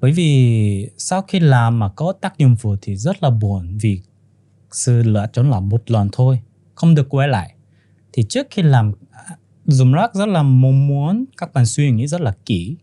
Bởi 0.00 0.12
vì 0.12 0.90
sau 0.98 1.22
khi 1.22 1.40
làm 1.40 1.78
mà 1.78 1.88
có 1.88 2.12
tác 2.20 2.38
dụng 2.38 2.56
phụ 2.56 2.76
thì 2.82 2.96
rất 2.96 3.22
là 3.22 3.30
buồn 3.30 3.78
vì 3.80 4.00
sự 4.70 5.02
lựa 5.02 5.26
chọn 5.32 5.50
là 5.50 5.60
một 5.60 5.90
lần 5.90 6.08
thôi, 6.12 6.40
không 6.74 6.94
được 6.94 7.08
quay 7.08 7.28
lại. 7.28 7.54
Thì 8.12 8.22
trước 8.28 8.46
khi 8.50 8.62
làm 8.62 8.92
dùng 9.66 9.92
rác 9.92 10.14
rất 10.14 10.26
là 10.28 10.42
mong 10.42 10.86
muốn 10.86 11.24
các 11.36 11.52
bạn 11.52 11.66
suy 11.66 11.90
nghĩ 11.90 12.06
rất 12.06 12.20
là 12.20 12.34
kỹ, 12.46 12.76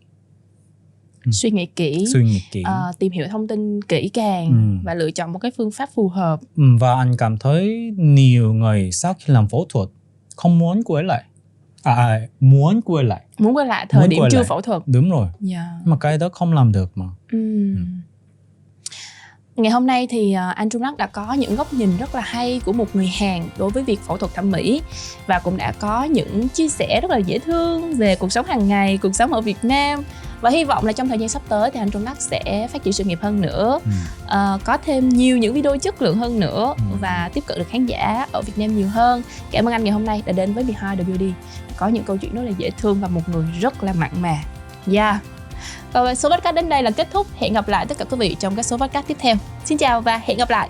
suy 1.32 1.50
nghĩ 1.50 1.66
kỹ 1.66 2.04
suy 2.12 2.24
nghĩ 2.24 2.40
kỹ. 2.50 2.62
ờ, 2.62 2.92
tìm 2.98 3.12
hiểu 3.12 3.26
thông 3.30 3.48
tin 3.48 3.82
kỹ 3.82 4.08
càng 4.08 4.46
Ừ. 4.48 4.84
và 4.86 4.94
lựa 4.94 5.10
chọn 5.10 5.32
một 5.32 5.38
cái 5.38 5.50
phương 5.56 5.70
pháp 5.70 5.88
phù 5.94 6.08
hợp 6.08 6.40
Ừ, 6.56 6.62
Và 6.80 6.94
anh 6.94 7.16
cảm 7.18 7.38
thấy 7.38 7.92
nhiều 7.96 8.52
người 8.54 8.92
sau 8.92 9.14
khi 9.14 9.32
làm 9.32 9.48
phẫu 9.48 9.66
thuật 9.68 9.88
không 10.36 10.58
muốn 10.58 10.82
quay 10.84 11.04
lại. 11.04 11.24
À, 11.82 11.94
à 11.94 12.20
muốn 12.40 12.80
quay 12.84 13.04
lại. 13.04 13.22
muốn 13.38 13.56
quay 13.56 13.66
lại 13.66 13.86
thời 13.88 14.00
Muốn 14.00 14.10
điểm 14.10 14.22
chưa 14.30 14.36
lại. 14.38 14.46
phẫu 14.48 14.60
thuật 14.60 14.82
Đúng 14.86 15.10
rồi. 15.10 15.28
dạ 15.40 15.66
Nhưng 15.80 15.90
mà 15.90 15.96
cái 16.00 16.18
đó 16.18 16.28
không 16.32 16.52
làm 16.52 16.72
được 16.72 16.98
mà. 16.98 17.06
Ừm. 17.32 18.00
Ngày 19.60 19.72
hôm 19.72 19.86
nay 19.86 20.06
thì 20.10 20.32
ờ, 20.32 20.48
anh 20.56 20.68
Trung 20.68 20.82
Đắc 20.82 20.96
đã 20.96 21.06
có 21.06 21.32
những 21.32 21.56
góc 21.56 21.72
nhìn 21.72 21.96
rất 21.98 22.14
là 22.14 22.20
hay 22.20 22.60
của 22.64 22.72
một 22.72 22.96
người 22.96 23.06
Hàn 23.06 23.48
đối 23.58 23.70
với 23.70 23.82
việc 23.82 24.00
phẫu 24.06 24.16
thuật 24.16 24.34
thẩm 24.34 24.50
mỹ 24.50 24.82
và 25.26 25.38
cũng 25.38 25.56
đã 25.56 25.72
có 25.78 26.04
những 26.04 26.48
chia 26.48 26.68
sẻ 26.68 27.00
rất 27.02 27.10
là 27.10 27.16
dễ 27.18 27.38
thương 27.38 27.94
về 27.94 28.16
cuộc 28.16 28.32
sống 28.32 28.46
hàng 28.46 28.68
ngày, 28.68 28.98
cuộc 29.02 29.14
sống 29.14 29.32
ở 29.32 29.40
Việt 29.40 29.64
Nam 29.64 30.02
và 30.40 30.50
hy 30.50 30.64
vọng 30.64 30.84
là 30.86 30.92
trong 30.92 31.08
thời 31.08 31.18
gian 31.18 31.28
sắp 31.28 31.42
tới 31.48 31.70
thì 31.70 31.80
anh 31.80 31.90
Trung 31.90 32.04
Đắc 32.04 32.20
sẽ 32.20 32.68
phát 32.72 32.82
triển 32.82 32.92
sự 32.92 33.04
nghiệp 33.04 33.18
hơn 33.22 33.40
nữa, 33.40 33.80
Ừ. 33.84 33.90
ờ, 34.26 34.58
có 34.64 34.76
thêm 34.76 35.08
nhiều 35.08 35.38
những 35.38 35.54
video 35.54 35.76
chất 35.78 36.02
lượng 36.02 36.16
hơn 36.16 36.40
nữa 36.40 36.74
Ừ. 36.76 36.96
và 37.00 37.30
tiếp 37.34 37.44
cận 37.46 37.58
được 37.58 37.68
khán 37.70 37.86
giả 37.86 38.26
ở 38.32 38.42
Việt 38.42 38.58
Nam 38.58 38.76
nhiều 38.76 38.88
hơn. 38.88 39.22
Cảm 39.50 39.68
ơn 39.68 39.72
anh 39.74 39.84
ngày 39.84 39.92
hôm 39.92 40.04
nay 40.04 40.22
đã 40.26 40.32
đến 40.32 40.54
với 40.54 40.64
Behind 40.64 40.98
the 40.98 41.04
Beauty. 41.04 41.32
Có 41.76 41.88
những 41.88 42.04
câu 42.04 42.16
chuyện 42.16 42.34
rất 42.34 42.42
là 42.42 42.52
dễ 42.58 42.70
thương 42.70 43.00
và 43.00 43.08
một 43.08 43.28
người 43.28 43.44
rất 43.60 43.82
là 43.84 43.92
mặn 43.92 44.10
mà. 44.20 44.36
Yeah. 44.92 45.16
Và 45.92 46.14
số 46.14 46.28
podcast 46.28 46.54
đến 46.54 46.68
đây 46.68 46.82
là 46.82 46.90
kết 46.90 47.08
thúc. 47.10 47.26
Hẹn 47.38 47.52
gặp 47.54 47.68
lại 47.68 47.86
tất 47.86 47.98
cả 47.98 48.04
quý 48.10 48.16
vị 48.20 48.36
trong 48.40 48.56
các 48.56 48.62
số 48.62 48.76
podcast 48.76 49.06
tiếp 49.06 49.16
theo. 49.20 49.36
Xin 49.64 49.78
chào 49.78 50.00
và 50.00 50.20
hẹn 50.24 50.38
gặp 50.38 50.50
lại. 50.50 50.68